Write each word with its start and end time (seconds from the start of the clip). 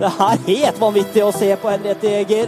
Det 0.00 0.08
er 0.08 0.38
helt 0.46 0.78
vanvittig 0.80 1.20
å 1.20 1.32
se 1.36 1.50
på 1.60 1.68
Henriette 1.68 2.08
Jæger. 2.08 2.46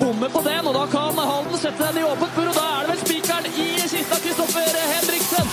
Bommer 0.00 0.30
på 0.34 0.40
den, 0.42 0.66
og 0.66 0.74
da 0.74 0.80
kan 0.90 1.14
Halden 1.14 1.60
sette 1.60 1.78
den 1.78 2.00
i 2.00 2.06
åpent 2.08 2.32
bur, 2.34 2.48
og 2.50 2.56
da 2.56 2.64
er 2.74 2.80
det 2.80 2.90
vel 2.90 3.02
spikeren 3.04 3.46
i 3.52 3.66
kista 3.84 4.18
Kristoffer 4.24 4.80
Henriksen. 4.94 5.52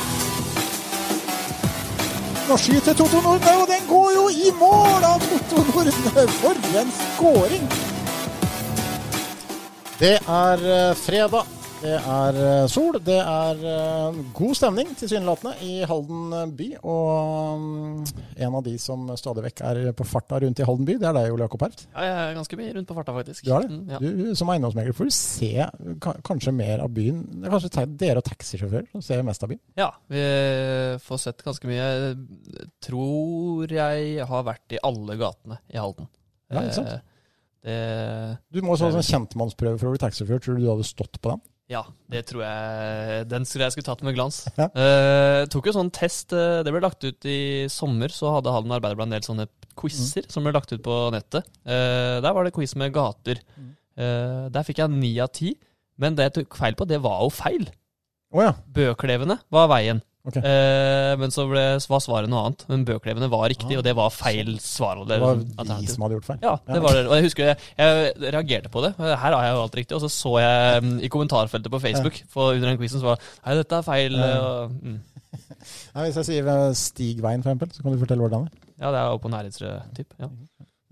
Nå 2.47 2.57
skyter 2.63 2.97
Toto 2.97 3.21
Nordne, 3.21 3.54
og 3.62 3.70
den 3.70 3.86
går 3.91 4.09
jo 4.15 4.25
i 4.33 4.55
mål 4.57 5.05
av 5.05 5.21
Toto 5.30 5.62
Nordne! 5.70 6.25
For 6.39 6.66
en 6.82 6.95
skåring! 6.97 7.70
Det 10.00 10.16
er 10.18 10.66
eh, 10.79 10.95
fredag. 10.97 11.55
Det 11.86 11.97
er 12.02 12.38
eh, 12.41 12.65
sol. 12.71 12.95
Det 13.05 13.17
er 13.21 13.59
eh, 13.70 14.15
god 14.34 14.55
stemning, 14.57 14.89
tilsynelatende, 14.97 15.52
i 15.61 15.75
Halden 15.85 16.54
by. 16.57 16.67
Og 16.81 17.61
mm, 17.61 18.23
en 18.41 18.57
av 18.57 18.63
de 18.65 18.73
som 18.81 19.04
stadig 19.20 19.43
vekk 19.45 19.61
er 19.70 19.79
på 19.98 20.07
farta 20.09 20.39
rundt 20.41 20.61
i 20.63 20.66
Halden 20.66 20.88
by, 20.88 20.95
det 21.02 21.09
er 21.12 21.17
deg, 21.20 21.29
Ole 21.35 21.45
Jakob 21.45 21.66
Herft. 21.67 21.85
Ja, 21.93 22.07
jeg 22.07 22.17
er 22.23 22.35
ganske 22.40 22.59
mye 22.62 22.73
rundt 22.79 22.90
på 22.90 22.98
farta, 22.98 23.16
faktisk. 23.20 23.45
Du 23.45 23.53
er 23.53 23.67
det? 23.67 23.71
Mm, 23.77 23.93
ja. 23.93 24.02
Du 24.02 24.35
som 24.41 24.52
eiendomsmegler 24.55 24.98
får 24.98 25.12
du 25.12 25.16
se 25.20 25.52
kanskje 26.26 26.55
mer 26.57 26.84
av 26.88 26.93
byen. 26.95 27.21
Det 27.35 27.45
er 27.52 27.55
kanskje 27.55 27.88
dere 28.02 28.23
og 28.23 28.29
taxisjåfører 28.31 28.90
som 28.95 29.05
ser 29.05 29.26
mest 29.29 29.45
av 29.45 29.54
byen. 29.54 29.63
ja, 29.77 29.91
vi 30.12 30.26
får 31.05 31.21
sett 31.21 31.45
ganske 31.45 31.70
mye. 31.70 31.85
Jeg 31.85 32.70
tror 32.90 33.71
jeg 33.77 34.26
har 34.29 34.48
vært 34.48 34.73
i 34.77 34.81
alle 34.90 35.17
gatene 35.21 35.62
i 35.73 35.77
Halden. 35.81 36.09
Ja, 36.49 36.62
ikke 36.65 36.79
sant? 36.81 36.95
Eh, 36.95 37.12
Det, 37.65 37.77
Du 38.54 38.59
må 38.62 38.76
ha 38.76 38.77
sånn 38.77 39.02
kjentmannsprøve 39.02 39.79
for 39.81 39.90
å 39.90 39.93
bli 39.95 40.02
taxisjåfør. 40.04 40.41
Tror 40.43 40.57
du 40.59 40.65
du 40.65 40.70
hadde 40.70 40.85
stått 40.85 41.17
på 41.21 41.31
den? 41.34 41.41
Ja, 41.72 41.82
det 42.12 42.28
tror 42.30 42.44
jeg 42.46 43.28
Den 43.32 43.48
skulle 43.48 43.66
jeg 43.66 43.74
skulle 43.74 43.88
tatt 43.88 44.04
med 44.05 44.14
glans. 44.18 44.44
Ja. 44.58 44.68
Uh, 44.76 45.42
tok 45.50 45.72
jo 45.72 45.76
sånn 45.76 45.94
test. 45.94 46.36
uh, 46.36 46.62
det 46.66 46.74
ble 46.74 46.84
lagt 46.84 47.05
ut 47.05 47.30
i 47.30 47.66
sommer, 47.74 48.14
så 48.14 48.36
hadde 48.36 48.54
Halden 48.54 48.76
Arbeiderblad 48.76 49.10
en 49.10 49.18
del 49.18 49.26
sånne 49.26 49.48
quizer 49.76 50.30
som 50.32 50.46
ble 50.46 50.54
lagt 50.55 50.72
ut 50.76 50.84
på 50.86 51.00
nettet. 51.16 51.48
Uh, 51.66 52.22
der 52.22 52.36
var 52.38 52.46
det 52.46 52.54
quiz 52.55 52.78
med 52.80 52.94
gater. 52.96 53.41
Eh, 53.96 54.48
der 54.52 54.68
fikk 54.68 54.82
jeg 54.84 54.91
ni 54.91 55.13
av 55.24 55.32
ti. 55.35 55.55
Men 56.02 56.18
det 56.18 56.27
jeg 56.27 56.35
tok 56.40 56.57
feil 56.60 56.76
på, 56.76 56.88
det 56.90 56.99
var 57.04 57.24
jo 57.24 57.32
feil. 57.32 57.70
Oh, 58.35 58.41
ja. 58.44 58.52
Bøklevene 58.76 59.40
var 59.54 59.70
veien. 59.72 60.02
Ok. 60.26 60.37
Eh, 60.41 61.13
men 61.21 61.34
så 61.34 61.45
ble, 61.49 61.63
var 61.91 62.01
svaret 62.01 62.31
noe 62.31 62.48
annet. 62.48 62.65
Men 62.71 62.85
bøklevene 62.87 63.29
var 63.29 63.45
riktig, 63.51 63.76
Ah, 63.76 63.81
og 63.81 63.85
det 63.85 63.95
var 63.98 64.13
feil 64.13 64.56
svar. 64.63 65.03
Det 65.06 65.19
var 65.22 65.41
de 65.41 65.90
som 65.91 66.06
hadde 66.06 66.17
gjort 66.17 66.29
feil. 66.31 66.40
Ja, 66.41 66.56
det 66.69 66.81
var 66.81 66.97
det. 66.97 67.03
Og 67.06 67.16
jeg 67.19 67.28
husker 67.28 67.51
jeg, 67.51 67.57
jeg 67.78 68.34
reagerte 68.34 68.72
på 68.73 68.84
det. 68.85 68.95
Her 68.97 69.17
har 69.38 69.44
jeg 69.45 69.53
jo 69.53 69.66
alt 69.66 69.78
riktig. 69.81 69.97
Og 69.97 70.06
så 70.06 70.12
så 70.12 70.34
jeg 70.41 70.85
mm, 70.85 70.95
i 71.06 71.12
kommentarfeltet 71.13 71.73
på 71.73 71.81
Facebook 71.84 72.22
for 72.31 72.56
under 72.56 72.72
den 72.72 72.79
quizen 72.81 73.03
så 73.03 73.13
var 73.13 73.22
Nei, 73.45 73.57
dette 73.62 73.81
er 73.81 73.85
feil. 73.85 74.17
Og, 74.17 74.73
mm. 74.81 74.97
Nei, 75.95 76.07
hvis 76.07 76.19
jeg 76.22 76.29
sier 76.31 76.50
Stig 76.50 76.81
Stigveien, 76.81 77.44
for 77.44 77.51
eksempel, 77.51 77.73
så 77.75 77.85
kan 77.85 77.94
du 77.94 78.01
fortelle 78.01 78.25
hvordan 78.25 78.47
det 78.47 78.53
er. 78.53 78.62
Ja, 78.81 78.91
det 78.91 79.00
er 79.00 79.12
jo 79.13 79.22
på 79.23 79.31
nærhetstyp. 79.31 80.17
Ja. 80.19 80.29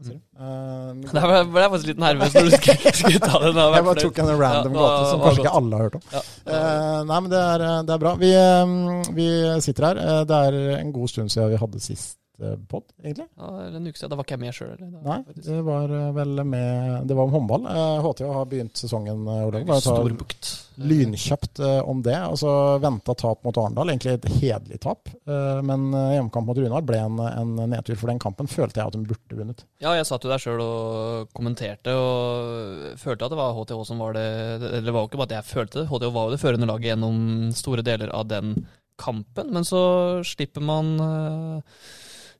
Du? 0.09 0.13
Eh, 0.13 0.89
Der 1.13 1.27
ble 1.29 1.41
ble 1.53 1.61
jeg 1.63 1.71
faktisk 1.73 1.89
litt 1.91 2.01
nervøs 2.03 2.33
når 2.35 2.49
du 2.49 2.55
skulle, 2.57 2.93
skulle 3.01 3.21
ta 3.23 3.39
den. 3.43 3.55
da. 3.59 3.67
jeg 3.77 3.85
bare 3.89 4.03
tok 4.07 4.19
en 4.23 4.31
random 4.41 4.73
Ja, 4.75 4.81
gåte 4.81 5.05
som 5.11 5.21
kanskje 5.23 5.29
godt. 5.29 5.45
ikke 5.45 5.55
alle 5.61 5.77
har 5.79 5.85
hørt 5.87 5.95
om. 5.99 6.03
Ja. 6.13 6.23
Uh, 6.47 6.99
nei, 7.11 7.19
men 7.25 7.29
det 7.33 7.43
er, 7.53 7.65
det 7.87 7.95
er 7.95 8.03
bra. 8.03 8.15
Vi, 8.23 8.33
eh, 8.41 9.13
vi 9.21 9.29
sitter 9.67 9.89
her. 9.91 10.01
Eh, 10.03 10.19
det 10.33 10.41
er 10.49 10.59
en 10.79 10.91
god 10.95 11.13
stund 11.13 11.31
siden 11.33 11.53
vi 11.53 11.61
hadde 11.63 11.81
sist 11.83 12.17
eh, 12.41 12.55
pod, 12.69 12.83
egentlig. 13.03 13.27
Ja, 13.37 13.49
eller 13.67 13.79
en 13.79 13.87
uke 13.87 13.97
siden. 14.01 14.11
Da 14.13 14.19
var 14.19 14.27
ikke 14.27 14.37
jeg 14.37 14.43
med 14.43 14.57
sjøl. 14.57 14.75
Nei, 15.03 15.19
det 15.37 15.61
var 15.67 15.91
eh, 15.99 16.09
vel 16.17 16.43
med 16.43 17.07
Det 17.07 17.17
var 17.17 17.29
om 17.29 17.35
håndball. 17.39 17.67
Eh, 17.71 17.95
HTH 18.07 18.33
har 18.39 18.45
begynt 18.51 18.79
sesongen, 18.83 19.25
eh, 19.27 19.63
ta 19.69 19.79
Storbukt. 19.83 20.53
Lynkjapt 20.75 21.59
eh, 21.59 21.79
om 21.89 22.01
det. 22.03 22.15
Altså 22.17 22.79
Venta 22.81 23.15
tap 23.17 23.43
mot 23.45 23.57
Arendal, 23.57 23.91
egentlig 23.91 24.15
et 24.17 24.27
hederlig 24.39 24.79
tap. 24.83 25.09
Eh, 25.09 25.59
men 25.65 25.89
eh, 25.93 26.13
hjemmekamp 26.17 26.49
mot 26.49 26.59
Runar 26.59 26.85
ble 26.87 26.99
en, 27.03 27.19
en 27.23 27.55
nedtur, 27.71 27.97
for 27.99 28.11
den 28.11 28.21
kampen 28.21 28.49
følte 28.51 28.81
jeg 28.81 28.91
at 28.91 28.97
de 28.97 29.03
burde 29.09 29.39
vunnet. 29.39 29.65
Ja, 29.83 29.95
jeg 29.97 30.07
satt 30.09 30.25
jo 30.25 30.31
der 30.31 30.41
sjøl 30.41 30.63
og 30.63 31.33
kommenterte, 31.35 31.95
og 31.97 32.99
følte 33.01 33.27
at 33.27 33.35
det 33.35 33.41
var 33.41 33.57
HTH 33.57 33.83
som 33.89 34.01
var 34.03 34.15
det 34.17 34.27
Eller 34.59 34.87
det 34.87 34.95
var 34.95 35.05
jo 35.05 35.11
ikke 35.11 35.21
bare 35.21 35.31
at 35.31 35.37
jeg 35.39 35.51
følte 35.51 35.81
det, 35.81 35.89
HTH 35.91 36.13
var 36.15 36.29
jo 36.29 36.35
det 36.35 36.41
førende 36.43 36.69
laget 36.69 36.91
gjennom 36.93 37.19
store 37.57 37.85
deler 37.85 38.13
av 38.13 38.29
den 38.31 38.55
kampen. 39.01 39.49
Men 39.53 39.65
så 39.67 39.83
slipper 40.27 40.63
man 40.63 40.95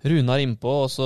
Runar 0.04 0.42
innpå, 0.44 0.72
og 0.84 0.90
så 0.92 1.06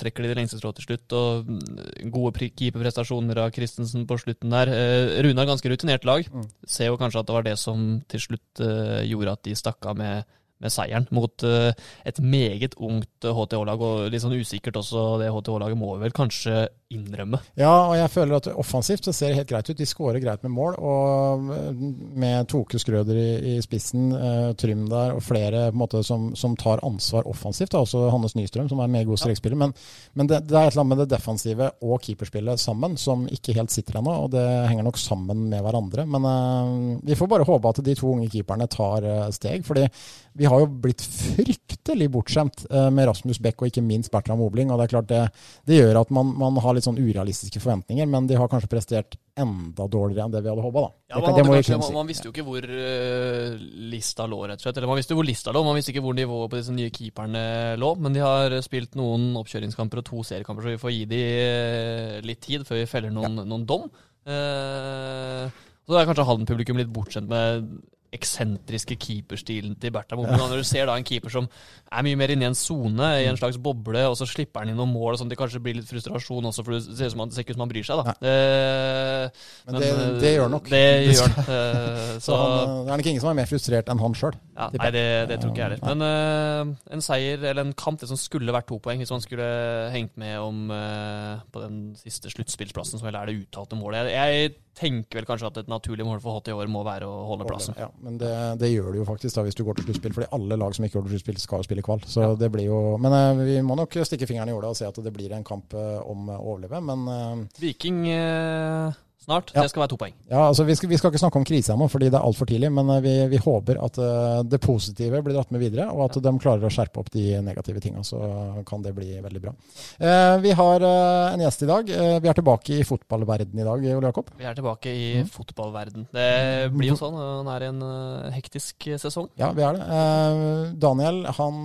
trekker 0.00 0.24
de 0.24 0.30
det 0.30 0.38
lengste 0.38 0.56
strået 0.60 0.78
til 0.80 0.86
slutt. 0.88 1.16
Og 1.18 1.50
mm, 1.50 2.08
gode 2.14 2.48
keeperprestasjoner 2.48 3.42
av 3.42 3.52
Christensen 3.56 4.06
på 4.08 4.16
slutten 4.22 4.54
der. 4.54 4.72
Eh, 4.72 5.18
Runar 5.26 5.48
ganske 5.50 5.68
rutinert 5.72 6.06
lag. 6.08 6.24
Mm. 6.32 6.46
Ser 6.64 6.88
jo 6.88 6.96
kanskje 7.00 7.20
at 7.20 7.28
det 7.28 7.36
var 7.36 7.46
det 7.46 7.56
som 7.60 7.84
til 8.08 8.24
slutt 8.24 8.64
eh, 8.64 9.04
gjorde 9.10 9.36
at 9.36 9.44
de 9.44 9.58
stakk 9.58 9.90
av 9.92 10.00
med, 10.00 10.38
med 10.62 10.72
seieren 10.72 11.06
mot 11.14 11.44
eh, 11.44 11.72
et 12.08 12.20
meget 12.22 12.76
ungt 12.80 13.26
eh, 13.26 13.36
HTH-lag, 13.36 13.82
og 13.82 14.08
litt 14.12 14.24
sånn 14.24 14.36
usikkert 14.36 14.80
også. 14.80 15.06
Det 15.20 15.30
HTH-laget 15.32 15.80
må 15.80 15.96
vel 16.00 16.14
kanskje 16.16 16.66
innrømme. 16.94 17.40
Ja, 17.58 17.72
og 17.88 17.96
jeg 17.98 18.10
føler 18.14 18.36
at 18.38 18.48
offensivt 18.54 19.08
så 19.08 19.12
ser 19.14 19.32
det 19.32 19.40
helt 19.40 19.50
greit 19.50 19.68
ut. 19.68 19.78
De 19.78 19.88
skårer 19.88 20.22
greit 20.22 20.44
med 20.46 20.52
mål. 20.54 20.76
Og 20.78 21.48
eh, 21.54 21.80
med 22.22 22.48
Toke 22.50 22.78
Skrøder 22.80 23.18
i, 23.18 23.30
i 23.52 23.56
spissen, 23.64 24.12
eh, 24.14 24.50
Trym 24.58 24.84
der 24.90 25.16
og 25.16 25.24
flere 25.26 25.66
på 25.66 25.74
en 25.74 25.82
måte, 25.82 26.02
som, 26.06 26.28
som 26.38 26.54
tar 26.58 26.84
ansvar 26.86 27.26
offensivt. 27.28 27.72
Da. 27.74 27.82
Også 27.82 28.06
Hannes 28.14 28.36
Nystrøm, 28.38 28.70
som 28.70 28.80
er 28.80 28.88
en 28.88 28.94
meget 28.94 29.10
god 29.10 29.22
strekspiller. 29.24 29.58
Men, 29.60 29.74
men 30.14 30.30
det, 30.30 30.44
det 30.46 30.56
er 30.56 30.68
et 30.68 30.76
eller 30.76 30.84
annet 30.84 30.94
med 30.94 31.02
det 31.02 31.10
defensive 31.16 31.70
og 31.82 31.98
keeperspillet 32.06 32.62
sammen 32.62 32.96
som 33.00 33.26
ikke 33.28 33.56
helt 33.58 33.74
sitter 33.74 33.98
ennå. 34.00 34.14
Og 34.26 34.32
det 34.36 34.46
henger 34.70 34.86
nok 34.86 35.00
sammen 35.02 35.48
med 35.50 35.66
hverandre. 35.66 36.06
Men 36.06 36.30
eh, 36.30 37.02
vi 37.10 37.18
får 37.18 37.32
bare 37.34 37.48
håpe 37.50 37.74
at 37.74 37.82
de 37.84 37.98
to 37.98 38.14
unge 38.14 38.30
keeperne 38.30 38.70
tar 38.70 39.04
eh, 39.04 39.26
steg. 39.34 39.66
fordi 39.66 39.88
vi 40.36 40.45
har 40.50 40.62
jo 40.62 40.68
blitt 40.86 41.02
fryktelig 41.02 42.08
bortskjemt 42.14 42.64
eh, 42.70 42.88
med 42.94 43.08
Rasmus 43.10 43.38
Beck 43.42 43.62
og 43.62 43.70
ikke 43.70 43.84
minst 43.84 44.12
Bertram 44.12 44.40
Obling. 44.44 44.70
og 44.70 44.80
Det 44.80 44.86
er 44.86 44.92
klart 44.94 45.08
det, 45.10 45.22
det 45.68 45.78
gjør 45.78 46.00
at 46.02 46.10
man, 46.14 46.32
man 46.38 46.58
har 46.62 46.76
litt 46.76 46.86
sånn 46.86 46.98
urealistiske 46.98 47.62
forventninger, 47.62 48.08
men 48.10 48.28
de 48.30 48.38
har 48.38 48.50
kanskje 48.52 48.70
prestert 48.72 49.18
enda 49.36 49.84
dårligere 49.92 50.24
enn 50.24 50.32
det 50.32 50.40
vi 50.44 50.48
hadde 50.48 50.64
håpa. 50.64 50.84
Ja, 51.12 51.20
man, 51.20 51.36
kanskje, 51.36 51.76
man, 51.80 51.96
man 51.98 52.08
visste 52.08 52.28
jo 52.28 52.32
ikke 52.32 52.46
hvor 52.46 52.64
uh, 52.64 53.56
lista 53.92 54.24
lå, 54.30 54.38
rett 54.48 54.62
og 54.62 54.66
slett. 54.66 54.80
Eller 54.80 54.90
man 54.90 54.98
visste 55.00 55.12
jo 55.12 55.20
hvor 55.20 55.28
lista 55.28 55.52
lå, 55.52 55.62
man 55.66 55.76
visste 55.76 55.92
ikke 55.92 56.04
hvor 56.06 56.16
nivået 56.16 56.52
på 56.52 56.60
disse 56.60 56.74
nye 56.74 56.92
keeperne 56.94 57.44
lå. 57.80 57.92
Men 58.00 58.16
de 58.16 58.24
har 58.24 58.56
spilt 58.64 58.96
noen 58.98 59.28
oppkjøringskamper 59.42 60.00
og 60.00 60.08
to 60.08 60.24
seriekamper, 60.26 60.64
så 60.64 60.74
vi 60.74 60.82
får 60.82 60.94
gi 60.94 61.04
de 61.12 61.22
eh, 61.26 62.16
litt 62.24 62.42
tid 62.46 62.64
før 62.68 62.80
vi 62.80 62.88
feller 62.90 63.12
noen, 63.14 63.42
noen 63.44 63.68
dom. 63.68 63.90
Uh, 64.26 65.46
så 65.86 66.00
er 66.00 66.08
kanskje 66.08 66.24
Halden-publikum 66.26 66.80
litt 66.80 66.90
bortskjemt 66.90 67.30
med 67.30 67.68
eksentriske 68.16 68.96
keeperstilen 69.00 69.76
til 69.80 69.92
Bertha 69.94 70.16
Mobley. 70.18 70.36
Når 70.40 70.62
du 70.62 70.66
ser 70.66 70.88
da 70.90 70.96
en 70.98 71.06
keeper 71.06 71.32
som 71.32 71.46
er 71.92 72.02
mye 72.06 72.18
mer 72.18 72.32
inne 72.34 72.46
i 72.46 72.50
en 72.50 72.56
sone, 72.58 73.10
i 73.22 73.28
en 73.30 73.38
slags 73.38 73.58
boble, 73.62 74.02
og 74.10 74.16
så 74.18 74.26
slipper 74.28 74.64
han 74.64 74.72
inn 74.72 74.78
noen 74.80 74.90
mål, 74.92 75.14
og 75.14 75.20
sånn, 75.22 75.30
det 75.30 75.38
kanskje 75.38 75.60
blir 75.62 75.78
litt 75.78 75.88
frustrasjon 75.90 76.48
også, 76.50 76.64
for 76.66 76.76
det 76.76 76.82
ser, 76.98 77.12
som 77.12 77.22
han, 77.22 77.30
det 77.30 77.36
ser 77.38 77.46
ikke 77.46 77.54
ut 77.54 77.58
som 77.60 77.64
han 77.66 77.72
bryr 77.74 77.86
seg. 77.86 78.02
da. 78.02 78.16
Eh, 78.26 79.44
Men 79.68 79.78
det, 79.82 79.90
det 80.22 80.32
gjør 80.36 80.52
nok. 80.56 80.70
Det 80.72 80.82
gjør 81.16 81.34
han. 81.36 81.50
Eh, 81.56 82.12
Så 82.18 82.32
så 82.32 82.40
han, 82.40 82.74
det 82.86 82.92
er 82.96 83.00
nok 83.02 83.10
ingen 83.12 83.22
som 83.24 83.30
er 83.32 83.38
mer 83.40 83.50
frustrert 83.50 83.92
enn 83.92 84.02
han 84.02 84.16
sjøl. 84.18 84.36
ja, 84.56 84.68
Nei, 84.80 84.90
det, 84.96 85.04
det 85.30 85.38
tror 85.42 85.52
ikke 85.54 85.62
jeg 85.64 85.70
heller. 85.76 85.94
Men 85.94 86.06
eh, 86.10 86.92
en 86.96 87.04
seier, 87.04 87.42
eller 87.52 87.66
en 87.68 87.74
kamp, 87.78 88.00
det 88.02 88.10
som 88.10 88.18
skulle 88.20 88.54
vært 88.54 88.68
to 88.70 88.78
poeng, 88.82 89.00
hvis 89.02 89.12
man 89.14 89.24
skulle 89.24 89.46
hengt 89.94 90.16
med 90.20 90.38
om 90.42 90.70
eh, 90.74 91.42
på 91.52 91.62
den 91.64 91.80
siste 92.00 92.30
sluttspillsplassen, 92.32 92.98
som 93.00 93.06
vel 93.08 93.18
er 93.20 93.30
det 93.30 93.38
uttalte 93.44 93.78
målet. 93.78 94.10
Jeg, 94.12 94.38
jeg 94.46 94.54
tenker 94.76 95.20
vel 95.22 95.24
kanskje 95.28 95.48
at 95.48 95.58
et 95.62 95.70
naturlig 95.72 96.04
mål 96.04 96.18
for 96.20 96.36
HT 96.36 96.50
i 96.52 96.56
år 96.56 96.68
må 96.68 96.82
være 96.84 97.06
å 97.08 97.22
holde 97.30 97.46
plassen. 97.48 97.76
Ja, 97.80 97.86
men 98.06 98.18
det, 98.20 98.32
det 98.62 98.70
gjør 98.70 98.92
du 98.94 99.00
jo 99.00 99.06
faktisk 99.08 99.34
da 99.34 99.42
hvis 99.46 99.56
du 99.58 99.64
går 99.66 99.80
til 99.80 99.88
sluttspill, 99.88 100.14
fordi 100.14 100.30
alle 100.36 100.58
lag 100.60 100.74
som 100.76 100.86
ikke 100.86 101.00
går 101.00 101.08
til 101.08 101.16
sluttspill, 101.16 101.40
skal 101.42 101.62
jo 101.62 101.66
spille 101.66 101.84
kval. 101.86 102.04
Så 102.06 102.28
det 102.38 102.50
blir 102.54 102.68
jo 102.68 102.78
Men 103.02 103.16
eh, 103.16 103.42
vi 103.48 103.56
må 103.66 103.74
nok 103.78 103.98
stikke 104.06 104.28
fingeren 104.30 104.52
i 104.52 104.54
jorda 104.54 104.70
og 104.70 104.78
se 104.78 104.86
at 104.86 105.00
det 105.02 105.12
blir 105.14 105.34
en 105.34 105.46
kamp 105.46 105.74
eh, 105.74 105.98
om 106.06 106.30
å 106.30 106.38
overleve. 106.38 106.80
Men 106.86 107.02
eh, 107.10 107.60
Viking 107.64 108.04
eh, 108.14 108.94
snart. 109.26 109.50
Ja. 109.54 109.62
Det 109.66 109.70
skal 109.72 109.82
være 109.84 109.90
to 109.92 109.98
poeng. 110.00 110.14
ja, 110.30 110.40
altså 110.48 110.64
vi 110.64 110.74
skal, 110.78 110.88
vi 110.88 110.96
skal 111.00 111.10
ikke 111.12 111.20
snakke 111.24 111.40
om 111.40 111.44
krise 111.48 111.74
ennå, 111.74 111.88
fordi 111.90 112.08
det 112.14 112.18
er 112.20 112.24
altfor 112.26 112.46
tidlig. 112.48 112.70
Men 112.72 112.88
eh, 112.94 113.00
vi, 113.04 113.14
vi 113.34 113.40
håper 113.42 113.80
at 113.84 113.98
eh, 113.98 114.40
det 114.46 114.60
positive 114.64 115.20
blir 115.26 115.34
dratt 115.36 115.50
med 115.54 115.60
videre, 115.66 115.88
og 115.92 116.06
at 116.06 116.18
de 116.22 116.32
klarer 116.42 116.64
å 116.64 116.72
skjerpe 116.72 117.02
opp 117.02 117.10
de 117.14 117.26
negative 117.44 117.82
tinga. 117.84 118.04
Så 118.06 118.20
kan 118.68 118.82
det 118.86 118.94
bli 118.96 119.18
veldig 119.24 119.42
bra. 119.42 119.52
Eh, 119.98 120.36
vi 120.46 120.54
har 120.56 120.86
en 120.86 121.42
gjest 121.44 121.66
i 121.66 121.70
dag. 121.70 121.90
Vi 122.22 122.30
er 122.30 122.38
tilbake 122.40 122.78
i 122.80 122.86
fotballverden 122.86 123.58
i 123.60 123.66
dag, 123.66 123.86
Ole 123.98 124.10
Jakob. 124.12 124.30
Vi 124.38 124.46
er 124.48 124.54
tilbake 124.58 124.94
i 124.94 125.06
Mm. 125.16 125.28
fotballverden. 125.32 126.06
Det 126.14 126.70
blir 126.74 126.90
jo 126.92 126.96
sånn. 126.98 127.14
Han 127.18 127.48
er 127.54 127.66
en 127.68 127.82
eh, 127.82 128.30
hektisk 128.36 128.88
sesong. 129.02 129.28
Ja, 129.40 129.50
vi 129.56 129.62
er 129.66 129.78
det. 129.78 130.78
Daniel, 130.78 131.24
han 131.38 131.62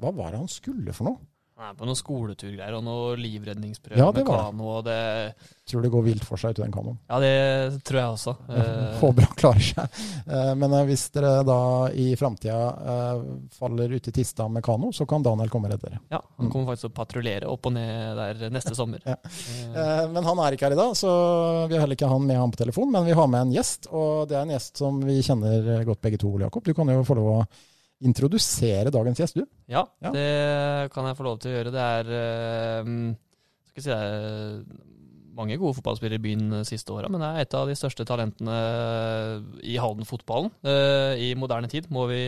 Hva 0.00 0.12
var 0.14 0.30
det 0.32 0.38
han 0.44 0.48
skulle 0.50 0.92
for 0.96 1.08
noe? 1.10 1.18
Han 1.56 1.70
er 1.70 1.76
på 1.78 1.86
noen 1.88 1.96
skoleturgreier 1.96 2.74
og 2.76 2.82
noen 2.84 3.20
livredningsprøver 3.24 3.96
Ja, 3.96 4.10
med 4.12 4.26
kano. 4.28 4.66
og 4.76 4.82
det 4.84 4.96
Tror 5.66 5.80
det 5.82 5.88
går 5.90 6.02
vilt 6.04 6.24
for 6.28 6.36
seg 6.36 6.52
ute 6.52 6.60
i 6.60 6.64
den 6.66 6.74
kanoen. 6.74 6.98
Ja, 7.08 7.16
det 7.18 7.78
tror 7.88 7.96
jeg 7.98 8.10
også. 8.12 8.34
Håper 9.00 9.24
han 9.24 9.38
klarer 9.40 9.64
seg. 9.64 9.96
Eh, 10.28 10.50
Men 10.60 10.74
eh, 10.76 10.84
hvis 10.90 11.06
dere 11.14 11.30
da 11.48 11.56
i 11.96 12.10
framtida 12.20 12.58
eh, 12.92 13.22
faller 13.56 13.94
uti 13.96 14.12
Tista 14.14 14.46
med 14.52 14.62
kano, 14.68 14.92
så 14.92 15.06
kan 15.08 15.24
Daniel 15.24 15.48
komme 15.50 15.70
og 15.70 15.72
redde 15.74 15.88
dere. 15.88 16.02
ja, 16.12 16.20
Han 16.36 16.52
kommer 16.52 16.68
faktisk 16.74 16.84
til 16.86 16.92
å 16.92 16.96
patruljere 17.00 17.48
opp 17.50 17.66
og 17.70 17.74
ned 17.78 18.20
der 18.20 18.52
neste 18.52 18.76
sommer. 18.78 19.00
Ja. 19.08 19.16
Men 20.12 20.28
han 20.28 20.38
er 20.44 20.52
ikke 20.58 20.68
her 20.68 20.76
i 20.76 20.82
dag, 20.82 20.92
så 21.00 21.08
vi 21.72 21.74
har 21.78 21.86
heller 21.86 21.96
ikke 21.96 22.12
han 22.12 22.28
med 22.28 22.36
han 22.36 22.52
på 22.52 22.60
telefon. 22.60 22.92
Men 22.92 23.08
vi 23.08 23.16
har 23.16 23.32
med 23.32 23.46
en 23.48 23.56
gjest, 23.56 23.88
og 23.96 24.28
det 24.28 24.36
er 24.36 24.44
en 24.44 24.52
gjest 24.58 24.84
som 24.84 25.00
vi 25.08 25.18
kjenner 25.24 25.72
godt 25.88 26.04
begge 26.04 26.20
to, 26.20 26.36
Ole 26.36 26.50
Jakob. 26.50 26.68
Du 26.68 26.74
kan 26.76 26.92
jo 26.92 27.00
få 27.08 27.16
lov 27.16 27.32
å 27.32 27.40
introdusere 28.04 28.90
dagens 28.92 29.18
gjest, 29.22 29.38
du. 29.38 29.46
Ja, 29.72 29.86
Ja. 30.02 30.10
det 30.12 30.90
kan 30.92 31.06
jeg 31.06 31.16
få 31.16 31.24
lov 31.24 31.38
til 31.40 31.52
å 31.52 31.56
gjøre. 31.56 31.72
Det 31.72 31.80
er 31.80 32.12
eh, 32.18 32.90
skal 33.70 33.82
si, 33.82 33.88
det 33.90 33.96
er 33.96 34.62
mange 35.36 35.56
gode 35.60 35.76
fotballspillere 35.76 36.16
i 36.16 36.24
byen 36.24 36.46
de 36.50 36.62
siste 36.64 36.92
åra, 36.94 37.08
men 37.12 37.20
det 37.20 37.28
er 37.28 37.40
et 37.44 37.54
av 37.58 37.66
de 37.68 37.74
største 37.76 38.06
talentene 38.08 38.54
i 39.68 39.76
Halden-fotballen 39.80 40.48
eh, 40.64 41.16
i 41.28 41.34
moderne 41.36 41.68
tid, 41.68 41.90
må 41.92 42.06
vi 42.08 42.22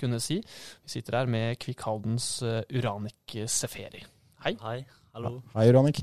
kunne 0.00 0.20
si. 0.24 0.38
Vi 0.40 0.88
sitter 0.94 1.18
her 1.20 1.26
med 1.28 1.58
Kvikk 1.60 1.84
Haldens 1.84 2.30
eh, 2.42 2.62
Uranik 2.72 3.36
Seferi. 3.52 4.00
Hei. 4.44 4.54
Hei, 4.62 4.78
hallo. 5.16 5.42
Hei, 5.56 5.68
Uranik. 5.72 6.00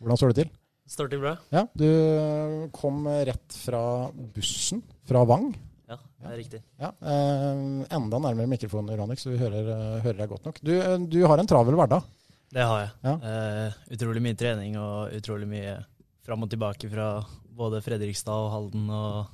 Hvordan 0.00 0.16
står 0.20 0.32
det 0.32 0.44
til? 0.44 0.52
Står 0.92 1.08
det 1.12 1.20
bra? 1.22 1.36
Ja, 1.54 1.66
Du 1.78 2.68
kom 2.74 3.04
rett 3.06 3.54
fra 3.54 4.10
bussen 4.34 4.82
fra 5.08 5.22
Vang. 5.28 5.52
Ja, 6.22 6.28
det 6.30 6.34
er 6.36 6.38
riktig. 6.38 6.60
Ja, 6.78 6.92
eh, 7.02 7.62
Enda 7.96 8.18
nærmere 8.22 8.46
mikrofonen, 8.46 8.94
Ranik, 8.98 9.18
så 9.18 9.32
vi 9.32 9.40
hører, 9.40 9.66
eh, 9.74 10.00
hører 10.04 10.20
deg 10.22 10.28
godt 10.30 10.44
nok. 10.46 10.60
Du, 10.62 10.72
eh, 10.78 10.98
du 11.10 11.18
har 11.26 11.38
en 11.38 11.48
travel 11.50 11.74
hverdag. 11.74 12.04
Det 12.52 12.62
har 12.62 12.80
jeg. 12.84 12.90
Ja. 13.02 13.14
Eh, 13.26 13.72
utrolig 13.96 14.22
mye 14.22 14.38
trening 14.38 14.76
og 14.78 15.14
utrolig 15.16 15.48
mye 15.48 15.76
fram 16.22 16.44
og 16.44 16.50
tilbake 16.52 16.90
fra 16.92 17.24
både 17.58 17.80
Fredrikstad 17.82 18.32
og 18.44 18.52
Halden 18.52 18.90
og 18.94 19.32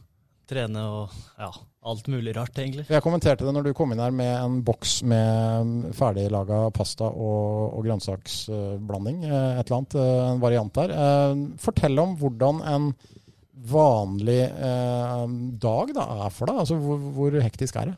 trene 0.49 0.81
og 0.81 1.13
ja, 1.37 1.51
alt 1.85 2.09
mulig 2.09 2.33
rart, 2.39 2.57
egentlig. 2.57 2.87
Jeg 2.89 3.05
kommenterte 3.05 3.45
det 3.45 3.53
når 3.53 3.69
du 3.69 3.75
kom 3.77 3.93
inn 3.93 4.01
her 4.01 4.15
med 4.15 4.33
en 4.39 4.63
boks 4.65 5.03
med 5.05 5.91
ferdiglaga 5.99 6.71
pasta 6.73 7.05
og, 7.05 7.77
og 7.77 7.85
grønnsaksblanding. 7.85 9.27
Et 9.29 9.61
eller 9.67 9.77
annet, 9.77 9.99
en 10.01 10.41
variant 10.41 10.81
der. 10.81 10.97
Fortell 11.61 12.01
om 12.01 12.17
hvordan 12.17 12.65
en 12.65 12.91
vanlig 13.67 14.43
eh, 14.47 15.25
dag 15.59 15.95
da 15.97 16.11
er 16.27 16.35
for 16.35 16.51
deg. 16.51 16.61
Altså, 16.63 16.79
hvor, 16.83 17.01
hvor 17.17 17.41
hektisk 17.43 17.81
er 17.81 17.93
det? 17.93 17.97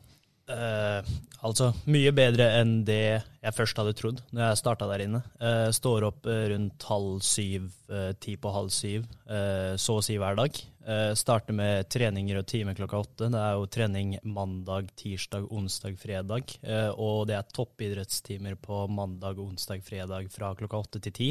Eh, 0.51 1.11
altså, 1.47 1.71
mye 1.91 2.11
bedre 2.17 2.49
enn 2.59 2.81
det 2.87 3.21
jeg 3.21 3.55
først 3.55 3.79
hadde 3.79 3.95
trodd 3.99 4.19
når 4.35 4.49
jeg 4.49 4.61
starta 4.61 4.89
der 4.91 5.05
inne. 5.05 5.23
Eh, 5.39 5.69
står 5.75 6.07
opp 6.09 6.27
eh, 6.31 6.49
rundt 6.55 6.87
halv 6.89 7.21
syv, 7.25 7.69
eh, 7.93 8.11
ti 8.19 8.35
på 8.41 8.53
halv 8.55 8.73
syv, 8.75 9.07
eh, 9.31 9.77
så 9.81 9.99
å 9.99 10.05
si 10.05 10.19
hver 10.21 10.39
dag. 10.41 10.67
Starter 11.15 11.55
med 11.55 11.87
treninger 11.93 12.39
og 12.41 12.47
timer 12.49 12.75
klokka 12.75 13.03
åtte. 13.05 13.27
Det 13.31 13.39
er 13.39 13.53
jo 13.55 13.67
trening 13.71 14.15
mandag, 14.27 14.89
tirsdag, 14.99 15.45
onsdag, 15.53 15.95
fredag. 16.01 16.55
Og 16.97 17.29
det 17.29 17.37
er 17.37 17.53
toppidrettstimer 17.55 18.57
på 18.59 18.81
mandag, 18.91 19.39
onsdag, 19.39 19.85
fredag 19.87 20.27
fra 20.33 20.51
klokka 20.59 20.81
åtte 20.81 21.03
til 21.05 21.15
ti. 21.15 21.29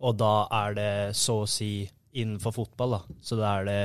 Og 0.00 0.16
da 0.18 0.32
er 0.62 0.74
det 0.80 0.90
så 1.20 1.42
å 1.44 1.46
si 1.46 1.84
innenfor 2.12 2.54
fotball, 2.56 2.96
da. 2.96 3.18
Så 3.22 3.38
da 3.38 3.56
er 3.58 3.68
det 3.68 3.80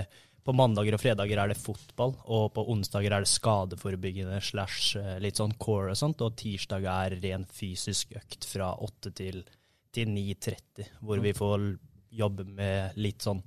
på 0.45 0.53
mandager 0.53 0.93
og 0.93 1.01
fredager 1.01 1.39
er 1.41 1.49
det 1.49 1.57
fotball, 1.57 2.13
og 2.29 2.51
på 2.53 2.65
onsdager 2.69 3.15
er 3.15 3.25
det 3.25 3.31
skadeforebyggende 3.31 4.37
slash 4.45 4.99
eh, 4.99 5.15
litt 5.23 5.41
sånn 5.41 5.55
core 5.61 5.95
og 5.95 5.99
sånt, 5.99 6.21
og 6.21 6.35
tirsdag 6.37 6.85
er 6.91 7.17
ren 7.23 7.47
fysisk 7.49 8.13
økt 8.19 8.45
fra 8.45 8.69
8 8.85 9.13
til, 9.17 9.41
til 9.95 10.11
9.30, 10.13 10.91
hvor 11.01 11.23
vi 11.23 11.33
får 11.33 11.65
jobbe 12.15 12.45
med 12.45 12.99
litt 13.01 13.25
sånn 13.25 13.41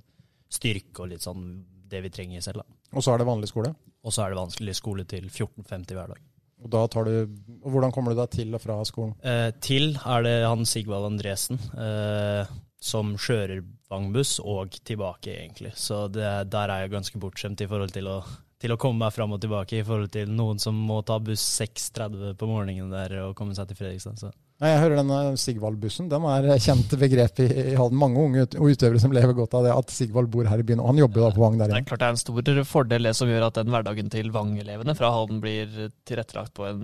styrke 0.51 1.05
og 1.05 1.13
litt 1.13 1.23
sånn 1.23 1.45
det 1.89 2.03
vi 2.03 2.11
trenger 2.13 2.43
selv. 2.43 2.65
da. 2.65 2.79
Og 2.97 3.05
så 3.05 3.13
er 3.13 3.21
det 3.21 3.29
vanlig 3.29 3.49
skole. 3.51 3.71
Og 4.03 4.13
så 4.15 4.23
er 4.23 4.33
det 4.33 4.39
vanskelig 4.39 4.75
skole 4.77 5.05
til 5.09 5.27
14.50 5.29 5.95
hver 5.95 6.13
dag. 6.13 6.25
Og 6.59 6.71
da 6.73 6.81
tar 6.91 7.07
du, 7.07 7.37
og 7.63 7.71
hvordan 7.71 7.93
kommer 7.95 8.11
du 8.11 8.19
deg 8.19 8.33
til 8.33 8.55
og 8.55 8.61
fra 8.63 8.79
skolen? 8.87 9.13
Eh, 9.23 9.49
til 9.63 9.93
er 9.95 10.25
det 10.25 10.35
han 10.43 10.65
Sigvald 10.67 11.07
Andresen, 11.07 11.59
eh, 11.79 12.49
som 12.79 13.15
kjører 13.19 13.63
Vangbuss, 13.89 14.37
og 14.39 14.75
tilbake, 14.85 15.33
egentlig. 15.33 15.73
Så 15.75 16.07
det, 16.13 16.27
der 16.53 16.69
er 16.71 16.85
jeg 16.85 16.93
ganske 16.93 17.19
bortskjemt 17.19 17.61
i 17.65 17.67
forhold 17.67 17.91
til 17.95 18.07
å, 18.07 18.19
til 18.61 18.71
å 18.75 18.77
komme 18.79 19.05
meg 19.05 19.15
fram 19.15 19.33
og 19.35 19.41
tilbake, 19.43 19.79
i 19.81 19.87
forhold 19.87 20.11
til 20.13 20.29
noen 20.31 20.59
som 20.61 20.77
må 20.77 21.01
ta 21.07 21.17
buss 21.23 21.41
6.30 21.59 22.35
på 22.39 22.47
morgenen 22.47 22.93
der 22.93 23.17
og 23.25 23.33
komme 23.39 23.57
seg 23.57 23.67
til 23.71 23.79
Fredrikstad. 23.81 24.21
Så. 24.21 24.29
Nei, 24.59 24.73
Jeg 24.73 24.79
hører 24.83 24.99
denne 24.99 25.17
Sigvald-bussen. 25.39 26.09
Den 26.11 26.25
er 26.27 26.47
kjent 26.59 26.91
begrep 26.99 27.37
i, 27.39 27.47
i 27.71 27.75
Halden. 27.79 27.99
Mange 27.99 28.19
unge 28.19 28.45
utøvere 28.59 28.99
som 28.99 29.13
lever 29.15 29.35
godt 29.37 29.55
av 29.55 29.63
det 29.67 29.71
at 29.71 29.93
Sigvald 29.95 30.27
bor 30.33 30.47
her 30.51 30.59
i 30.59 30.65
byen. 30.67 30.81
Og 30.83 30.89
han 30.91 30.99
jobber 30.99 31.21
jo 31.21 31.27
da 31.29 31.35
på 31.37 31.43
Vang 31.45 31.55
der 31.59 31.71
Det 31.71 31.77
er 31.77 31.81
inne. 31.81 31.87
klart 31.87 32.03
det 32.03 32.09
er 32.09 32.15
en 32.17 32.23
stor 32.23 32.63
fordel 32.67 33.07
det 33.07 33.13
som 33.15 33.31
gjør 33.31 33.47
at 33.47 33.59
den 33.61 33.71
hverdagen 33.71 34.11
til 34.11 34.31
Vang-elevene 34.35 34.95
fra 34.99 35.13
Halden 35.15 35.39
blir 35.43 35.71
tilrettelagt 36.07 36.53
på 36.59 36.67
en 36.67 36.83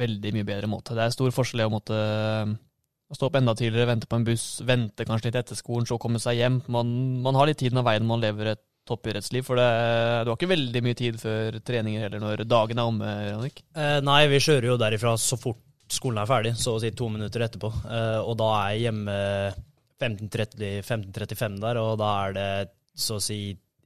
veldig 0.00 0.34
mye 0.36 0.48
bedre 0.52 0.68
måte. 0.68 0.96
Det 0.96 1.06
er 1.06 1.16
stor 1.16 1.32
forskjell 1.40 1.64
i 1.64 1.70
å 1.70 1.72
måtte 1.72 2.00
stå 3.16 3.28
opp 3.28 3.38
enda 3.40 3.54
tidligere, 3.58 3.88
vente 3.90 4.08
på 4.10 4.18
en 4.18 4.26
buss, 4.26 4.46
vente 4.66 5.06
kanskje 5.06 5.30
litt 5.30 5.40
etter 5.42 5.58
skolen, 5.58 5.86
så 5.88 5.98
komme 6.00 6.20
seg 6.22 6.38
hjem. 6.38 6.60
Man, 6.70 6.92
man 7.24 7.38
har 7.38 7.50
litt 7.50 7.60
tiden 7.62 7.80
av 7.80 7.88
veien 7.88 8.06
man 8.06 8.22
lever 8.22 8.52
et 8.52 8.62
toppidrettsliv, 8.88 9.44
for 9.46 9.60
det, 9.60 9.66
du 10.24 10.30
har 10.32 10.38
ikke 10.38 10.50
veldig 10.50 10.82
mye 10.84 10.98
tid 10.98 11.18
før 11.20 11.58
treninger 11.66 12.06
heller 12.06 12.22
når 12.22 12.44
dagen 12.48 12.80
er 12.80 12.90
omme, 12.90 13.10
Jannik. 13.28 13.64
Eh, 13.76 13.98
nei, 14.06 14.20
vi 14.30 14.42
kjører 14.42 14.72
jo 14.72 14.78
derifra 14.80 15.16
så 15.20 15.38
fort 15.40 15.62
skolen 15.90 16.20
er 16.22 16.30
ferdig, 16.30 16.54
så 16.58 16.76
å 16.76 16.82
si 16.82 16.92
to 16.94 17.08
minutter 17.12 17.44
etterpå. 17.46 17.70
Eh, 17.90 18.20
og 18.22 18.36
da 18.40 18.50
er 18.60 18.76
jeg 18.76 18.86
hjemme 18.86 19.16
15.30-15.35 20.00 21.58
der, 21.64 21.80
og 21.82 21.98
da 22.00 22.12
er 22.24 22.36
det 22.36 22.48
så 22.98 23.18
å 23.18 23.24
si 23.24 23.40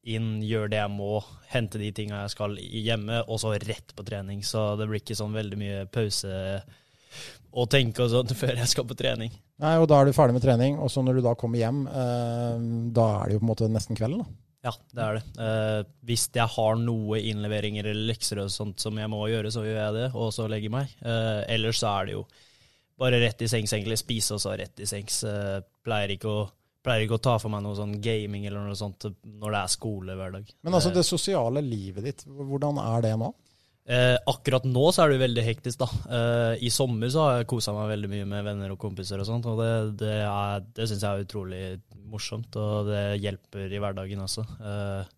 inn, 0.05 0.37
gjør 0.45 0.69
det 0.69 0.81
jeg 0.83 0.93
må, 0.93 1.19
hente 1.53 1.81
de 1.81 1.91
tinga 1.97 2.25
jeg 2.25 2.35
skal 2.35 2.57
hjemme, 2.61 3.23
og 3.25 3.41
så 3.41 3.55
rett 3.57 3.95
på 3.97 4.05
trening. 4.07 4.43
Så 4.45 4.75
det 4.79 4.89
blir 4.91 5.01
ikke 5.01 5.17
sånn 5.17 5.37
veldig 5.37 5.61
mye 5.61 5.85
pause 5.93 6.35
og 7.55 7.69
tenke 7.71 8.03
og 8.05 8.11
sånn 8.11 8.33
før 8.43 8.57
jeg 8.63 8.71
skal 8.71 8.87
på 8.91 8.97
trening. 8.99 9.35
Nei, 9.63 9.77
og 9.79 9.87
Da 9.91 10.01
er 10.01 10.09
du 10.09 10.17
ferdig 10.17 10.35
med 10.39 10.43
trening, 10.47 10.79
og 10.83 10.91
så 10.91 11.05
når 11.05 11.21
du 11.21 11.27
da 11.29 11.35
kommer 11.39 11.61
hjem, 11.61 11.85
eh, 11.87 12.65
da 12.97 13.11
er 13.21 13.29
det 13.31 13.37
jo 13.37 13.43
på 13.45 13.47
en 13.47 13.53
måte 13.53 13.71
nesten 13.71 13.99
kvelden. 13.99 14.25
da. 14.25 14.41
Ja, 14.65 14.73
det 14.97 15.03
er 15.05 15.19
det. 15.19 15.25
Eh, 15.45 15.83
hvis 16.09 16.23
jeg 16.33 16.49
har 16.55 16.79
noe 16.81 17.19
innleveringer 17.21 17.85
eller 17.91 18.09
lekser 18.15 18.41
og 18.41 18.49
sånt 18.53 18.81
som 18.81 18.97
jeg 18.97 19.11
må 19.13 19.21
gjøre, 19.29 19.53
så 19.53 19.61
gjør 19.61 19.77
jeg 19.77 19.97
det, 19.99 20.07
og 20.17 20.33
så 20.33 20.47
legger 20.49 20.71
jeg 20.71 20.75
meg. 20.79 20.95
Eh, 21.05 21.41
ellers 21.53 21.83
så 21.83 21.91
er 22.01 22.09
det 22.09 22.15
jo 22.17 22.23
bare 22.99 23.21
rett 23.21 23.45
i 23.45 23.49
sengs, 23.51 23.75
egentlig. 23.77 23.99
Spise 24.01 24.39
og 24.39 24.41
så 24.41 24.55
rett 24.57 24.81
i 24.81 24.89
sengs. 24.89 25.21
Eh, 25.29 25.59
pleier, 25.85 26.15
ikke 26.17 26.33
å, 26.33 26.47
pleier 26.85 27.05
ikke 27.05 27.19
å 27.19 27.25
ta 27.29 27.37
for 27.43 27.53
meg 27.53 27.61
noe 27.67 27.77
sånn 27.77 27.99
gaming 28.01 28.47
eller 28.49 28.65
noe 28.65 28.79
sånt 28.79 29.05
når 29.05 29.53
det 29.53 29.61
er 29.61 29.75
skole 29.77 30.17
hver 30.17 30.33
dag. 30.39 30.53
Men 30.65 30.79
altså 30.79 30.95
Eh, 30.95 30.97
det 30.97 31.05
sosiale 31.13 31.61
livet 31.65 32.09
ditt, 32.09 32.25
hvordan 32.25 32.81
er 32.81 33.05
det 33.05 33.15
nå? 33.21 33.35
Eh, 33.85 34.17
akkurat 34.31 34.65
nå 34.65 34.85
så 34.97 35.03
er 35.05 35.11
det 35.11 35.19
jo 35.19 35.25
veldig 35.27 35.43
hektisk, 35.45 35.83
da. 35.83 35.89
Eh, 36.17 36.63
I 36.65 36.71
sommer 36.73 37.11
så 37.13 37.27
har 37.27 37.41
jeg 37.41 37.51
kosa 37.53 37.75
meg 37.77 37.91
veldig 37.93 38.09
mye 38.15 38.29
med 38.31 38.47
venner 38.47 38.73
og 38.73 38.81
kompiser 38.81 39.21
og 39.21 39.29
sånt, 39.29 39.49
og 39.51 39.61
det, 39.61 39.73
det, 40.01 40.15
det 40.77 40.87
syns 40.89 41.05
jeg 41.05 41.11
er 41.11 41.27
utrolig 41.27 41.65
morsomt, 42.09 42.57
og 42.57 42.89
det 42.89 43.05
hjelper 43.21 43.69
i 43.69 43.83
hverdagen 43.83 44.25
også. 44.25 44.47
Eh, 44.57 45.13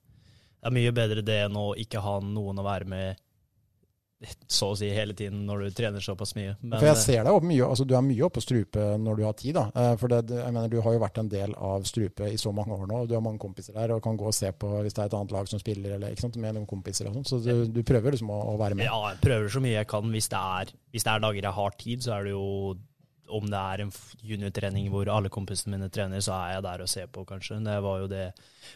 det 0.56 0.72
er 0.72 0.74
mye 0.74 0.96
bedre 0.96 1.22
det 1.22 1.38
enn 1.44 1.60
å 1.60 1.68
ikke 1.78 2.02
ha 2.02 2.16
noen 2.24 2.58
å 2.58 2.66
være 2.66 2.90
med 2.90 3.22
så 4.48 4.70
å 4.72 4.76
si 4.78 4.88
hele 4.96 5.12
tiden 5.16 5.42
når 5.44 5.66
du 5.66 5.74
trener 5.76 6.00
såpass 6.00 6.32
mye. 6.38 6.54
Men, 6.62 6.78
For 6.78 6.88
jeg 6.88 6.96
eh, 6.96 7.02
ser 7.02 7.26
deg 7.26 7.36
opp 7.36 7.44
mye, 7.44 7.66
altså 7.66 7.84
du 7.84 7.92
er 7.98 8.04
mye 8.06 8.24
oppe 8.24 8.38
på 8.40 8.44
strupe 8.46 8.86
når 9.02 9.18
du 9.18 9.22
har 9.26 9.36
tid. 9.36 9.58
da. 9.58 9.66
Eh, 9.76 9.92
For 10.00 10.12
det, 10.12 10.22
jeg 10.32 10.54
mener, 10.54 10.70
Du 10.72 10.80
har 10.80 10.96
jo 10.96 11.02
vært 11.02 11.20
en 11.20 11.28
del 11.32 11.52
av 11.54 11.84
strupe 11.88 12.30
i 12.32 12.38
så 12.40 12.52
mange 12.56 12.72
år 12.72 12.88
nå. 12.88 13.02
og 13.04 13.10
Du 13.10 13.14
har 13.14 13.24
mange 13.24 13.42
kompiser 13.42 13.76
der 13.76 13.92
og 13.96 14.02
kan 14.02 14.16
gå 14.16 14.26
og 14.30 14.34
se 14.36 14.52
på 14.52 14.72
hvis 14.80 14.96
det 14.96 15.04
er 15.04 15.10
et 15.12 15.18
annet 15.20 15.36
lag 15.36 15.48
som 15.52 15.60
spiller, 15.60 15.96
eller 15.98 16.14
ikke 16.16 16.26
sant, 16.26 16.40
med 16.40 16.56
noen 16.56 16.66
kompiser. 16.70 17.10
og 17.10 17.18
sånt. 17.18 17.28
Så 17.28 17.42
du, 17.44 17.66
du 17.68 17.82
prøver 17.86 18.16
liksom 18.16 18.32
å, 18.32 18.40
å 18.54 18.58
være 18.60 18.78
med. 18.80 18.88
Ja, 18.88 18.96
jeg 19.12 19.20
prøver 19.24 19.52
så 19.52 19.60
mye 19.64 19.76
jeg 19.76 19.90
kan. 19.92 20.10
Hvis 20.16 20.30
det, 20.32 20.40
er, 20.60 20.72
hvis 20.96 21.04
det 21.04 21.12
er 21.12 21.24
dager 21.28 21.50
jeg 21.50 21.58
har 21.60 21.80
tid, 21.84 22.06
så 22.06 22.16
er 22.16 22.24
det 22.28 22.36
jo 22.36 22.46
Om 23.28 23.48
det 23.50 23.58
er 23.58 23.82
en 23.84 23.92
juniortrening 24.26 24.90
hvor 24.92 25.08
alle 25.12 25.30
kompisene 25.32 25.76
mine 25.76 25.88
trener, 25.92 26.20
så 26.24 26.36
er 26.36 26.56
jeg 26.56 26.66
der 26.66 26.84
og 26.84 26.90
ser 26.92 27.06
på, 27.12 27.24
kanskje. 27.28 27.58
Det 27.64 27.78
var 27.82 28.02
jo 28.04 28.10
det 28.10 28.26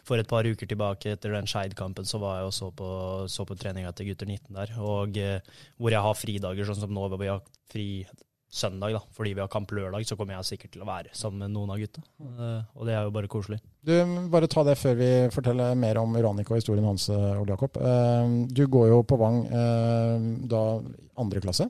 for 0.06 0.18
et 0.18 0.30
par 0.30 0.46
uker 0.48 0.66
tilbake, 0.70 1.12
etter 1.16 1.36
den 1.36 1.46
Skeid-kampen, 1.50 2.08
så 2.08 2.18
var 2.22 2.40
jeg 2.40 2.50
og 2.50 2.56
så 2.56 2.70
på, 2.74 2.88
så 3.30 3.46
på 3.46 3.58
treninga 3.60 3.92
til 3.94 4.10
gutter 4.10 4.26
19 4.26 4.56
der. 4.56 4.74
Og 4.80 5.16
eh, 5.20 5.38
hvor 5.78 5.94
jeg 5.94 6.02
har 6.08 6.18
fridager, 6.18 6.66
sånn 6.66 6.82
som 6.82 6.92
nå, 6.96 7.06
hvor 7.12 7.20
vi 7.22 7.30
har 7.30 7.40
fri 7.70 7.86
søndag, 8.50 8.96
da, 8.96 9.00
fordi 9.14 9.30
vi 9.38 9.42
har 9.44 9.50
kamp 9.52 9.70
lørdag, 9.70 10.02
så 10.08 10.16
kommer 10.18 10.34
jeg 10.34 10.48
sikkert 10.48 10.72
til 10.74 10.82
å 10.82 10.86
være 10.88 11.12
sammen 11.14 11.44
med 11.44 11.52
noen 11.54 11.70
av 11.70 11.78
gutta. 11.78 12.02
Eh, 12.18 12.62
og 12.74 12.88
det 12.88 12.96
er 12.98 13.04
jo 13.06 13.12
bare 13.14 13.30
koselig. 13.30 13.60
Du, 13.86 13.92
Bare 14.32 14.48
ta 14.50 14.64
det 14.66 14.74
før 14.76 14.96
vi 14.98 15.10
forteller 15.30 15.78
mer 15.78 16.00
om 16.02 16.16
Uranik 16.18 16.50
og 16.50 16.58
historien 16.58 16.88
hans, 16.88 17.06
eh, 17.14 17.38
Ole 17.38 17.54
Jakob. 17.54 17.78
Eh, 17.78 18.34
Du 18.50 18.64
går 18.66 18.88
jo 18.90 19.04
på 19.06 19.20
Vang 19.22 19.44
eh, 19.46 20.26
da 20.50 20.64
andre 21.22 21.40
klasse. 21.46 21.68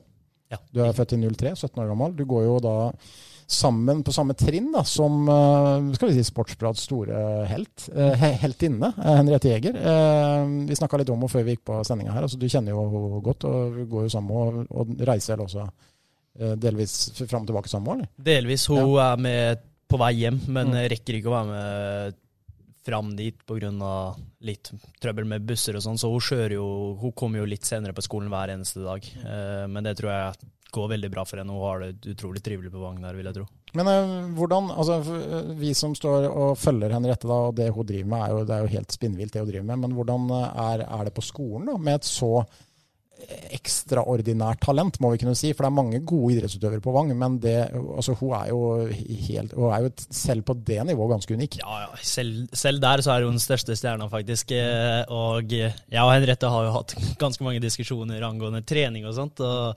Ja. 0.51 0.57
Du 0.73 0.81
er 0.83 0.93
født 0.93 1.13
i 1.15 1.19
03, 1.23 1.55
17 1.55 1.79
år 1.83 1.87
gammel. 1.93 2.15
Du 2.17 2.25
går 2.29 2.43
jo 2.45 2.57
da 2.63 2.75
sammen 3.51 3.99
på 4.07 4.13
samme 4.15 4.31
trinn 4.39 4.69
da, 4.71 4.81
som 4.87 5.25
eh, 5.27 5.89
skal 5.97 6.07
vi 6.11 6.15
si, 6.21 6.23
Sportsblads 6.29 6.85
store 6.87 7.45
helt. 7.49 7.87
eh, 7.91 8.13
Heltinne, 8.39 8.93
eh, 8.97 9.15
Henriette 9.17 9.49
Jæger. 9.51 9.75
Eh, 9.75 10.45
Vi 10.69 10.77
snakka 10.79 10.99
litt 11.01 11.09
om 11.11 11.19
henne 11.19 11.31
før 11.33 11.43
vi 11.47 11.55
gikk 11.57 11.65
på 11.67 11.81
sendinga 11.87 12.13
her. 12.15 12.23
altså 12.27 12.39
Du 12.39 12.47
kjenner 12.47 12.71
jo 12.71 12.85
henne 12.85 13.21
godt, 13.25 13.43
og 13.49 13.75
vi 13.75 13.85
går 13.91 14.07
jo 14.07 14.13
sammen 14.13 14.31
og, 14.31 14.67
og 14.71 14.95
reiser 15.07 15.33
eller 15.35 15.49
også 15.49 15.65
eh, 16.39 16.55
delvis 16.55 16.95
fram 17.27 17.43
og 17.43 17.47
tilbake 17.51 17.67
sammen 17.73 17.87
med 17.89 18.05
henne? 18.05 18.11
Delvis. 18.31 18.67
Hun 18.71 18.95
er 19.03 19.17
med 19.19 19.67
på 19.91 19.99
vei 19.99 20.13
hjem, 20.21 20.39
men 20.47 20.71
Mm. 20.71 20.87
rekker 20.93 21.17
ikke 21.19 21.27
å 21.27 21.35
være 21.35 21.49
med 21.51 22.15
fram 22.85 23.15
dit 23.15 23.37
pga. 23.45 24.15
litt 24.41 24.71
trøbbel 25.01 25.27
med 25.27 25.45
busser 25.45 25.77
og 25.77 25.85
sånn. 25.85 25.99
Så 26.01 26.09
hun 26.11 26.23
kjører 26.23 26.57
jo 26.57 26.67
Hun 27.01 27.13
kommer 27.13 27.41
jo 27.41 27.49
litt 27.49 27.65
senere 27.67 27.93
på 27.93 28.05
skolen 28.05 28.31
hver 28.31 28.53
eneste 28.55 28.83
dag. 28.83 29.05
Eh, 29.05 29.67
men 29.67 29.83
det 29.85 29.97
tror 29.99 30.11
jeg 30.11 30.51
går 30.71 30.93
veldig 30.95 31.11
bra 31.11 31.25
for 31.27 31.41
henne. 31.41 31.53
Hun 31.53 31.67
har 31.67 31.83
det 31.83 32.13
utrolig 32.15 32.41
trivelig 32.43 32.71
på 32.71 32.81
Vang 32.81 33.01
der, 33.03 33.17
vil 33.17 33.27
jeg 33.27 33.37
tro. 33.37 33.45
Men 33.77 33.87
eh, 33.91 34.15
hvordan, 34.37 34.71
altså 34.71 34.99
Vi 35.59 35.73
som 35.77 35.95
står 35.95 36.27
og 36.29 36.57
følger 36.59 36.95
Henriette, 36.95 37.29
da, 37.29 37.39
og 37.49 37.55
det 37.59 37.69
hun 37.71 37.87
driver 37.87 38.11
med, 38.13 38.25
er 38.25 38.33
jo, 38.33 38.43
det 38.47 38.57
er 38.57 38.65
jo 38.65 38.75
helt 38.77 38.97
spinnvilt 38.97 39.35
det 39.35 39.43
hun 39.43 39.51
driver 39.51 39.69
med. 39.69 39.85
Men 39.85 39.95
hvordan 39.97 40.27
eh, 40.37 40.59
er, 40.65 40.85
er 40.87 41.07
det 41.07 41.15
på 41.17 41.25
skolen 41.25 41.71
da, 41.71 41.77
med 41.77 42.01
et 42.01 42.09
så 42.09 42.33
ekstraordinært 43.55 44.61
talent, 44.63 44.99
må 45.03 45.11
vi 45.13 45.21
kunne 45.21 45.35
si. 45.37 45.51
For 45.53 45.65
det 45.65 45.69
er 45.71 45.77
mange 45.77 46.01
gode 46.07 46.35
idrettsutøvere 46.35 46.83
på 46.83 46.93
Vang, 46.95 47.11
men 47.17 47.37
det, 47.43 47.55
altså, 47.71 48.15
hun 48.19 48.35
er 48.37 48.93
helt 49.27 49.55
Hun 49.57 49.73
er 49.73 49.85
jo 49.85 49.91
selv 50.09 50.45
på 50.47 50.55
det 50.67 50.79
nivået 50.87 51.15
ganske 51.15 51.35
unik. 51.37 51.59
Ja, 51.61 51.81
ja. 51.83 51.89
Selv, 52.01 52.47
selv, 52.53 52.81
der 52.83 53.03
så 53.03 53.15
er 53.15 53.27
hun 53.27 53.37
den 53.37 53.43
største 53.43 53.75
stjerna, 53.77 54.09
faktisk. 54.11 54.53
Eh, 54.55 55.03
og 55.11 55.51
jeg 55.51 56.01
og 56.01 56.13
Henriette 56.13 56.49
har 56.51 56.67
jo 56.67 56.77
hatt 56.77 56.95
ganske 57.21 57.45
mange 57.45 57.63
diskusjoner 57.63 58.23
angående 58.27 58.63
trening 58.67 59.05
og 59.09 59.17
sånt. 59.17 59.43
Og 59.43 59.75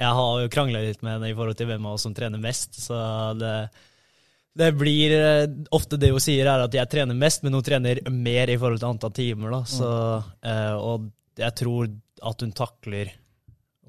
jeg 0.00 0.16
har 0.20 0.42
jo 0.42 0.50
krangla 0.52 0.82
litt 0.84 1.04
med 1.04 1.18
henne 1.18 1.30
i 1.30 1.36
forhold 1.36 1.58
til 1.60 1.70
hvem 1.70 1.86
av 1.86 1.96
oss 1.98 2.08
som 2.08 2.16
trener 2.16 2.42
mest. 2.42 2.80
Så 2.82 2.98
det 3.40 3.54
det 4.60 4.72
blir 4.74 5.12
eh, 5.14 5.46
ofte 5.70 5.98
det 6.00 6.10
hun 6.10 6.22
sier, 6.22 6.48
er 6.50 6.64
at 6.64 6.74
jeg 6.74 6.90
trener 6.90 7.16
mest, 7.16 7.44
men 7.46 7.54
hun 7.54 7.64
trener 7.64 8.00
mer 8.10 8.50
i 8.50 8.58
forhold 8.58 8.80
til 8.82 8.90
antall 8.90 9.14
timer. 9.14 9.54
Da. 9.54 9.60
Så, 9.70 9.90
eh, 10.42 10.74
og 10.74 11.06
jeg 11.40 11.56
tror 11.60 11.90
at 12.26 12.44
hun 12.44 12.54
takler 12.56 13.12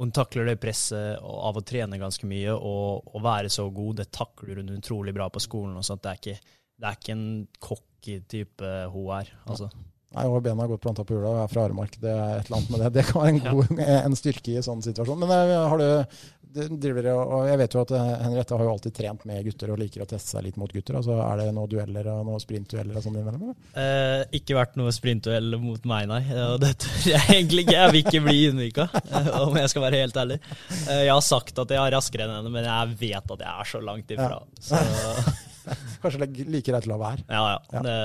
hun 0.01 0.09
takler 0.15 0.47
det 0.47 0.57
presset 0.57 1.19
av 1.21 1.57
å 1.59 1.61
trene 1.67 1.99
ganske 2.01 2.25
mye 2.25 2.55
og, 2.55 3.11
og 3.11 3.21
være 3.21 3.51
så 3.53 3.67
god. 3.69 3.99
Det 3.99 4.07
takler 4.15 4.61
hun 4.61 4.71
utrolig 4.73 5.13
bra 5.13 5.27
på 5.29 5.41
skolen. 5.43 5.75
og 5.77 5.85
sånt. 5.85 6.01
Det 6.01 6.09
er 6.09 6.21
ikke, 6.21 6.55
det 6.81 6.87
er 6.89 6.97
ikke 6.97 7.13
en 7.13 7.27
cocky 7.61 8.15
type 8.31 8.71
hun 8.95 9.11
er. 9.19 9.29
altså. 9.45 9.69
Nei, 10.11 10.25
og 10.27 10.41
Bena 10.43 10.65
har 10.65 10.71
godt 10.73 10.83
planta 10.83 11.05
på 11.07 11.15
hjula 11.15 11.29
og 11.31 11.41
er 11.43 11.51
fra 11.51 11.67
Aremark. 11.67 11.93
Det 12.01 12.11
er 12.11 12.39
et 12.39 12.49
eller 12.49 12.57
annet 12.57 12.71
med 12.73 12.81
det. 12.83 12.89
Det 12.97 13.03
kan 13.07 13.21
være 13.21 13.31
en, 13.31 13.43
god, 13.45 13.83
en 13.95 14.17
styrke 14.19 14.51
i 14.51 14.57
en 14.59 14.65
sånn 14.65 14.83
situasjon. 14.83 15.21
Men 15.21 15.31
eh, 15.37 15.53
har 15.71 15.79
du 15.79 16.40
driver 16.53 17.07
og 17.13 17.47
Jeg 17.47 17.59
vet 17.61 17.75
jo 17.75 17.81
at 17.85 17.91
eh, 17.97 18.11
Henriette 18.25 18.55
har 18.57 18.63
jo 18.65 18.71
alltid 18.73 18.95
trent 18.97 19.25
med 19.29 19.43
gutter 19.45 19.73
og 19.73 19.79
liker 19.81 20.03
å 20.03 20.07
teste 20.09 20.35
seg 20.35 20.45
litt 20.47 20.57
mot 20.61 20.71
gutter. 20.71 20.97
altså 20.99 21.17
Er 21.23 21.41
det 21.41 21.49
noen 21.55 21.71
dueller 21.71 22.09
og 22.13 22.25
noen 22.27 22.43
sprintdueller 22.43 22.97
og 22.97 23.05
sånn 23.05 23.19
innimellom? 23.19 23.53
Eh, 23.73 24.23
ikke 24.41 24.57
vært 24.57 24.79
noe 24.79 24.93
sprintduell 24.95 25.55
mot 25.61 25.85
meg, 25.89 26.09
nei. 26.11 26.21
Og 26.51 26.57
det 26.63 26.73
tør 26.83 27.07
jeg 27.13 27.23
egentlig 27.37 27.65
ikke. 27.67 27.77
Jeg 27.77 27.93
vil 27.95 28.03
ikke 28.05 28.23
bli 28.27 28.41
ydmyka, 28.49 28.87
eh, 29.01 29.31
om 29.43 29.61
jeg 29.61 29.73
skal 29.73 29.87
være 29.87 30.01
helt 30.05 30.19
ærlig. 30.23 30.41
Eh, 30.87 31.05
jeg 31.07 31.13
har 31.13 31.23
sagt 31.25 31.63
at 31.63 31.75
jeg 31.75 31.81
er 31.81 31.95
raskere 31.97 32.27
enn 32.27 32.35
henne, 32.39 32.53
men 32.53 32.67
jeg 32.67 32.99
vet 33.05 33.37
at 33.37 33.47
jeg 33.47 33.53
er 33.53 33.71
så 33.75 33.83
langt 33.85 34.13
ifra. 34.17 34.41
Så 34.61 34.81
Kanskje 36.01 36.21
det 36.21 36.27
er 36.27 36.51
like 36.53 36.71
greit 36.71 36.87
å 36.87 36.91
la 36.91 36.99
være. 37.01 37.25
Ja, 37.27 37.41
ja. 37.53 37.57
ja. 37.75 37.83
Det, 37.85 37.95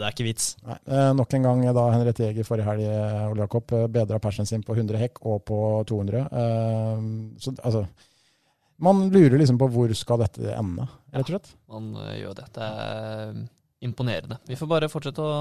det, 0.00 0.06
er 0.06 0.16
ikke 0.16 0.26
vits. 0.26 0.48
Nei. 0.66 0.78
Eh, 0.86 1.10
nok 1.18 1.36
en 1.38 1.48
gang 1.48 1.62
da 1.76 1.84
Henriette 1.94 2.26
Eger 2.28 2.48
forrige 2.48 2.68
helg 2.68 2.86
eh, 2.88 3.26
Ole 3.30 3.44
Jakob, 3.44 3.74
eh, 3.76 3.86
bedra 3.98 4.20
persen 4.22 4.48
sin 4.48 4.64
på 4.66 4.76
100 4.76 5.00
hekk 5.02 5.22
og 5.22 5.44
på 5.48 5.60
200. 5.90 6.24
Eh, 6.42 7.06
så 7.42 7.54
altså 7.60 7.84
Man 8.84 9.06
lurer 9.14 9.38
liksom 9.38 9.60
på 9.60 9.68
hvor 9.70 9.92
skal 9.94 10.24
dette 10.24 10.54
ende, 10.54 10.88
rett 11.14 11.28
og 11.28 11.36
slett. 11.36 11.52
Ja, 11.54 11.76
man 11.78 11.92
eh, 12.06 12.16
gjør 12.22 12.40
det. 12.40 12.48
Det 12.56 12.72
er 12.72 13.38
imponerende. 13.84 14.40
Vi 14.48 14.58
får 14.58 14.70
bare 14.70 14.90
fortsette 14.92 15.22
å 15.22 15.34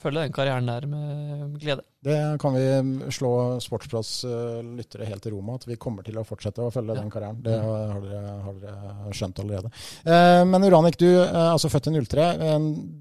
følge 0.00 0.24
den 0.24 0.34
karrieren 0.34 0.68
der 0.68 0.86
med 0.88 1.56
glede. 1.60 1.84
Det 2.04 2.16
kan 2.40 2.54
vi 2.56 3.10
slå 3.12 3.30
Sportsplass 3.60 4.24
uh, 4.24 4.60
lyttere 4.64 5.04
helt 5.08 5.26
i 5.28 5.32
Roma, 5.34 5.58
at 5.58 5.66
vi 5.68 5.76
kommer 5.80 6.04
til 6.06 6.16
å 6.16 6.24
fortsette 6.24 6.64
å 6.64 6.72
følge 6.72 6.94
ja. 6.94 7.00
den 7.02 7.12
karrieren. 7.12 7.40
Det 7.44 7.56
har, 7.60 7.90
har, 7.92 8.06
dere, 8.06 8.36
har 8.46 8.60
dere, 8.62 9.16
skjønt 9.16 9.42
allerede. 9.42 9.72
Uh, 10.06 10.42
men 10.48 10.64
Uranik, 10.64 10.96
du 11.00 11.08
er 11.10 11.28
uh, 11.28 11.50
altså 11.52 11.68
født 11.72 11.90
i 11.90 11.94
03. 11.98 12.28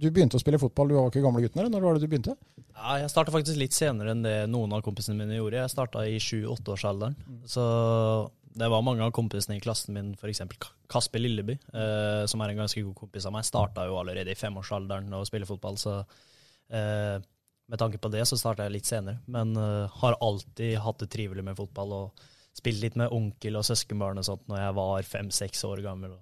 du 0.01 0.09
begynte 0.09 0.39
å 0.39 0.43
spille 0.43 0.59
fotball, 0.59 0.91
du 0.91 0.97
var 0.97 1.13
ikke 1.13 1.23
gamle 1.23 1.43
gutten, 1.45 1.61
eller 1.61 1.71
når 1.71 1.87
var 1.87 1.95
det 1.95 2.03
du 2.03 2.11
begynte? 2.11 2.35
Ja, 2.75 2.99
jeg 2.99 3.11
starta 3.13 3.33
faktisk 3.35 3.59
litt 3.59 3.75
senere 3.75 4.11
enn 4.11 4.25
det 4.25 4.35
noen 4.51 4.75
av 4.75 4.83
kompisene 4.83 5.15
mine 5.19 5.39
gjorde. 5.39 5.63
Jeg 5.63 5.71
starta 5.71 6.03
i 6.07 6.19
7-8-årsalderen. 6.19 7.15
Mm. 7.23 7.41
Så 7.47 7.63
det 8.59 8.67
var 8.71 8.83
mange 8.83 9.05
av 9.05 9.15
kompisene 9.15 9.55
i 9.55 9.63
klassen 9.63 9.95
min, 9.95 10.15
f.eks. 10.19 10.43
Kasper 10.91 11.21
Lilleby, 11.21 11.55
som 12.27 12.41
er 12.41 12.51
en 12.51 12.63
ganske 12.63 12.81
god 12.81 12.95
kompis 12.97 13.27
av 13.29 13.35
meg, 13.35 13.45
starta 13.47 13.85
jo 13.87 13.99
allerede 13.99 14.33
i 14.33 14.39
femårsalderen 14.39 15.13
å 15.15 15.21
spille 15.27 15.47
fotball. 15.47 15.77
så 15.79 16.01
Eh, 16.01 16.28
med 16.69 17.81
tanke 17.81 17.97
på 18.01 18.09
det 18.13 18.25
så 18.29 18.37
starta 18.37 18.65
jeg 18.65 18.75
litt 18.75 18.89
senere, 18.89 19.19
men 19.29 19.55
uh, 19.57 19.89
har 20.01 20.17
alltid 20.21 20.77
hatt 20.81 21.01
det 21.03 21.09
trivelig 21.13 21.45
med 21.45 21.57
fotball 21.57 21.93
og 21.97 22.23
spilt 22.57 22.81
litt 22.83 22.97
med 22.99 23.13
onkel 23.13 23.59
og 23.59 23.65
søskenbarn 23.67 24.19
og 24.19 24.25
sånt 24.27 24.47
når 24.49 24.63
jeg 24.63 24.75
var 24.79 25.07
fem-seks 25.07 25.63
år 25.69 25.83
gammel. 25.85 26.17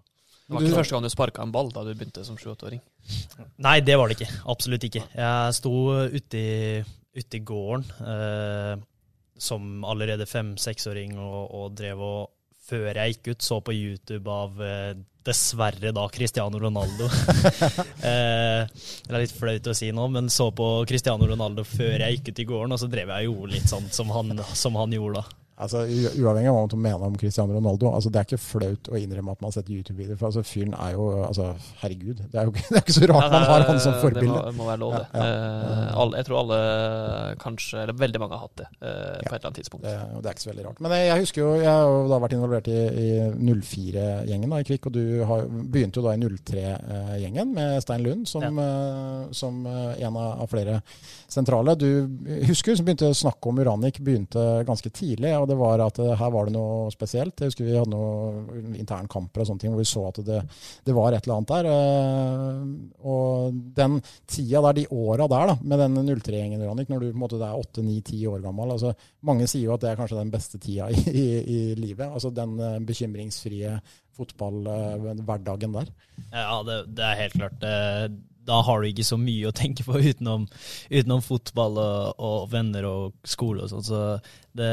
Det 0.47 0.55
var 0.55 0.63
ikke 0.63 0.79
første 0.79 0.95
gang 0.95 1.03
du 1.03 1.11
sparka 1.11 1.43
en 1.43 1.51
ball 1.51 1.71
da 1.75 1.83
du 1.83 1.91
begynte 1.91 2.23
som 2.23 2.37
sjuåtteåring? 2.39 2.79
Nei, 3.63 3.79
det 3.83 3.97
var 3.99 4.07
det 4.07 4.15
ikke. 4.15 4.29
Absolutt 4.47 4.85
ikke. 4.87 5.03
Jeg 5.11 5.55
sto 5.57 5.73
ute 6.13 6.39
i, 6.39 6.83
ute 7.17 7.39
i 7.39 7.43
gården 7.43 7.83
eh, 8.13 8.85
som 9.43 9.83
allerede 9.83 10.27
fem-seksåring 10.29 11.17
og, 11.19 11.41
og, 11.51 11.75
drev 11.75 12.03
og 12.03 12.21
før 12.67 12.99
jeg 12.99 13.15
gikk 13.15 13.31
ut, 13.31 13.45
så 13.45 13.59
på 13.63 13.75
YouTube 13.75 14.33
av 14.33 14.61
eh, 14.63 14.91
dessverre 15.27 15.91
da 15.95 16.05
Cristiano 16.13 16.59
Ronaldo. 16.59 17.07
eh, 18.09 18.67
det 18.67 19.13
er 19.13 19.23
litt 19.23 19.35
flaut 19.35 19.71
å 19.71 19.75
si 19.77 19.91
nå, 19.95 20.07
men 20.13 20.29
så 20.33 20.49
på 20.55 20.69
Cristiano 20.89 21.27
Ronaldo 21.27 21.65
før 21.67 22.03
jeg 22.03 22.19
gikk 22.19 22.31
ut 22.31 22.43
i 22.43 22.47
gården, 22.51 22.75
og 22.75 22.81
så 22.83 22.91
drev 22.91 23.13
jeg 23.15 23.29
jo 23.29 23.49
litt 23.49 23.67
sånn 23.71 23.89
som 23.93 24.11
han, 24.15 24.35
som 24.55 24.79
han 24.79 24.95
gjorde 24.95 25.23
da. 25.23 25.46
Altså, 25.57 25.87
Uavhengig 25.89 26.51
av 26.51 26.53
hva 26.53 26.65
man 26.69 26.81
mener 26.83 27.03
om 27.07 27.15
Cristiano 27.17 27.55
Ronaldo, 27.55 27.89
altså, 27.89 28.11
det 28.13 28.19
er 28.19 28.27
ikke 28.27 28.37
flaut 28.37 28.89
å 28.91 28.99
innrømme 28.99 29.33
at 29.33 29.39
man 29.41 29.49
har 29.49 29.55
sett 29.55 29.71
YouTube-videoer. 29.73 30.19
For 30.19 30.29
altså, 30.29 30.43
fyren 30.45 30.75
er 30.77 30.91
jo 30.93 31.07
altså, 31.25 31.47
Herregud, 31.81 32.19
det 32.29 32.37
er 32.37 32.45
jo 32.45 32.53
ikke, 32.53 32.65
det 32.69 32.77
er 32.77 32.83
ikke 32.83 32.93
så 32.93 33.07
rart 33.09 33.25
ja, 33.25 33.31
man 33.33 33.45
har 33.49 33.65
han 33.65 33.79
som 33.81 33.95
forbilde. 33.97 34.27
Det 34.35 34.53
må, 34.53 34.59
må 34.59 34.67
være 34.69 34.81
lov, 34.83 34.93
det. 34.93 35.07
Ja, 35.17 35.23
ja. 35.25 35.47
Uh, 35.57 36.01
alle, 36.03 36.19
jeg 36.19 36.27
tror 36.27 36.39
alle 36.43 36.59
kanskje, 37.41 37.79
eller 37.87 37.97
veldig 38.03 38.21
mange 38.21 38.37
har 38.37 38.43
hatt 38.45 38.61
det 38.61 38.67
uh, 38.75 38.83
på 38.83 38.91
et 38.91 39.31
eller 39.31 39.47
annet 39.49 39.57
tidspunkt. 39.63 39.87
Det, 39.87 39.95
det, 39.97 40.21
er 40.21 40.37
ikke 40.37 40.45
så 40.45 40.51
veldig 40.51 40.67
rart. 40.67 40.83
Men 40.85 40.93
jeg, 40.93 41.07
jeg 41.09 41.25
husker 41.25 41.41
jo, 41.41 41.49
jeg 41.63 41.71
har 41.71 41.89
jo 41.89 42.05
da 42.13 42.21
vært 42.27 42.37
involvert 42.37 42.69
i, 42.69 42.77
i 43.07 43.09
04-gjengen 43.57 44.55
i 44.59 44.69
Kvikk, 44.69 44.91
og 44.91 44.97
du 44.99 45.03
har, 45.31 45.49
begynte 45.49 46.03
jo 46.03 46.05
da 46.05 46.13
i 46.13 46.21
03-gjengen 46.37 47.57
med 47.57 47.81
Stein 47.81 48.05
Lund 48.05 48.29
som, 48.29 48.61
som 49.33 49.59
en 49.65 50.05
av, 50.13 50.37
av, 50.37 50.45
flere 50.53 50.77
sentrale. 51.25 51.73
Du 51.81 51.89
husker 52.45 52.77
som 52.77 52.85
begynte 52.85 53.09
å 53.09 53.17
snakke 53.17 53.49
om 53.49 53.65
Uranik 53.65 53.97
begynte 54.05 54.45
ganske 54.69 54.93
tidlig. 54.93 55.33
og 55.33 55.46
det 55.47 55.57
var 55.59 55.81
at 55.85 55.99
eh, 56.03 56.13
her 56.19 56.31
var 56.33 56.47
det 56.47 56.53
noe 56.55 56.91
spesielt. 56.93 57.35
Jeg 57.39 57.51
husker 57.51 57.67
vi 57.67 57.75
hadde 57.75 57.91
noen 57.91 58.75
internkamper 58.77 59.43
og 59.43 59.49
sånne 59.49 59.63
ting 59.63 59.73
hvor 59.73 59.81
vi 59.81 59.89
så 59.89 60.03
at 60.09 60.21
det, 60.27 60.41
det 60.87 60.95
var 60.95 61.15
et 61.15 61.27
eller 61.27 61.37
annet 61.37 61.53
der. 61.53 61.69
Eh, 61.73 62.61
og 63.11 63.59
den 63.77 63.99
tida 64.29 64.63
der, 64.67 64.79
de 64.79 64.87
åra 64.93 65.29
der, 65.31 65.51
da, 65.53 65.57
med 65.63 65.83
den 65.83 66.13
03-gjengen, 66.21 66.65
Janik, 66.67 66.91
når 66.91 67.03
du 67.03 67.09
på 67.09 67.15
en 67.15 67.23
måte 67.25 67.41
er 67.41 67.61
8-9-10 67.61 68.23
år 68.31 68.43
gammel 68.45 68.73
altså, 68.75 68.93
Mange 69.27 69.47
sier 69.49 69.67
jo 69.67 69.75
at 69.75 69.83
det 69.83 69.91
er 69.91 69.99
kanskje 69.99 70.19
den 70.19 70.33
beste 70.33 70.61
tida 70.61 70.89
i, 70.93 71.03
i, 71.11 71.27
i 71.41 71.59
livet. 71.79 72.07
Altså 72.07 72.33
den 72.33 72.57
eh, 72.61 72.79
bekymringsfrie 72.87 73.77
fotballhverdagen 74.17 75.75
der. 75.77 75.93
Ja, 76.31 76.63
det, 76.65 76.79
det, 76.97 77.05
er 77.05 77.21
helt 77.21 77.37
klart. 77.37 77.67
Da 78.47 78.61
har 78.63 78.81
du 78.81 78.89
ikke 78.89 79.07
så 79.07 79.19
mye 79.19 79.49
å 79.49 79.55
tenke 79.55 79.85
på 79.87 79.99
utenom, 79.99 80.47
utenom 80.91 81.23
fotball 81.25 81.81
og, 81.81 82.23
og, 82.23 82.39
venner 82.53 82.87
og 82.89 83.17
skole 83.27 83.65
og 83.65 83.73
sånn. 83.73 83.85
Så 83.85 84.01
det, 84.57 84.71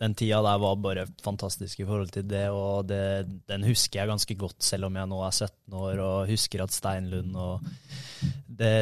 den 0.00 0.14
tida 0.18 0.40
der 0.46 0.62
var 0.62 0.78
bare 0.82 1.08
fantastisk 1.24 1.82
i 1.82 1.88
forhold 1.88 2.14
til 2.14 2.26
det, 2.30 2.46
og 2.54 2.88
det, 2.88 3.02
den 3.50 3.66
husker 3.68 4.02
jeg 4.02 4.12
ganske 4.12 4.38
godt, 4.38 4.60
selv 4.64 4.88
om 4.88 4.98
jeg 4.98 5.10
nå 5.10 5.20
er 5.26 5.36
17 5.36 5.78
år 5.82 6.02
og 6.04 6.32
husker 6.32 6.64
at 6.64 6.74
Steinlund 6.74 7.36
og 7.36 7.68
det, 8.46 8.74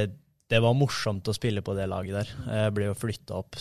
det 0.46 0.60
var 0.62 0.76
morsomt 0.78 1.26
å 1.26 1.34
spille 1.34 1.62
på 1.64 1.74
det 1.74 1.88
laget 1.90 2.14
der. 2.14 2.28
Jeg 2.46 2.74
ble 2.76 2.86
jo 2.86 2.94
flytta 2.94 3.38
opp 3.40 3.56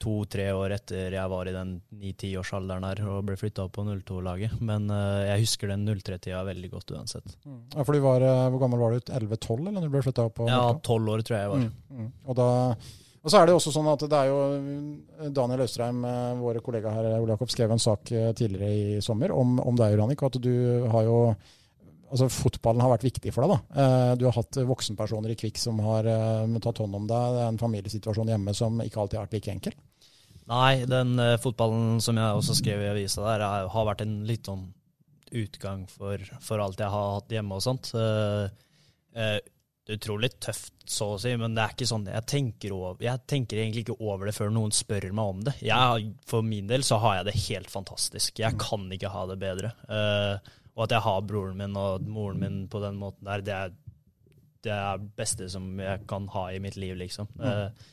to-tre 0.00 0.46
år 0.56 0.72
etter 0.78 1.12
jeg 1.12 1.32
var 1.32 1.50
i 1.50 1.52
den 1.52 1.74
ni-tiårsalderen 2.00 2.86
her 2.88 3.02
og 3.04 3.26
ble 3.28 3.36
flytta 3.36 3.66
opp 3.66 3.74
på 3.76 3.84
02-laget. 3.84 4.54
Men 4.64 4.88
uh, 4.88 5.26
jeg 5.26 5.44
husker 5.44 5.68
den 5.68 5.84
03-tida 5.84 6.40
veldig 6.48 6.70
godt 6.72 6.94
uansett. 6.96 7.36
Mm. 7.44 7.60
Ja, 7.74 7.84
for 7.84 7.92
du 7.92 8.00
var, 8.06 8.24
uh, 8.24 8.46
Hvor 8.54 8.64
gammel 8.64 8.80
var 8.80 8.96
du? 8.96 9.02
11-12 9.04 9.52
eller 9.58 9.76
når 9.76 9.84
du 9.84 9.92
ble 9.98 10.02
flytta 10.06 10.24
opp? 10.30 10.38
På 10.40 10.48
ja, 10.48 10.62
12 10.80 11.12
år 11.12 11.26
tror 11.28 11.36
jeg 11.36 11.44
jeg 11.44 11.52
var. 11.52 11.68
Mm. 11.68 12.00
Mm. 12.00 12.08
Og, 12.24 12.40
da, 12.40 12.48
og, 13.20 13.28
så 13.28 13.42
er 13.42 13.50
det 13.50 13.58
også 13.58 13.76
sånn 13.76 13.92
at 13.92 14.08
det 14.08 14.22
er 14.22 14.32
jo 14.32 14.40
eh, 14.48 15.30
Daniel 15.36 15.66
Austrheim, 15.66 16.00
våre 16.40 16.64
kollega 16.64 16.96
her, 16.96 17.10
Ole 17.18 17.36
Jakob, 17.36 17.52
skrev 17.52 17.76
en 17.76 17.84
sak 17.84 18.08
tidligere 18.08 18.72
i 18.72 19.04
sommer 19.04 19.36
om, 19.36 19.58
om 19.60 19.76
deg, 19.76 20.00
og 20.00 20.28
at 20.30 20.40
du 20.40 20.54
har 20.88 21.04
jo 21.04 21.20
altså 22.08 22.28
Fotballen 22.32 22.82
har 22.84 22.92
vært 22.94 23.06
viktig 23.06 23.32
for 23.34 23.44
deg. 23.44 23.54
da. 23.54 23.82
Eh, 23.82 24.12
du 24.20 24.26
har 24.28 24.36
hatt 24.38 24.60
voksenpersoner 24.68 25.34
i 25.34 25.36
Kvikk 25.38 25.60
som 25.60 25.80
har 25.84 26.08
uh, 26.08 26.58
tatt 26.64 26.80
hånd 26.82 26.96
om 26.96 27.06
deg. 27.08 27.36
Det 27.36 27.44
er 27.44 27.52
en 27.52 27.60
familiesituasjon 27.60 28.32
hjemme 28.32 28.54
som 28.56 28.80
ikke 28.84 29.02
alltid 29.02 29.20
har 29.20 29.28
vært 29.28 29.38
like 29.38 29.54
enkel. 29.54 29.76
Nei, 30.48 30.72
den 30.88 31.14
uh, 31.20 31.36
fotballen 31.42 32.00
som 32.04 32.18
jeg 32.20 32.40
også 32.40 32.56
skrev 32.62 32.84
i 32.84 32.90
avisa 32.92 33.26
der, 33.26 33.44
er, 33.44 33.68
har 33.74 33.88
vært 33.90 34.06
en 34.06 34.18
litt 34.28 34.48
sånn 34.48 34.66
utgang 35.36 35.84
for, 35.92 36.22
for, 36.40 36.62
alt 36.64 36.80
jeg 36.80 36.88
har 36.88 37.14
hatt 37.18 37.36
hjemme 37.36 37.58
og 37.58 37.64
sånt. 37.64 37.92
Uh, 37.92 38.48
utrolig 39.88 40.30
tøft, 40.40 40.74
så 40.88 41.14
å 41.14 41.18
si, 41.20 41.30
men 41.40 41.54
det 41.56 41.62
er 41.62 41.72
ikke 41.72 41.88
sånn 41.88 42.06
jeg 42.10 42.24
tenker, 42.28 42.74
over, 42.76 43.00
jeg 43.02 43.22
tenker 43.28 43.60
egentlig 43.60 43.86
ikke 43.86 43.96
over 44.04 44.28
det 44.28 44.34
før 44.36 44.52
noen 44.52 44.72
spør 44.74 45.08
meg 45.16 45.32
om 45.32 45.40
det. 45.46 45.54
Jeg, 45.64 46.10
for 46.28 46.44
min 46.44 46.68
del 46.68 46.84
så 46.86 47.00
har 47.02 47.18
jeg 47.18 47.28
det 47.30 47.36
helt 47.46 47.72
fantastisk. 47.72 48.42
Jeg 48.42 48.58
kan 48.60 48.84
ikke 48.92 49.12
ha 49.12 49.24
det 49.30 49.38
bedre. 49.40 49.72
Uh, 49.88 50.57
og 50.78 50.86
at 50.86 50.94
jeg 50.94 51.04
har 51.04 51.26
broren 51.26 51.58
min 51.58 51.76
og 51.76 52.06
moren 52.06 52.38
min 52.38 52.58
på 52.70 52.80
den 52.84 52.98
måten 53.00 53.26
der, 53.26 53.42
det 53.42 53.54
er 53.56 53.76
det 54.66 54.74
er 54.74 55.02
beste 55.18 55.46
som 55.50 55.66
jeg 55.78 56.02
kan 56.10 56.24
ha 56.34 56.48
i 56.50 56.58
mitt 56.62 56.76
liv, 56.78 56.96
liksom. 56.98 57.28
Mm. 57.38 57.44
Eh, 57.46 57.90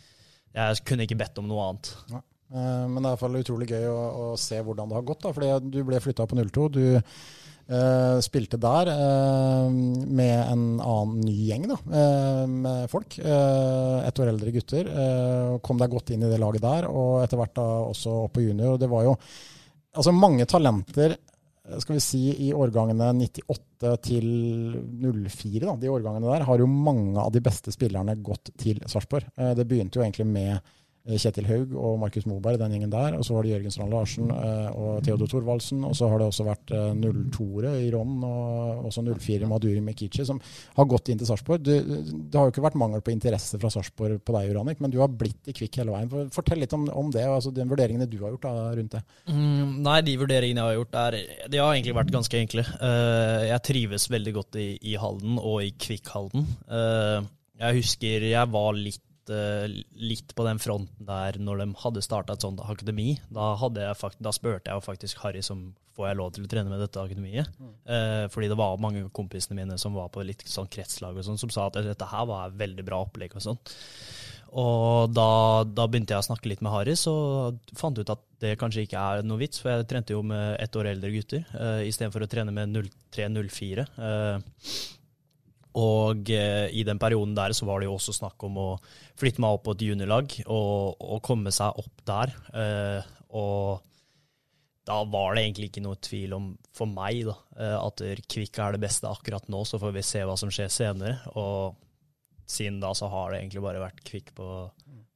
jeg 0.55 0.85
kunne 0.87 1.05
ikke 1.05 1.17
bedt 1.19 1.37
om 1.37 1.45
noe 1.49 1.67
annet. 1.69 1.91
Ja. 2.09 2.21
Eh, 2.55 2.85
men 2.89 2.97
det 2.97 3.03
er 3.03 3.05
i 3.05 3.11
hvert 3.11 3.21
fall 3.21 3.37
utrolig 3.37 3.67
gøy 3.69 3.85
å, 3.91 3.99
å, 4.23 4.23
se 4.41 4.57
hvordan 4.65 4.89
det 4.89 4.97
har 4.97 5.05
gått. 5.05 5.21
da, 5.27 5.33
fordi 5.35 5.51
Du 5.69 5.83
ble 5.85 6.01
flytta 6.01 6.25
på 6.25 6.39
02. 6.41 6.67
Du 6.73 6.85
Eh, 7.65 8.17
spilte 8.21 8.59
der 8.61 8.91
eh, 8.93 9.69
med 9.73 10.35
en 10.51 10.65
annen 10.77 11.23
ny 11.25 11.33
gjeng 11.47 11.63
da, 11.71 11.77
eh, 11.97 12.43
med 12.45 12.91
folk. 12.91 13.17
Eh, 13.17 14.05
ett 14.05 14.21
år 14.21 14.29
eldre 14.29 14.53
gutter. 14.53 14.85
Eh, 14.85 15.55
kom 15.65 15.81
deg 15.81 15.89
godt 15.89 16.11
inn 16.13 16.27
i 16.27 16.29
det 16.29 16.37
laget 16.41 16.61
der, 16.61 16.85
og 16.85 17.23
etter 17.23 17.41
hvert 17.41 17.55
da 17.57 17.65
også 17.87 18.19
opp 18.27 18.35
på 18.37 18.45
junior. 18.45 18.75
og 18.75 18.83
Det 18.83 18.89
var 18.91 19.07
jo 19.07 19.15
altså 19.95 20.13
mange 20.13 20.45
talenter 20.45 21.17
skal 21.81 21.97
vi 21.97 22.03
si 22.03 22.21
i 22.47 22.51
årgangene 22.53 23.07
98 23.17 23.93
til 24.05 24.27
04, 25.01 25.65
da, 25.65 25.75
de 25.81 25.91
årgangene 25.91 26.29
der, 26.29 26.45
har 26.47 26.61
jo 26.61 26.67
mange 26.69 27.17
av 27.21 27.31
de 27.33 27.41
beste 27.45 27.73
spillerne 27.73 28.17
gått 28.21 28.51
til 28.61 28.81
Sarpsborg. 28.85 29.27
Eh, 29.37 29.53
Det 29.57 29.65
begynte 29.67 29.99
jo 29.99 30.05
egentlig 30.05 30.27
med 30.29 30.51
eh, 30.55 30.63
Kjetil 31.05 31.45
Haug 31.45 31.73
og 31.77 31.99
Markus 32.01 32.25
Moberg, 32.25 32.57
den 32.57 32.73
gjengen 32.73 32.93
der. 32.93 33.13
Og 33.17 33.25
så 33.27 33.35
var 33.35 33.45
det 33.45 33.51
Jørgen 33.51 33.73
Strand 33.73 33.93
Larsen 33.93 34.31
eh, 34.33 34.69
og 34.73 35.03
Theodor 35.05 35.29
Thorvaldsen. 35.29 35.83
Og 35.85 35.93
så 35.97 36.09
har 36.09 36.21
det 36.21 36.29
også 36.31 36.47
vært 36.47 36.73
eh, 36.73 36.95
02-ere 36.97 37.75
i 37.85 37.91
Ron 37.93 38.15
og 38.25 38.87
også 38.89 39.03
04 39.05 39.49
Maduri 39.49 39.83
Mekici 39.85 40.25
som 40.25 40.41
har 40.79 40.89
gått 40.89 41.11
inn 41.13 41.21
til 41.21 41.29
Sarpsborg. 41.29 41.61
Det 41.61 41.77
har 42.33 42.47
jo 42.47 42.55
ikke 42.55 42.65
vært 42.65 42.79
mangel 42.81 43.05
på 43.05 43.13
interesse 43.13 43.59
fra 43.61 43.69
Sarpsborg 43.73 44.23
på 44.25 44.37
deg, 44.37 44.49
Uranik, 44.55 44.81
men 44.81 44.93
du 44.93 44.97
har 45.03 45.13
blitt 45.13 45.51
i 45.51 45.55
Kvikk 45.55 45.81
hele 45.83 45.93
veien. 45.93 46.33
Fortell 46.33 46.63
litt 46.63 46.73
om, 46.73 46.87
om 46.89 47.13
det, 47.13 47.27
og 47.29 47.37
altså 47.37 47.53
de 47.53 47.69
vurderingene 47.69 48.09
du 48.09 48.17
har 48.23 48.33
gjort 48.33 48.49
da, 48.49 48.55
rundt 48.79 48.97
det. 48.97 49.05
Mm, 49.29 49.77
nei, 49.85 49.99
de 50.09 50.17
vurderingene 50.21 50.63
jeg 50.63 50.71
har 50.73 50.79
gjort, 50.81 50.99
er, 51.05 51.21
de 51.53 51.61
har 51.61 51.71
egentlig 51.75 51.97
vært 52.01 52.13
ganske 52.17 52.41
enkle. 52.41 52.65
Uh, 52.81 53.45
jeg 53.51 53.65
trives 53.69 54.09
veldig 54.09 54.37
godt 54.41 54.61
i, 54.61 54.69
i 54.89 54.97
Halden 54.99 55.37
og 55.37 55.61
i 55.67 55.73
Kvikk-Halden. 55.85 56.49
Uh, 56.65 57.29
jeg 57.55 57.79
husker 57.79 58.25
jeg 58.27 58.51
var 58.51 58.75
litt, 58.75 59.04
eh, 59.33 59.65
litt 59.95 60.35
på 60.35 60.45
den 60.47 60.59
fronten 60.61 61.07
der 61.07 61.39
når 61.41 61.63
de 61.63 61.69
hadde 61.81 62.03
starta 62.05 62.35
et 62.35 62.45
sånt 62.45 62.61
akademi. 62.63 63.15
Da, 63.33 63.53
da 63.55 64.35
spurte 64.35 64.71
jeg 64.71 64.85
faktisk 64.85 65.23
Harry 65.23 65.43
som 65.45 65.71
får 65.95 66.09
jeg 66.09 66.19
lov 66.19 66.31
til 66.35 66.45
å 66.45 66.51
trene 66.51 66.71
med 66.71 66.81
dette 66.83 67.01
akademiet. 67.01 67.49
Eh, 67.87 68.25
fordi 68.33 68.51
det 68.51 68.59
var 68.59 68.81
mange 68.83 69.05
av 69.05 69.11
kompisene 69.15 69.57
mine 69.61 69.79
som 69.81 69.95
var 69.95 70.11
på 70.13 70.25
litt 70.27 70.43
sånn 70.49 70.69
kretslag 70.71 71.17
og 71.17 71.27
sånn, 71.27 71.39
som 71.39 71.53
sa 71.53 71.69
at 71.69 71.79
dette 71.85 72.11
her 72.11 72.27
var 72.29 72.49
et 72.49 72.59
veldig 72.59 72.85
bra 72.87 73.03
opplegg 73.07 73.37
og 73.37 73.45
sånn. 73.45 73.61
Og 74.55 75.11
da, 75.11 75.65
da 75.67 75.85
begynte 75.89 76.15
jeg 76.15 76.23
å 76.23 76.27
snakke 76.29 76.47
litt 76.47 76.61
med 76.63 76.71
Harry, 76.71 76.93
så 76.99 77.13
fant 77.75 77.97
jeg 77.97 78.07
ut 78.07 78.13
at 78.13 78.21
det 78.43 78.53
kanskje 78.59 78.85
ikke 78.85 79.01
er 79.01 79.25
noe 79.27 79.41
vits, 79.41 79.59
for 79.59 79.73
jeg 79.73 79.87
trente 79.91 80.15
jo 80.15 80.21
med 80.23 80.55
ett 80.63 80.75
år 80.79 80.93
eldre 80.93 81.11
gutter 81.11 81.43
uh, 81.57 81.81
istedenfor 81.83 82.23
å 82.23 82.29
trene 82.31 82.53
med 82.55 82.71
03-04. 83.11 83.83
Uh, 83.99 84.69
og 85.75 86.29
eh, 86.31 86.69
i 86.71 86.85
den 86.87 86.99
perioden 87.01 87.35
der 87.35 87.53
så 87.55 87.67
var 87.67 87.81
det 87.81 87.89
jo 87.89 87.97
også 87.97 88.13
snakk 88.15 88.45
om 88.47 88.59
å 88.61 88.69
flytte 89.19 89.43
meg 89.43 89.57
opp 89.57 89.65
på 89.65 89.75
et 89.75 89.83
juniorlag 89.89 90.37
og, 90.45 91.01
og 91.03 91.19
komme 91.25 91.51
seg 91.55 91.81
opp 91.81 92.05
der. 92.07 92.31
Eh, 92.55 93.09
og 93.35 93.83
da 94.87 95.01
var 95.09 95.35
det 95.35 95.43
egentlig 95.43 95.71
ikke 95.71 95.83
noe 95.83 95.99
tvil 95.99 96.35
om, 96.37 96.47
for 96.75 96.87
meg, 96.87 97.25
da, 97.27 97.35
eh, 97.59 97.75
at 97.79 98.05
Kvikk 98.31 98.61
er 98.63 98.75
det 98.75 98.83
beste 98.85 99.09
akkurat 99.09 99.49
nå. 99.51 99.65
Så 99.67 99.81
får 99.81 99.95
vi 99.97 100.05
se 100.05 100.23
hva 100.23 100.37
som 100.39 100.53
skjer 100.53 100.71
senere. 100.71 101.17
Og 101.35 101.75
siden 102.47 102.79
da 102.79 102.93
så 102.95 103.09
har 103.11 103.33
det 103.33 103.41
egentlig 103.41 103.65
bare 103.65 103.83
vært 103.83 104.03
Kvikk 104.05 104.31
på, 104.37 104.49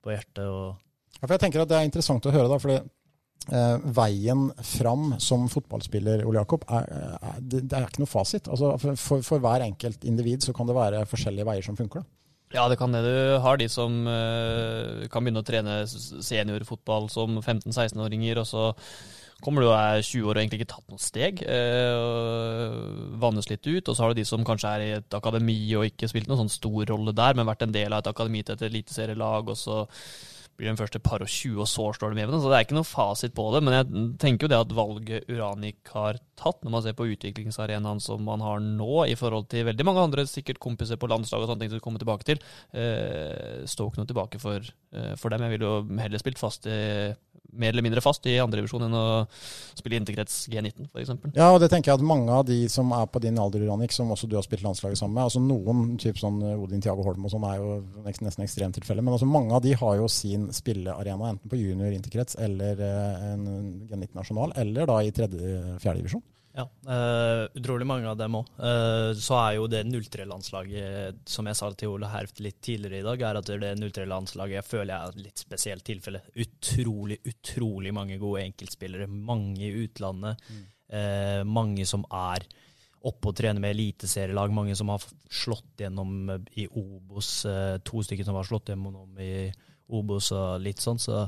på 0.03 0.11
hjertet. 0.11 0.43
og 0.43 1.19
Ja, 1.19 1.23
for 1.23 1.37
jeg 1.37 1.45
tenker 1.45 1.63
at 1.63 1.71
Det 1.71 1.79
er 1.79 1.87
interessant 1.87 2.27
å 2.27 2.35
høre, 2.35 2.49
da, 2.51 2.59
fordi 2.59 2.81
eh, 3.47 3.89
veien 3.95 4.49
fram 4.65 5.13
som 5.21 5.47
fotballspiller, 5.51 6.25
Ole 6.27 6.41
Jakob, 6.41 6.65
er, 6.69 6.87
er, 7.19 7.41
det, 7.41 7.65
er 7.71 7.87
ikke 7.87 8.03
noe 8.03 8.11
fasit. 8.11 8.49
Altså, 8.51 8.75
for, 8.79 9.23
for, 9.25 9.43
hver 9.43 9.65
enkelt 9.65 10.05
individ 10.07 10.45
så 10.45 10.55
kan 10.55 10.69
det 10.69 10.77
være 10.77 11.05
forskjellige 11.09 11.47
veier 11.49 11.65
som 11.65 11.79
funker. 11.79 12.03
da. 12.03 12.15
Ja, 12.49 12.65
det 12.65 12.79
kan 12.81 12.91
det. 12.91 13.03
Du 13.05 13.37
har 13.43 13.59
de 13.61 13.67
som 13.69 14.01
uh, 14.09 15.05
kan 15.13 15.21
begynne 15.21 15.43
å 15.43 15.45
trene 15.45 15.83
seniorfotball 15.85 17.05
som 17.13 17.37
15-16-åringer, 17.43 18.39
og 18.41 18.47
så 18.49 18.63
kommer 19.39 19.61
du 19.61 19.69
og 19.69 19.75
er 19.77 20.01
20 20.01 20.25
år 20.25 20.33
og 20.33 20.41
egentlig 20.41 20.63
ikke 20.63 20.71
tatt 20.73 20.89
noe 20.89 21.03
steg. 21.03 21.43
Uh, 21.45 23.13
vannes 23.21 23.51
litt 23.51 23.69
ut. 23.69 23.85
Og 23.85 23.93
så 23.93 24.01
har 24.01 24.11
du 24.11 24.19
de 24.19 24.25
som 24.25 24.41
kanskje 24.47 24.73
er 24.73 24.85
i 24.87 24.89
et 24.97 25.19
akademi 25.19 25.59
og 25.77 25.85
ikke 25.91 26.09
spilt 26.09 26.31
noen 26.31 26.41
sånn 26.41 26.57
stor 26.57 26.89
rolle 26.89 27.13
der, 27.13 27.37
men 27.37 27.47
vært 27.49 27.67
en 27.67 27.75
del 27.75 27.93
av 27.93 28.01
et 28.01 28.11
akademi 28.11 28.41
til 28.41 28.57
et 28.57 28.65
eliteserielag, 28.71 29.53
og 29.53 29.59
så 29.59 29.83
blir 30.59 30.69
de 30.69 30.79
første 30.79 30.99
par 31.03 31.23
og 31.23 31.31
20, 31.31 31.61
og 31.63 31.69
så 31.69 31.87
står 31.95 32.11
de 32.11 32.19
med. 32.19 32.35
Så 32.35 32.51
det 32.51 32.57
er 32.57 32.65
ikke 32.67 32.77
noe 32.77 32.87
fasit 32.87 33.35
på 33.37 33.45
det. 33.55 33.61
Men 33.65 33.77
jeg 33.77 34.03
tenker 34.21 34.45
jo 34.45 34.51
det 34.51 34.59
at 34.59 34.75
valget 34.75 35.31
Uranik 35.31 35.93
har 35.95 36.19
tatt, 36.39 36.61
når 36.63 36.73
man 36.75 36.83
ser 36.85 36.97
på 36.97 37.07
utviklingsarenaen 37.13 38.01
som 38.03 38.23
man 38.27 38.43
har 38.43 38.61
nå, 38.63 39.05
i 39.07 39.17
forhold 39.19 39.49
til 39.51 39.67
veldig 39.69 39.87
mange 39.87 40.03
andre 40.07 40.27
sikkert 40.29 40.61
kompiser 40.63 40.99
på 40.99 41.09
landslaget 41.11 41.47
og 41.47 41.53
sånne 41.53 41.63
ting 41.63 41.73
som 41.73 41.79
vi 41.79 41.85
kommer 41.87 42.03
tilbake 42.03 42.27
til, 42.27 42.43
eh, 42.73 43.63
står 43.67 43.91
ikke 43.91 44.03
noe 44.03 44.11
tilbake 44.11 44.41
for, 44.43 44.59
eh, 44.93 45.15
for 45.15 45.29
dem. 45.29 45.41
Jeg 45.47 45.55
ville 45.55 45.71
jo 45.71 45.99
heller 45.99 46.19
spilt 46.21 46.39
fast 46.39 46.67
i, 46.67 47.15
mer 47.51 47.73
eller 47.73 47.85
mindre 47.85 48.03
fast 48.03 48.25
i 48.29 48.37
andredivisjon 48.41 48.85
enn 48.87 48.95
å 48.97 49.05
spille 49.77 49.99
interkrets 49.99 50.41
G19, 50.51 50.89
f.eks. 50.89 51.13
Ja, 51.37 51.49
og 51.53 51.59
det 51.63 51.71
tenker 51.71 51.91
jeg 51.91 51.99
at 51.99 52.05
mange 52.05 52.33
av 52.33 52.45
de 52.47 52.61
som 52.71 52.91
er 52.95 53.07
på 53.09 53.21
din 53.23 53.39
alder, 53.41 53.63
Uranik, 53.65 53.93
som 53.95 54.11
også 54.13 54.29
du 54.29 54.37
har 54.37 54.45
spilt 54.45 54.65
landslaget 54.65 55.01
sammen 55.01 55.17
med, 55.17 55.27
altså 55.27 55.43
noen, 55.43 55.95
typ 56.01 56.19
sånn 56.21 56.41
Odin 56.55 56.83
Tiago 56.83 57.05
Holm 57.05 57.27
og 57.27 57.33
sånn, 57.33 57.47
er 57.49 57.61
jo 57.61 57.79
nesten 58.05 58.29
nesten 58.29 58.45
ekstremtilfelle, 58.45 59.05
men 59.05 59.15
altså 59.15 59.29
mange 59.29 59.55
av 59.55 59.63
de 59.65 59.75
har 59.79 59.99
jo 59.99 60.09
sin 60.11 60.49
spillearena 60.55 61.33
enten 61.33 61.51
på 61.51 61.59
junior 61.59 61.93
interkrets 61.95 62.37
eller 62.39 62.83
eh, 62.85 63.29
en 63.33 63.47
G19 63.89 64.11
nasjonal, 64.17 64.53
eller 64.59 64.89
da 64.89 64.99
i 65.03 65.15
tredje-fjerde 65.15 66.03
divisjon. 66.03 66.25
Ja, 66.59 66.65
uh, 66.67 67.45
utrolig 67.55 67.87
mange 67.87 68.09
av 68.11 68.17
dem 68.19 68.35
òg. 68.35 68.49
så 69.15 69.37
er 69.39 69.53
jo 69.55 69.67
det 69.71 69.85
03-landslaget, 69.87 71.21
som 71.29 71.47
jeg 71.47 71.55
sa 71.55 71.69
til 71.71 71.93
Ole 71.93 72.09
Herft 72.11 72.41
litt 72.43 72.59
tidligere 72.65 72.99
i 72.99 73.05
dag, 73.07 73.23
er 73.23 73.39
at 73.39 73.51
det 73.63 73.75
03-landslaget 73.79 74.57
jeg 74.57 74.67
føler 74.67 74.91
jeg 74.91 74.99
er 74.99 75.13
et 75.13 75.23
litt 75.29 75.43
spesielt 75.45 75.85
tilfelle. 75.87 76.23
Utrolig, 76.35 77.21
utrolig 77.31 77.93
mange 77.95 78.19
gode 78.19 78.43
enkeltspillere. 78.49 79.07
Mange 79.07 79.69
i 79.69 79.85
utlandet. 79.85 80.43
eh, 80.89 81.43
mange 81.45 81.85
som 81.87 82.03
er 82.11 82.45
oppe 83.07 83.31
og 83.31 83.37
trener 83.37 83.61
med 83.63 83.75
eliteserielag. 83.75 84.51
Mange 84.53 84.75
som 84.75 84.91
har 84.91 85.03
slått 85.31 85.83
gjennom 85.83 86.29
eh, 86.33 86.45
i 86.63 86.67
Obos. 86.67 87.45
eh, 87.45 87.77
to 87.85 88.03
stykker 88.03 88.27
som 88.27 88.39
har 88.39 88.47
slått 88.47 88.73
gjennom 88.73 89.19
i 89.23 89.49
Obos 89.89 90.31
og 90.35 90.59
litt 90.63 90.81
sånn. 90.83 90.99
Så 91.01 91.25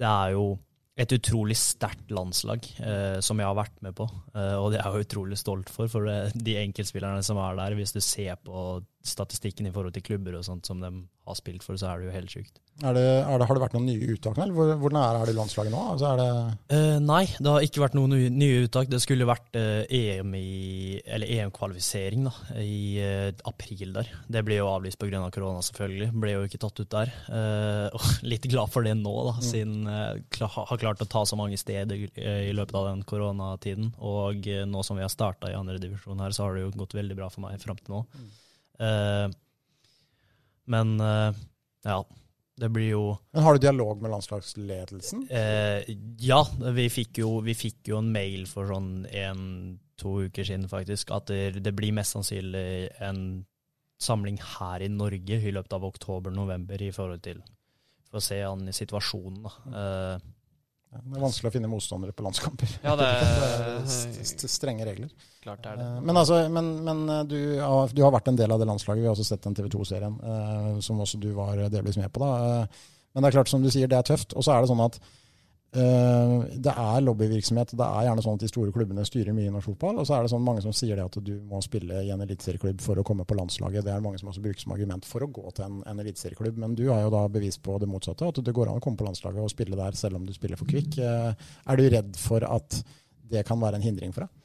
det 0.00 0.08
er 0.08 0.34
jo 0.36 0.56
et 1.00 1.12
utrolig 1.16 1.56
sterkt 1.56 2.10
landslag 2.12 2.66
eh, 2.84 3.18
som 3.24 3.40
jeg 3.40 3.48
har 3.48 3.56
vært 3.56 3.78
med 3.84 3.94
på. 3.96 4.06
Eh, 4.36 4.56
og 4.60 4.72
det 4.72 4.80
er 4.82 4.96
jeg 4.98 5.06
utrolig 5.06 5.38
stolt 5.40 5.72
for, 5.72 5.88
for 5.88 6.08
eh, 6.10 6.34
de 6.34 6.58
enkeltspillerne 6.60 7.22
som 7.24 7.40
er 7.40 7.56
der. 7.56 7.76
Hvis 7.78 7.94
du 7.96 8.00
ser 8.04 8.36
på 8.44 8.82
statistikken 9.06 9.66
i 9.68 9.74
forhold 9.74 9.94
til 9.96 10.04
klubber 10.06 10.38
og 10.38 10.46
sånt 10.46 10.68
som 10.68 10.82
de 10.82 10.90
har 11.22 11.38
spilt 11.38 11.62
for, 11.62 11.78
så 11.78 11.92
er 11.92 12.00
det 12.00 12.08
jo 12.08 12.14
helt 12.16 12.32
sjukt. 12.34 12.58
Er 12.82 12.96
det, 12.96 13.02
er 13.04 13.38
det, 13.38 13.46
har 13.46 13.54
det 13.54 13.62
vært 13.62 13.74
noen 13.76 13.84
nye 13.86 14.14
uttak 14.14 14.38
eller 14.40 14.54
hvor, 14.56 14.70
hvor 14.80 14.94
nære 14.94 15.20
er 15.20 15.28
det 15.28 15.34
landslaget 15.36 15.74
nå? 15.74 15.82
Altså 15.92 16.12
det, 16.18 16.26
uh, 16.72 16.96
nei, 17.04 17.20
det 17.36 17.52
har 17.52 17.66
ikke 17.66 17.82
vært 17.84 17.96
noen 17.98 18.16
nye- 18.32 18.62
uttak. 18.64 18.88
Det 18.90 18.98
skulle 19.04 19.28
vært 19.28 19.58
uh, 19.58 19.84
EM 19.86 20.34
i, 20.38 20.98
eller 21.04 21.30
EM-kvalifisering 21.36 22.26
i 22.58 22.80
uh, 23.04 23.28
april 23.48 23.94
der. 23.98 24.10
Det 24.26 24.42
ble 24.46 24.58
jo 24.58 24.70
avlyst 24.72 24.98
pga. 24.98 25.20
Av 25.22 25.30
korona, 25.30 25.60
selvfølgelig. 25.62 26.08
Ble 26.24 26.32
jo 26.32 26.44
ikke 26.48 26.58
tatt 26.62 26.80
ut 26.80 26.90
der. 26.90 27.10
Litt 28.32 28.48
glad 28.50 28.72
for 28.72 28.86
det 28.86 28.96
nå, 28.98 29.12
da, 29.28 29.34
siden 29.44 29.84
jeg 29.86 30.48
har 30.56 30.80
klart 30.80 31.04
å 31.04 31.10
ta 31.12 31.22
så 31.28 31.36
mange 31.38 31.58
steder 31.60 32.00
i 32.16 32.54
løpet 32.56 32.78
av 32.80 32.88
den 32.88 33.04
koronatiden. 33.06 33.92
Og 34.00 34.48
nå 34.72 34.82
som 34.86 34.98
vi 34.98 35.04
har 35.04 35.12
starta 35.12 35.52
i 35.52 35.58
andre 35.58 35.76
divisjon 35.82 36.24
her, 36.24 36.34
så 36.34 36.48
har 36.48 36.56
det 36.56 36.64
jo 36.64 36.72
gått 36.80 36.96
veldig 36.96 37.18
bra 37.20 37.28
for 37.30 37.44
meg 37.44 37.60
fram 37.62 37.78
til 37.78 37.98
nå. 37.98 38.06
Eh, 38.82 39.28
men 40.72 40.92
eh, 41.00 41.40
ja, 41.86 41.98
det 42.62 42.68
blir 42.74 42.90
jo 42.92 43.04
men 43.32 43.46
har 43.46 43.56
du 43.56 43.64
dialog 43.64 44.02
med 44.02 44.12
landslagsledelsen? 44.12 45.24
Eh, 45.30 45.94
ja, 46.22 46.42
vi 46.76 46.88
fikk, 46.92 47.22
jo, 47.22 47.38
vi 47.44 47.54
fikk 47.58 47.92
jo 47.92 48.02
en 48.02 48.12
mail 48.14 48.44
for 48.50 48.70
sånn 48.70 49.06
en-to 49.08 50.18
uker 50.26 50.46
siden, 50.46 50.68
faktisk, 50.70 51.14
at 51.14 51.30
det, 51.32 51.62
det 51.64 51.74
blir 51.76 51.94
mest 51.96 52.16
sannsynlig 52.16 52.92
en 53.02 53.42
samling 54.02 54.38
her 54.58 54.82
i 54.82 54.90
Norge 54.90 55.38
i 55.38 55.54
løpet 55.54 55.74
av 55.78 55.86
oktober-november 55.86 56.82
i 56.82 56.90
forhold 56.94 57.22
til 57.22 57.42
For 58.10 58.18
å 58.18 58.24
se 58.24 58.40
an 58.44 58.66
i 58.68 58.74
situasjonen, 58.76 59.44
da. 59.46 59.52
Det 60.92 61.16
er 61.16 61.22
vanskelig 61.24 61.48
å 61.48 61.52
finne 61.54 61.68
motstandere 61.72 62.12
på 62.12 62.24
landskamper. 62.26 62.72
Ja, 62.84 62.92
det 63.00 63.06
er 63.08 63.78
st- 63.88 64.26
st- 64.28 64.50
strenge 64.52 64.84
regler. 64.84 65.08
klart 65.42 65.64
er 65.70 65.78
det. 65.80 65.86
Eh, 65.88 66.00
Men, 66.04 66.18
altså, 66.20 66.42
men, 66.52 66.68
men 66.84 67.00
eh, 67.08 67.22
du, 67.30 67.38
har, 67.64 67.88
du 67.96 68.02
har 68.04 68.12
vært 68.12 68.28
en 68.28 68.36
del 68.36 68.52
av 68.52 68.60
det 68.60 68.68
landslaget. 68.68 69.00
Vi 69.00 69.08
har 69.08 69.16
også 69.16 69.24
sett 69.30 69.46
den 69.48 69.56
TV 69.56 69.70
2-serien 69.72 70.18
eh, 70.20 70.68
som 70.84 71.00
også 71.00 71.20
du 71.22 71.30
var 71.38 71.56
delvis 71.72 71.96
med 71.96 72.12
på. 72.12 72.20
da. 72.20 72.66
Men 73.14 73.24
det 73.24 73.30
er 73.30 73.38
klart, 73.38 73.48
som 73.52 73.64
du 73.64 73.70
sier, 73.72 73.88
det 73.88 73.96
er 74.02 74.06
tøft. 74.12 74.36
Og 74.36 74.44
så 74.44 74.52
er 74.54 74.60
det 74.64 74.68
sånn 74.72 74.84
at 74.84 75.00
det 75.72 76.72
er 76.72 77.04
lobbyvirksomhet. 77.06 77.70
Det 77.78 77.86
er 77.86 78.06
gjerne 78.06 78.22
sånn 78.24 78.36
at 78.36 78.42
de 78.44 78.50
store 78.50 78.72
klubbene 78.74 79.04
styrer 79.08 79.32
mye 79.32 79.48
i 79.48 79.52
norsk 79.54 79.70
fotball. 79.70 80.02
Og 80.02 80.08
så 80.08 80.18
er 80.18 80.26
det 80.26 80.32
sånn 80.34 80.44
mange 80.44 80.60
som 80.64 80.74
sier 80.76 80.98
det 80.98 81.06
at 81.06 81.16
du 81.24 81.32
må 81.48 81.62
spille 81.64 82.02
i 82.04 82.10
en 82.12 82.20
eliteserieklubb 82.24 82.82
for 82.84 83.00
å 83.00 83.04
komme 83.08 83.24
på 83.28 83.38
landslaget. 83.38 83.86
Det 83.86 83.94
er 83.94 84.04
mange 84.04 84.20
som 84.20 84.28
også 84.28 84.44
bruker 84.44 84.60
som 84.60 84.74
argument 84.76 85.08
for 85.08 85.24
å 85.24 85.30
gå 85.32 85.54
til 85.56 85.64
en, 85.68 85.80
en 85.88 86.04
eliteserieklubb. 86.04 86.60
Men 86.60 86.76
du 86.76 86.84
har 86.90 87.06
jo 87.06 87.14
da 87.14 87.24
bevis 87.32 87.56
på 87.56 87.78
det 87.80 87.88
motsatte, 87.88 88.28
at 88.28 88.42
det 88.44 88.56
går 88.56 88.68
an 88.68 88.82
å 88.82 88.84
komme 88.84 89.00
på 89.00 89.08
landslaget 89.08 89.40
og 89.40 89.54
spille 89.54 89.78
der 89.80 89.96
selv 89.96 90.20
om 90.20 90.28
du 90.28 90.34
spiller 90.36 90.60
for 90.60 90.68
Kvikk. 90.68 91.00
Eh, 91.00 91.48
Er 91.64 91.80
du 91.80 91.88
redd 91.88 92.16
for 92.20 92.44
at 92.44 92.82
det 93.32 93.46
kan 93.48 93.60
være 93.62 93.80
en 93.80 93.88
hindring 93.88 94.12
for 94.12 94.26
deg? 94.26 94.41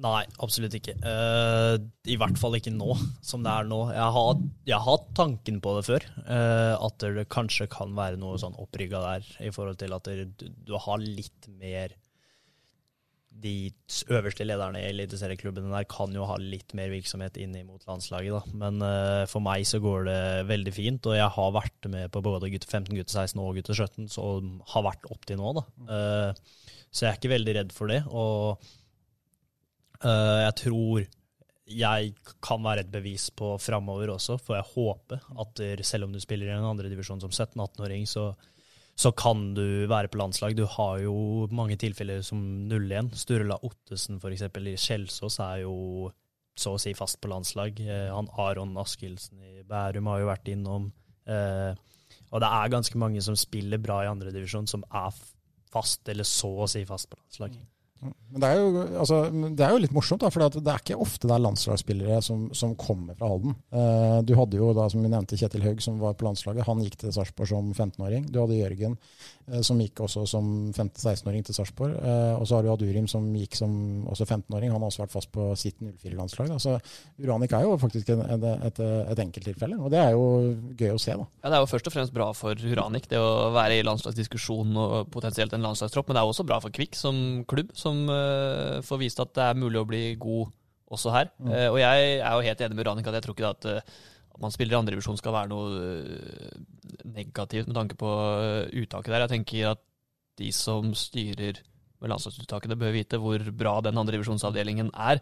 Nei, 0.00 0.24
absolutt 0.40 0.74
ikke. 0.78 0.94
Uh, 1.04 1.76
I 2.08 2.16
hvert 2.20 2.38
fall 2.40 2.56
ikke 2.56 2.72
nå, 2.72 2.94
som 3.24 3.44
det 3.44 3.52
er 3.52 3.66
nå. 3.68 3.80
Jeg 3.92 4.12
har, 4.16 4.44
jeg 4.68 4.76
har 4.76 4.86
hatt 4.86 5.08
tanken 5.18 5.58
på 5.60 5.74
det 5.76 5.86
før, 5.88 6.06
uh, 6.24 6.76
at 6.80 7.04
det 7.04 7.26
kanskje 7.32 7.68
kan 7.72 7.92
være 7.96 8.20
noe 8.20 8.38
sånn 8.40 8.56
opprygga 8.60 9.02
der, 9.04 9.32
i 9.44 9.50
forhold 9.52 9.80
til 9.82 9.96
at 9.96 10.08
du, 10.08 10.46
du 10.64 10.78
har 10.80 11.02
litt 11.04 11.50
mer 11.60 11.96
de 13.40 13.70
øverste 14.10 14.44
lederne 14.44 14.80
i 14.82 14.88
eliteserieklubbene 14.90 15.70
der 15.72 15.86
kan 15.88 16.12
jo 16.12 16.26
ha 16.28 16.34
litt 16.42 16.74
mer 16.76 16.90
virksomhet 16.92 17.38
inn 17.40 17.54
mot 17.64 17.84
landslaget, 17.88 18.34
da. 18.34 18.56
Men 18.64 18.80
uh, 18.84 19.28
for 19.30 19.44
meg 19.44 19.68
så 19.68 19.80
går 19.82 20.08
det 20.08 20.20
veldig 20.50 20.74
fint, 20.76 21.08
og 21.08 21.16
jeg 21.16 21.28
har 21.36 21.54
vært 21.56 21.92
med 21.92 22.10
på 22.12 22.24
både 22.24 22.50
gutte 22.52 22.68
15, 22.68 22.96
gutte 22.96 23.14
16 23.14 23.40
og 23.40 23.60
gutte 23.60 23.76
17, 23.76 24.10
så 24.16 24.26
har 24.74 24.88
vært 24.88 25.08
opp 25.12 25.28
til 25.28 25.40
nå, 25.40 25.54
da. 25.60 25.64
Uh, 25.88 26.68
så 26.90 27.06
jeg 27.06 27.12
er 27.12 27.18
ikke 27.20 27.36
veldig 27.36 27.56
redd 27.60 27.72
for 27.74 27.92
det. 27.92 28.00
Og 28.10 28.70
jeg 30.04 30.54
tror 30.56 31.06
jeg 31.70 32.14
kan 32.42 32.62
være 32.64 32.82
et 32.82 32.90
bevis 32.90 33.28
på 33.36 33.52
framover 33.62 34.10
også, 34.14 34.38
for 34.42 34.56
jeg 34.56 34.70
håper 34.72 35.20
at 35.42 35.60
selv 35.86 36.08
om 36.08 36.14
du 36.14 36.18
spiller 36.22 36.48
i 36.48 36.56
en 36.56 36.66
andre 36.66 36.90
divisjon 36.90 37.20
som 37.22 37.30
17-18-åring, 37.30 38.08
så 38.10 38.32
så 39.00 39.12
kan 39.16 39.52
du 39.56 39.86
være 39.88 40.10
på 40.12 40.18
landslag. 40.20 40.54
Du 40.56 40.66
har 40.68 40.98
jo 41.00 41.46
mange 41.56 41.78
tilfeller 41.80 42.20
som 42.26 42.40
0-1. 42.68 43.14
Sturla 43.16 43.56
Ottesen 43.64 44.18
f.eks. 44.20 44.44
i 44.44 44.74
Kjelsås 44.76 45.38
er 45.40 45.62
jo 45.62 46.10
så 46.58 46.74
å 46.76 46.80
si 46.82 46.92
fast 46.98 47.20
på 47.22 47.30
landslag. 47.32 47.80
Eh, 47.80 48.10
han 48.12 48.28
Aron 48.42 48.76
Askildsen 48.80 49.40
i 49.40 49.62
Bærum 49.64 50.10
har 50.10 50.20
jo 50.20 50.28
vært 50.28 50.50
innom. 50.52 50.90
Eh, 51.24 51.72
og 52.28 52.42
det 52.44 52.50
er 52.58 52.74
ganske 52.74 53.00
mange 53.00 53.22
som 53.24 53.38
spiller 53.38 53.80
bra 53.80 54.02
i 54.04 54.10
andredivisjon, 54.10 54.68
som 54.68 54.84
er 54.84 55.16
fast, 55.72 56.02
eller 56.10 56.28
så 56.28 56.50
å 56.66 56.68
si 56.68 56.84
fast 56.84 57.08
på 57.08 57.16
landslag. 57.22 57.56
Men 58.00 58.40
det 58.40 58.48
er, 58.48 58.60
jo, 58.60 58.82
altså, 59.02 59.16
det 59.28 59.64
er 59.64 59.74
jo, 59.74 59.80
litt 59.82 59.92
morsomt, 59.92 60.22
for 60.32 60.40
det 60.54 60.60
er 60.72 60.80
ikke 60.80 60.96
ofte 61.02 61.28
det 61.28 61.34
er 61.34 61.42
landslagsspillere 61.44 62.20
som, 62.24 62.46
som 62.56 62.72
kommer 62.78 63.16
fra 63.18 63.28
Halden. 63.28 63.56
Uh, 63.74 64.20
du 64.24 64.32
hadde 64.38 64.56
jo 64.56 64.70
da, 64.76 64.86
som 64.92 65.02
vi 65.04 65.10
nevnte, 65.10 65.36
Kjetil 65.36 65.64
Haug, 65.66 65.82
som 65.84 65.98
var 66.00 66.14
på 66.16 66.24
landslaget. 66.24 66.64
Han 66.68 66.80
gikk 66.84 66.96
til 67.02 67.12
Sarpsborg 67.12 67.50
som 67.50 67.72
15-åring. 67.74 68.28
Du 68.32 68.38
hadde 68.40 68.56
Jørgen, 68.56 68.94
uh, 69.50 69.58
som 69.66 69.82
gikk 69.82 70.00
også 70.06 70.24
som 70.30 70.46
15-16-åring 70.70 71.44
til 71.44 71.58
Sarpsborg. 71.58 71.96
Uh, 71.98 72.38
og 72.38 72.46
så 72.48 72.56
har 72.56 72.64
du 72.64 72.70
Adurim, 72.72 73.08
som 73.10 73.26
gikk 73.36 73.58
som 73.58 73.74
også 74.14 74.28
15-åring. 74.28 74.72
Han 74.72 74.78
har 74.78 74.88
også 74.88 75.04
vært 75.04 75.16
fast 75.18 75.32
på 75.34 75.50
sitt 75.60 75.82
04-landslag. 75.82 76.54
Så 76.62 76.78
Uranik 77.20 77.52
er 77.58 77.66
jo 77.66 77.76
faktisk 77.82 78.14
et, 78.14 78.24
et, 78.38 78.48
et, 78.70 78.80
et 79.10 79.24
enkelttilfelle, 79.26 79.76
og 79.76 79.92
det 79.92 80.00
er 80.00 80.14
jo 80.14 80.54
gøy 80.78 80.94
å 80.94 81.02
se. 81.02 81.18
da. 81.18 81.28
Ja, 81.42 81.50
Det 81.50 81.58
er 81.58 81.66
jo 81.66 81.72
først 81.74 81.90
og 81.92 81.98
fremst 81.98 82.16
bra 82.16 82.30
for 82.38 82.54
Uranik, 82.54 83.10
det 83.10 83.20
å 83.20 83.50
være 83.58 83.82
i 83.82 83.84
landslagsdiskusjon 83.90 84.80
og 84.80 85.12
potensielt 85.12 85.58
en 85.58 85.66
landslagstropp, 85.66 86.08
men 86.08 86.16
det 86.16 86.24
er 86.24 86.32
også 86.32 86.46
bra 86.46 86.62
for 86.62 86.72
Kvikk 86.72 86.96
som 86.96 87.20
klubb. 87.50 87.74
som 87.76 87.89
som 87.90 88.06
uh, 88.08 88.78
får 88.86 89.02
vist 89.02 89.20
at 89.22 89.34
det 89.36 89.46
er 89.50 89.60
mulig 89.60 89.82
å 89.82 89.88
bli 89.88 90.02
god 90.20 90.50
også 90.90 91.12
her. 91.14 91.30
Mm. 91.38 91.50
Uh, 91.50 91.68
og 91.74 91.78
jeg 91.82 92.08
er 92.18 92.32
jo 92.32 92.46
helt 92.48 92.64
enig 92.66 92.78
med 92.78 92.88
Ranik 92.88 93.10
at 93.10 93.18
jeg 93.18 93.26
tror 93.26 93.36
ikke 93.36 93.52
at, 93.52 93.68
uh, 93.68 94.08
at 94.34 94.42
man 94.42 94.54
spiller 94.54 94.76
i 94.76 94.80
andredivisjon 94.80 95.20
skal 95.20 95.36
være 95.36 95.52
noe 95.52 95.90
negativt 97.10 97.68
med 97.68 97.76
tanke 97.76 97.98
på 98.00 98.10
uttaket 98.80 99.12
der. 99.12 99.26
Jeg 99.26 99.34
tenker 99.34 99.72
at 99.74 99.84
de 100.40 100.48
som 100.56 100.94
styrer 100.96 101.60
med 102.00 102.12
landslagsuttakene, 102.14 102.78
bør 102.80 102.94
vite 102.94 103.20
hvor 103.20 103.42
bra 103.52 103.74
den 103.84 103.98
andredivisjonsavdelingen 104.00 104.92
er. 104.96 105.20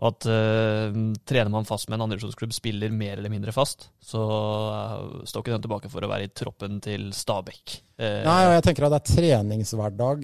Og 0.00 0.14
at 0.14 0.26
uh, 0.32 0.94
trener 1.28 1.52
man 1.52 1.66
fast 1.68 1.90
med 1.90 1.98
en 1.98 2.06
andredivisjonsklubb, 2.06 2.54
spiller 2.56 2.92
mer 2.94 3.18
eller 3.18 3.32
mindre 3.32 3.52
fast, 3.52 3.90
så 4.00 4.20
uh, 4.24 5.24
står 5.28 5.42
ikke 5.44 5.52
den 5.52 5.64
tilbake 5.66 5.90
for 5.92 6.04
å 6.04 6.08
være 6.08 6.24
i 6.24 6.30
troppen 6.32 6.78
til 6.80 7.10
Stabæk. 7.12 7.74
Uh, 8.00 8.22
Nei, 8.24 8.38
og 8.46 8.54
jeg 8.54 8.62
tenker 8.64 8.86
at 8.86 8.94
det 8.94 9.00
er 9.02 9.18
treningshverdag. 9.18 10.22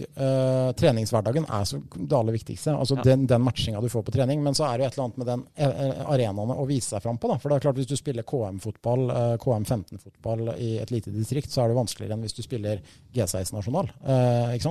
Treningshverdagen 0.81 1.49
er 1.59 1.67
så 1.69 1.83
det 1.93 2.17
aller 2.17 2.37
viktigste. 2.39 2.73
Altså 2.73 2.97
ja. 2.97 3.05
den, 3.05 3.27
den 3.29 3.45
matchinga 3.45 3.83
du 3.85 3.91
får 3.93 4.07
på 4.07 4.15
trening. 4.15 4.41
Men 4.47 4.57
så 4.57 4.65
er 4.71 4.79
det 4.79 4.87
jo 4.87 4.89
et 4.89 4.97
eller 4.97 5.11
annet 5.11 5.21
med 5.21 5.29
den 5.29 6.07
arenaene 6.15 6.57
å 6.57 6.65
vise 6.71 6.95
seg 6.95 7.05
fram 7.05 7.21
på. 7.21 7.29
Da. 7.29 7.37
For 7.43 7.53
det 7.53 7.59
er 7.59 7.67
klart 7.67 7.81
hvis 7.83 7.91
du 7.91 7.99
spiller 8.01 8.25
KM-fotball, 8.25 9.05
KM15-fotball 9.45 10.55
i 10.55 10.71
et 10.81 10.95
lite 10.95 11.13
distrikt, 11.13 11.53
så 11.53 11.67
er 11.67 11.75
det 11.75 11.77
vanskeligere 11.77 12.17
enn 12.17 12.25
hvis 12.25 12.39
du 12.39 12.41
spiller 12.47 12.81
G16-nasjonal. 13.13 13.93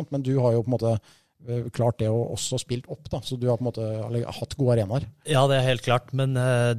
Men 0.09 0.25
du 0.25 0.33
har 0.41 0.57
jo 0.57 0.65
på 0.65 0.71
en 0.71 0.77
måte 0.79 0.95
Eh, 0.97 1.24
klart 1.75 1.99
det 2.01 2.09
og 2.11 2.35
også 2.35 2.59
spilt 2.61 2.89
opp, 2.91 3.07
da. 3.11 3.21
Så 3.23 3.37
du 3.39 3.47
har 3.49 3.59
på 3.59 3.65
en 3.65 3.69
måte 3.69 4.29
hatt 4.39 4.57
gode 4.57 4.75
arenaer. 4.77 5.07
Ja, 5.29 5.45
det 5.49 5.59
er 5.59 5.69
helt 5.69 5.85
klart. 5.85 6.11
Men 6.17 6.35
uh, 6.39 6.73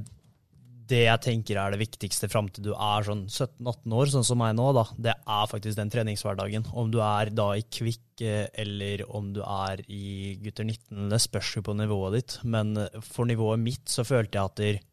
det 0.86 1.02
jeg 1.04 1.22
tenker 1.24 1.60
er 1.60 1.74
det 1.74 1.82
viktigste 1.82 2.30
fram 2.30 2.50
til 2.52 2.68
du 2.68 2.72
er 2.72 3.06
sånn 3.06 3.24
17-18 3.26 3.96
år, 3.98 4.10
sånn 4.14 4.26
som 4.26 4.40
meg 4.42 4.56
nå, 4.58 4.70
da, 4.76 4.86
det 5.08 5.14
er 5.18 5.52
faktisk 5.52 5.78
den 5.78 5.92
treningshverdagen. 5.92 6.68
Om 6.72 6.90
du 6.94 7.00
er 7.04 7.32
da 7.34 7.52
i 7.58 7.64
Kvikk 7.64 8.26
uh, 8.26 8.44
eller 8.64 9.06
om 9.06 9.32
du 9.36 9.42
er 9.44 9.82
i 9.86 10.36
gutter 10.42 10.68
19, 10.68 11.08
det 11.12 11.22
spørs 11.22 11.56
jo 11.58 11.64
på 11.66 11.78
nivået 11.78 12.20
ditt. 12.20 12.36
Men 12.44 12.76
for 13.06 13.28
nivået 13.28 13.62
mitt 13.62 13.90
så 13.92 14.06
følte 14.06 14.38
jeg 14.38 14.52
at 14.52 14.62
der, 14.64 14.84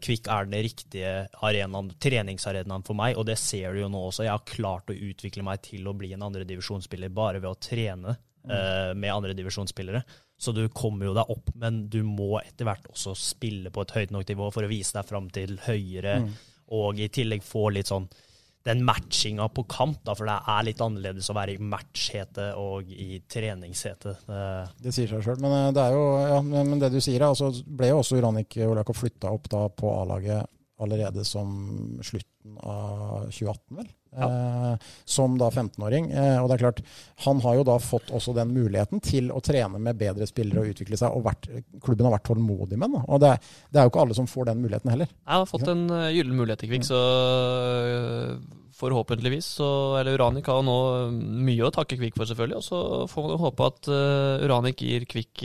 Kvikk 0.00 0.30
er 0.32 0.46
den 0.48 0.62
riktige 0.64 1.10
arenaen, 1.44 1.90
treningsarenaen 2.00 2.86
for 2.86 2.96
meg, 2.96 3.18
og 3.20 3.26
det 3.28 3.34
ser 3.36 3.74
du 3.74 3.82
jo 3.82 3.90
nå 3.92 4.00
også. 4.06 4.22
Jeg 4.24 4.32
har 4.32 4.46
klart 4.48 4.88
å 4.88 4.96
utvikle 4.96 5.44
meg 5.44 5.60
til 5.66 5.84
å 5.84 5.92
bli 5.98 6.14
en 6.16 6.24
andredivisjonsspiller 6.24 7.12
bare 7.12 7.42
ved 7.42 7.50
å 7.50 7.58
trene 7.60 8.14
uh, 8.50 8.92
med 8.94 9.14
andredivisjonsspillere. 9.14 10.02
Så 10.38 10.54
du 10.54 10.62
kommer 10.70 11.08
jo 11.08 11.16
deg 11.16 11.32
opp, 11.34 11.50
men 11.58 11.84
du 11.90 12.00
må 12.06 12.36
etter 12.40 12.68
hvert 12.68 12.86
også 12.92 13.16
spille 13.18 13.72
på 13.74 13.84
et 13.84 13.94
høyt 13.96 14.14
nok 14.14 14.28
nivå 14.28 14.52
for 14.54 14.66
å 14.66 14.70
vise 14.70 14.94
deg 14.94 15.08
fram 15.08 15.28
til 15.34 15.58
høyere, 15.66 16.20
mm. 16.24 16.32
og 16.78 17.00
i 17.02 17.10
tillegg 17.12 17.46
få 17.46 17.68
litt 17.74 17.90
sånn 17.90 18.08
den 18.68 18.82
matchinga 18.84 19.46
på 19.48 19.64
kamp, 19.70 20.02
da, 20.04 20.14
for 20.18 20.28
det 20.28 20.34
er 20.52 20.66
litt 20.66 20.80
annerledes 20.84 21.30
å 21.30 21.36
være 21.36 21.54
i 21.54 21.62
matchhete 21.62 22.50
og 22.60 22.90
i 22.92 23.20
treningshete. 23.30 24.14
Det, 24.26 24.42
det 24.84 24.92
sier 24.94 25.08
seg 25.08 25.24
sjøl, 25.24 25.40
men 25.40 25.54
eh, 25.56 25.70
det 25.76 25.84
er 25.86 25.96
jo, 25.96 26.04
ja, 26.20 26.40
men 26.44 26.82
det 26.82 26.90
du 26.92 26.98
sier, 27.00 27.24
altså, 27.24 27.48
ble 27.64 27.92
jo 27.92 28.02
også 28.02 28.18
Uranik 28.18 28.58
Olakov 28.66 28.98
flytta 28.98 29.32
opp 29.32 29.48
da 29.52 29.64
på 29.72 29.94
A-laget 30.02 30.50
allerede 30.84 31.24
som 31.26 31.48
slutten 32.48 32.58
av 32.58 33.30
2018, 33.30 33.76
vel? 33.76 33.88
Ja. 34.16 34.24
Eh, 34.72 34.78
som 35.04 35.38
da 35.38 35.50
15-åring. 35.50 36.10
Eh, 36.10 36.42
og 36.42 36.48
det 36.48 36.54
er 36.56 36.58
klart, 36.58 36.82
Han 37.24 37.40
har 37.40 37.56
jo 37.56 37.64
da 37.64 37.78
fått 37.78 38.10
også 38.10 38.34
den 38.34 38.52
muligheten 38.54 39.00
til 39.00 39.30
å 39.30 39.40
trene 39.40 39.78
med 39.78 39.98
bedre 39.98 40.26
spillere 40.26 40.60
og 40.62 40.72
utvikle 40.72 40.96
seg. 40.96 41.12
og 41.12 41.24
vært, 41.24 41.48
Klubben 41.82 42.06
har 42.06 42.16
vært 42.16 42.26
tålmodig 42.26 42.78
med 42.78 42.90
den. 42.90 43.04
Og 43.06 43.20
det, 43.20 43.38
det, 43.70 43.78
er 43.78 43.84
jo 43.84 43.92
ikke 43.92 44.06
alle 44.06 44.14
som 44.14 44.26
får 44.26 44.46
den 44.46 44.62
muligheten 44.62 44.90
heller. 44.90 45.08
Jeg 45.08 45.34
har 45.34 45.46
fått 45.46 45.68
en 45.68 45.90
uh, 45.90 46.08
gyllen 46.12 46.36
mulighet 46.36 46.64
i 46.64 46.70
Kvikk, 46.70 46.88
så 46.88 47.02
forhåpentligvis 48.78 49.46
så 49.58 49.68
Eller 49.98 50.14
Uranik 50.14 50.46
har 50.46 50.62
nå 50.62 51.10
mye 51.10 51.66
å 51.66 51.72
takke 51.74 51.98
Kvikk 51.98 52.16
for, 52.16 52.30
selvfølgelig. 52.30 52.56
Og 52.56 52.64
så 52.64 53.06
får 53.10 53.28
man 53.28 53.44
håpe 53.44 53.68
at 53.68 53.92
uh, 53.92 54.44
Uranik 54.46 54.82
gir 54.82 55.04
Kvikk 55.08 55.44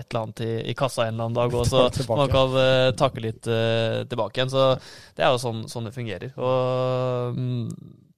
et 0.00 0.08
eller 0.08 0.26
annet 0.26 0.42
i, 0.44 0.50
i, 0.70 0.74
kassa 0.78 1.06
en 1.06 1.14
eller 1.14 1.28
annen 1.28 1.38
dag, 1.38 1.56
og 1.60 1.66
så 1.68 1.86
man 2.10 2.30
kan 2.32 2.54
uh, 2.56 2.90
takke 2.98 3.24
litt 3.24 3.48
uh, 3.50 4.02
tilbake 4.10 4.40
igjen. 4.40 4.52
Så 4.52 4.66
det 5.16 5.26
er 5.26 5.34
jo 5.34 5.42
sånn, 5.42 5.64
sånn 5.70 5.88
det 5.88 5.96
fungerer. 5.96 6.32
Og 6.40 7.36
um, 7.36 7.66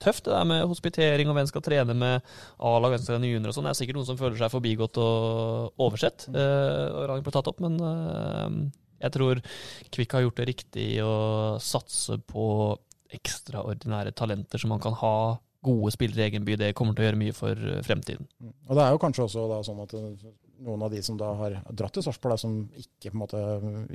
tøft 0.02 0.26
det 0.26 0.34
der 0.34 0.48
med 0.48 0.66
hospitering 0.70 1.30
og 1.30 1.38
hvem 1.38 1.50
skal 1.50 1.64
trene 1.64 1.96
med 1.96 2.32
A-lag, 2.58 2.94
hvem 2.94 3.02
skal 3.02 3.16
trene 3.16 3.30
junior 3.30 3.52
og 3.52 3.58
sånn. 3.58 3.68
Det 3.68 3.74
er 3.74 3.80
sikkert 3.82 4.00
noen 4.00 4.10
som 4.10 4.20
føler 4.20 4.38
seg 4.40 4.54
forbigått 4.54 5.02
og 5.02 5.82
oversett. 5.86 6.28
Uh, 6.30 7.04
og 7.04 7.26
ble 7.26 7.34
tatt 7.34 7.50
opp, 7.52 7.62
men 7.62 7.78
jeg 9.02 9.14
tror 9.16 9.40
Kvikk 9.92 10.14
har 10.14 10.26
gjort 10.26 10.38
det 10.38 10.50
riktig 10.52 10.88
å 11.02 11.14
satse 11.62 12.20
på 12.22 12.44
ekstraordinære 13.12 14.14
talenter 14.16 14.62
som 14.62 14.70
man 14.72 14.80
kan 14.80 14.94
ha 15.02 15.16
gode 15.62 15.92
spillere 15.94 16.24
i 16.24 16.30
egen 16.30 16.46
by. 16.46 16.56
Det 16.58 16.72
kommer 16.78 16.96
til 16.96 17.04
å 17.04 17.08
gjøre 17.10 17.20
mye 17.20 17.34
for 17.36 17.66
fremtiden. 17.86 18.26
Mm. 18.40 18.54
Og 18.68 18.78
Det 18.78 18.84
er 18.84 18.94
jo 18.94 19.02
kanskje 19.02 19.26
også 19.26 19.62
sånn 19.68 19.82
at 19.84 19.94
noen 20.62 20.84
av 20.86 20.92
de 20.92 21.02
som 21.04 21.18
da 21.18 21.32
har 21.38 21.56
dratt 21.70 21.94
til 21.96 22.04
Sarpsborg, 22.06 22.38
som 22.40 22.56
ikke 22.78 23.10
på 23.10 23.16
en 23.16 23.22
måte 23.22 23.42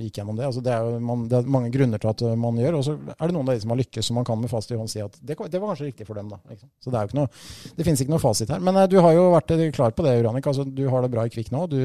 gikk 0.04 0.20
gjennom 0.20 0.38
det. 0.40 0.48
Altså 0.50 0.64
det, 0.66 0.76
er 0.76 1.00
man, 1.04 1.26
det, 1.32 1.40
er 1.40 1.56
mange 1.58 1.72
grunner 1.74 2.02
til 2.04 2.12
at 2.12 2.24
man 2.40 2.60
gjør, 2.62 2.80
og 2.80 2.86
så 2.88 2.98
er 2.98 3.24
det 3.24 3.36
noen 3.36 3.48
av 3.48 3.56
de 3.56 3.64
som 3.64 3.74
har 3.74 3.82
lykkes 3.82 4.12
som 4.12 4.20
man 4.20 4.28
kan 4.28 4.40
med 4.42 4.52
fasit 4.52 4.76
i 4.76 4.80
hånd 4.80 4.92
si 4.92 5.04
at 5.04 5.18
det, 5.22 5.38
det, 5.38 5.62
var 5.62 5.72
kanskje 5.72 5.90
riktig 5.90 6.08
for 6.10 6.20
dem. 6.20 6.32
da. 6.34 6.60
Så 6.84 6.94
Det 6.94 7.00
er 7.00 7.08
jo 7.08 7.12
ikke 7.12 7.22
noe, 7.22 7.34
det 7.80 7.88
finnes 7.88 8.04
ikke 8.06 8.16
noe 8.16 8.24
fasit 8.24 8.54
her. 8.54 8.64
Men 8.64 8.80
eh, 8.82 8.90
du 8.92 9.00
har 9.04 9.18
jo 9.18 9.28
vært 9.36 9.58
klar 9.76 9.96
på 9.96 10.06
det, 10.06 10.18
Uranik. 10.22 10.48
Altså, 10.50 10.68
du 10.68 10.88
har 10.92 11.06
det 11.06 11.14
bra 11.14 11.28
i 11.28 11.34
Kvikk 11.34 11.54
nå. 11.56 11.68
du 11.72 11.82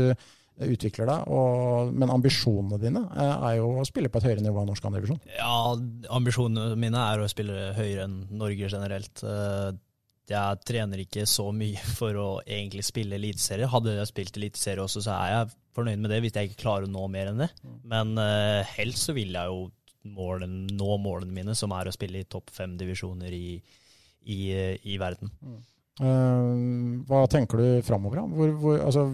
utvikler 0.63 1.09
deg, 1.09 1.31
og, 1.33 1.93
men 1.97 2.11
ambisjonene 2.13 2.77
dine 2.81 3.01
eh, 3.17 3.47
er 3.49 3.55
jo 3.57 3.71
å 3.81 3.87
spille 3.89 4.11
på 4.13 4.21
et 4.21 4.27
høyere 4.29 4.45
nivå 4.45 4.61
enn 4.63 4.69
norsk 4.71 4.85
andredivisjon? 4.85 5.23
Ja, 5.39 5.73
ambisjonene 6.13 6.77
mine 6.79 7.07
er 7.09 7.23
å 7.23 7.31
spille 7.31 7.73
høyere 7.79 8.05
enn 8.05 8.19
Norge 8.37 8.69
generelt. 8.69 9.25
Eh, 10.31 10.33
jeg 10.35 10.63
trener 10.69 11.03
ikke 11.03 11.27
så 11.29 11.49
mye 11.55 11.81
for 11.99 12.19
å 12.21 12.29
egentlig 12.45 12.87
spille 12.87 13.19
eliteserie. 13.19 13.71
Hadde 13.71 13.97
jeg 13.99 14.11
spilt 14.11 14.41
eliteserie 14.41 14.85
også, 14.85 15.05
så 15.05 15.17
er 15.19 15.37
jeg 15.37 15.53
fornøyd 15.77 16.03
med 16.03 16.13
det 16.13 16.23
hvis 16.23 16.37
jeg 16.37 16.51
ikke 16.51 16.65
klarer 16.67 16.89
å 16.89 16.93
nå 16.93 17.07
mer 17.13 17.33
enn 17.33 17.45
det. 17.45 17.51
Mm. 17.63 17.79
Men 17.93 18.17
uh, 18.21 18.61
helst 18.77 19.09
så 19.09 19.17
vil 19.17 19.35
jeg 19.35 19.53
jo 19.53 19.69
målen, 20.13 20.65
nå 20.75 20.97
målene 20.99 21.33
mine, 21.33 21.55
som 21.55 21.73
er 21.77 21.89
å 21.89 21.95
spille 21.95 22.23
i 22.23 22.29
topp 22.29 22.51
fem 22.53 22.75
divisjoner 22.77 23.33
i, 23.33 23.61
i, 24.27 24.41
i 24.91 24.97
verden. 25.01 25.31
Mm. 25.41 25.61
Uh, 26.03 27.05
hva 27.07 27.21
tenker 27.31 27.61
du 27.61 27.67
framover? 27.87 28.23
Altså, 28.81 29.05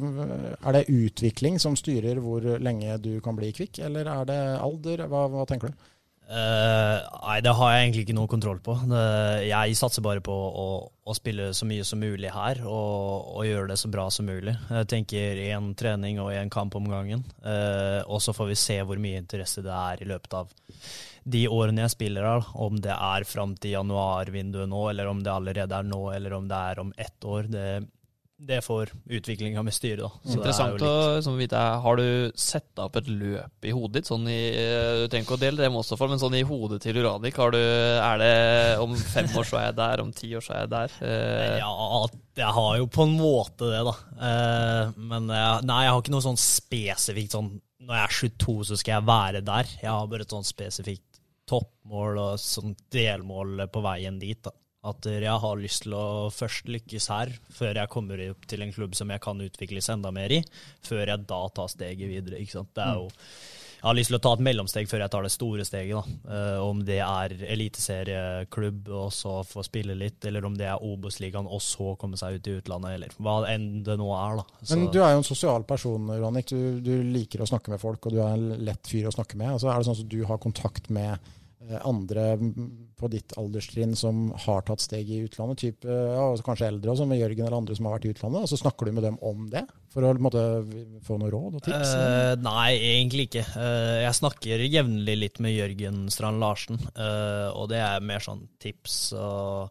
er 0.63 0.77
det 0.79 0.87
utvikling 0.95 1.59
som 1.61 1.77
styrer 1.77 2.21
hvor 2.23 2.47
lenge 2.63 2.97
du 3.03 3.19
kan 3.25 3.37
bli 3.37 3.51
kvikk, 3.55 3.83
eller 3.85 4.09
er 4.13 4.29
det 4.31 4.41
alder? 4.63 5.05
Hva, 5.11 5.27
hva 5.35 5.47
tenker 5.51 5.75
du? 5.75 5.89
Uh, 6.29 7.01
nei, 7.25 7.39
det 7.41 7.55
har 7.57 7.71
jeg 7.73 7.85
egentlig 7.87 8.03
ikke 8.05 8.17
noe 8.19 8.29
kontroll 8.29 8.59
på. 8.61 8.75
Det, 8.91 9.05
jeg 9.49 9.77
satser 9.79 10.05
bare 10.05 10.21
på 10.25 10.35
å, 10.35 10.67
å, 10.85 11.15
spille 11.17 11.47
så 11.57 11.65
mye 11.69 11.87
som 11.89 12.03
mulig 12.05 12.29
her 12.35 12.61
og, 12.69 13.31
og, 13.33 13.47
gjøre 13.49 13.71
det 13.71 13.79
så 13.81 13.89
bra 13.93 14.05
som 14.13 14.29
mulig. 14.29 14.53
Jeg 14.69 14.91
tenker 14.93 15.41
én 15.47 15.71
trening 15.79 16.21
og 16.21 16.35
én 16.37 16.53
kamp 16.53 16.77
om 16.77 16.91
gangen. 16.93 17.25
Uh, 17.41 18.05
og 18.05 18.21
så 18.21 18.37
får 18.37 18.53
vi 18.53 18.59
se 18.61 18.77
hvor 18.85 19.01
mye 19.01 19.23
interesse 19.23 19.65
det 19.65 19.73
er 19.73 20.05
i 20.05 20.11
løpet 20.11 20.37
av 20.43 20.53
de 21.29 21.45
årene 21.49 21.87
jeg 21.87 21.97
spiller 21.97 22.29
her. 22.29 22.53
Om 22.61 22.77
det 22.85 22.93
er 22.93 23.29
fram 23.29 23.57
til 23.57 23.79
januarvinduet 23.79 24.69
nå, 24.69 24.85
eller 24.93 25.09
om 25.09 25.25
det 25.25 25.33
allerede 25.33 25.81
er 25.81 25.89
nå, 25.89 26.03
eller 26.13 26.37
om 26.37 26.51
det 26.51 26.61
er 26.73 26.85
om 26.85 26.93
ett 27.09 27.25
år. 27.25 27.49
Det, 27.57 27.67
det 28.39 28.61
får 28.63 28.93
utviklinga 29.11 29.63
med 29.67 29.75
styret, 29.75 30.05
da. 30.05 30.09
Så 30.23 30.31
er 30.31 30.37
Interessant 30.39 30.83
å 30.83 30.89
litt- 30.93 31.17
liksom, 31.19 31.39
vite. 31.41 31.63
Har 31.83 31.97
du 31.99 32.31
sett 32.39 32.79
opp 32.79 32.95
et 33.01 33.09
løp 33.11 33.67
i 33.67 33.73
hodet 33.75 33.93
ditt? 33.99 34.07
Sånn 34.07 34.29
i, 34.31 34.37
du 34.55 35.09
trenger 35.11 35.27
ikke 35.27 35.35
å 35.39 35.41
dele 35.43 35.57
det 35.65 35.71
med 35.73 35.81
oss, 35.83 35.91
for, 35.99 36.07
men 36.09 36.21
sånn 36.23 36.37
i 36.39 36.45
hodet 36.47 36.79
til 36.85 37.01
Uranik, 37.03 37.35
har 37.43 37.51
du, 37.51 37.59
er 37.59 38.19
det 38.23 38.79
om 38.85 38.95
fem 38.95 39.27
år 39.35 39.49
så 39.49 39.59
er 39.59 39.65
jeg 39.73 39.77
der, 39.81 40.03
om 40.05 40.13
ti 40.15 40.31
år 40.39 40.45
så 40.47 40.55
er 40.55 40.61
jeg 40.65 40.71
der? 40.77 40.95
Eh, 41.03 41.59
Ja, 41.59 42.07
jeg 42.39 42.55
har 42.61 42.77
jo 42.79 42.87
på 42.87 43.09
en 43.09 43.17
måte 43.19 43.73
det, 43.75 43.83
da. 43.91 43.97
Eh, 44.23 44.93
men 44.97 45.27
jeg, 45.35 45.67
nei, 45.67 45.81
jeg 45.89 45.93
har 45.97 46.01
ikke 46.05 46.15
noe 46.15 46.27
sånn 46.29 46.39
spesifikt 46.39 47.35
sånn 47.35 47.51
Når 47.89 47.95
jeg 47.95 48.05
er 48.05 48.17
22, 48.21 48.55
så 48.69 48.77
skal 48.79 48.93
jeg 48.99 49.07
være 49.09 49.41
der. 49.47 49.69
Jeg 49.83 49.89
har 49.91 50.07
bare 50.11 50.23
et 50.27 50.33
sånn 50.35 50.45
spesifikt 50.47 51.21
toppmål 51.49 52.19
og 52.21 52.41
sånn 52.43 52.75
delmål 52.93 53.63
på 53.73 53.81
veien 53.83 54.19
dit. 54.21 54.39
da. 54.45 54.51
At 54.89 55.09
jeg 55.11 55.37
har 55.45 55.61
lyst 55.61 55.85
til 55.85 55.95
å 55.99 56.07
først 56.35 56.71
lykkes 56.71 57.11
her, 57.13 57.35
før 57.55 57.83
jeg 57.83 57.93
kommer 57.93 58.25
opp 58.31 58.49
til 58.51 58.65
en 58.65 58.75
klubb 58.75 58.97
som 58.99 59.13
jeg 59.13 59.23
kan 59.25 59.45
utvikles 59.45 59.93
enda 59.95 60.13
mer 60.15 60.35
i. 60.35 60.43
Før 60.87 61.05
jeg 61.07 61.29
da 61.29 61.45
tar 61.55 61.73
steget 61.73 62.11
videre. 62.11 62.41
ikke 62.43 62.61
sant? 62.61 62.75
Det 62.77 62.85
er 62.85 63.01
jo 63.03 63.09
jeg 63.79 63.87
har 63.87 63.95
lyst 63.95 64.11
til 64.11 64.19
å 64.19 64.23
ta 64.23 64.31
et 64.35 64.41
mellomsteg 64.43 64.89
før 64.91 65.05
jeg 65.05 65.11
tar 65.13 65.23
det 65.23 65.31
store 65.31 65.65
steget. 65.67 66.15
Eh, 66.27 66.57
om 66.59 66.81
det 66.87 66.99
er 66.99 67.35
eliteserieklubb 67.55 68.91
og 68.91 69.13
så 69.15 69.37
få 69.47 69.63
spille 69.67 69.95
litt, 69.95 70.19
eller 70.27 70.49
om 70.49 70.57
det 70.59 70.67
er 70.67 70.83
Obos-ligaen 70.83 71.47
og 71.47 71.63
så 71.63 71.93
komme 72.01 72.19
seg 72.19 72.41
ut 72.41 72.51
i 72.51 72.57
utlandet, 72.59 72.97
eller 72.97 73.15
hva 73.23 73.37
enn 73.53 73.85
det 73.87 73.95
nå 74.01 74.11
er. 74.17 74.43
Men 74.73 74.89
du 74.91 74.99
er 74.99 75.15
jo 75.15 75.23
en 75.23 75.29
sosial 75.29 75.67
person, 75.69 76.11
Ranik. 76.11 76.51
Du, 76.51 76.83
du 76.83 76.93
liker 77.07 77.45
å 77.45 77.51
snakke 77.51 77.71
med 77.71 77.83
folk, 77.83 78.03
og 78.09 78.17
du 78.17 78.19
er 78.19 78.35
en 78.35 78.65
lett 78.67 78.91
fyr 78.91 79.07
å 79.07 79.15
snakke 79.15 79.39
med. 79.39 79.55
Altså, 79.55 79.71
er 79.71 79.79
det 79.79 79.87
sånn 79.87 80.01
at 80.03 80.11
du 80.11 80.21
har 80.27 80.43
kontakt 80.43 80.91
med 80.91 81.31
andre 81.85 82.37
på 82.99 83.09
ditt 83.13 83.35
alderstrinn 83.39 83.95
som 83.99 84.29
har 84.47 84.65
tatt 84.67 84.83
steg 84.83 85.09
i 85.11 85.21
utlandet, 85.27 85.61
typ, 85.63 85.87
eh, 85.87 86.13
ja, 86.15 86.23
altså 86.31 86.47
kanskje 86.47 86.69
eldre, 86.71 86.93
også, 86.93 87.07
med 87.09 87.21
Jørgen 87.21 87.47
eller 87.47 87.59
andre 87.61 87.77
som 87.79 87.89
har 87.89 87.97
vært 87.97 88.09
i 88.09 88.13
utlandet, 88.15 88.45
og 88.45 88.51
så 88.51 88.59
snakker 88.61 88.89
du 88.89 88.97
med 88.97 89.07
dem 89.07 89.19
om 89.25 89.49
det? 89.53 89.65
For 89.95 90.05
å 90.05 90.13
måte, 90.21 90.43
få 91.07 91.19
noen 91.19 91.33
råd 91.33 91.59
og 91.59 91.65
tips? 91.65 91.95
Uh, 91.97 92.35
nei, 92.45 92.77
egentlig 92.77 93.29
ikke. 93.29 93.45
Uh, 93.55 94.05
jeg 94.05 94.19
snakker 94.19 94.65
jevnlig 94.67 95.17
litt 95.17 95.43
med 95.43 95.55
Jørgen 95.55 96.07
Strand 96.13 96.43
Larsen, 96.43 96.81
uh, 96.99 97.51
og 97.55 97.71
det 97.73 97.81
er 97.83 98.05
mer 98.05 98.25
sånn 98.25 98.45
tips. 98.63 98.99
og 99.17 99.71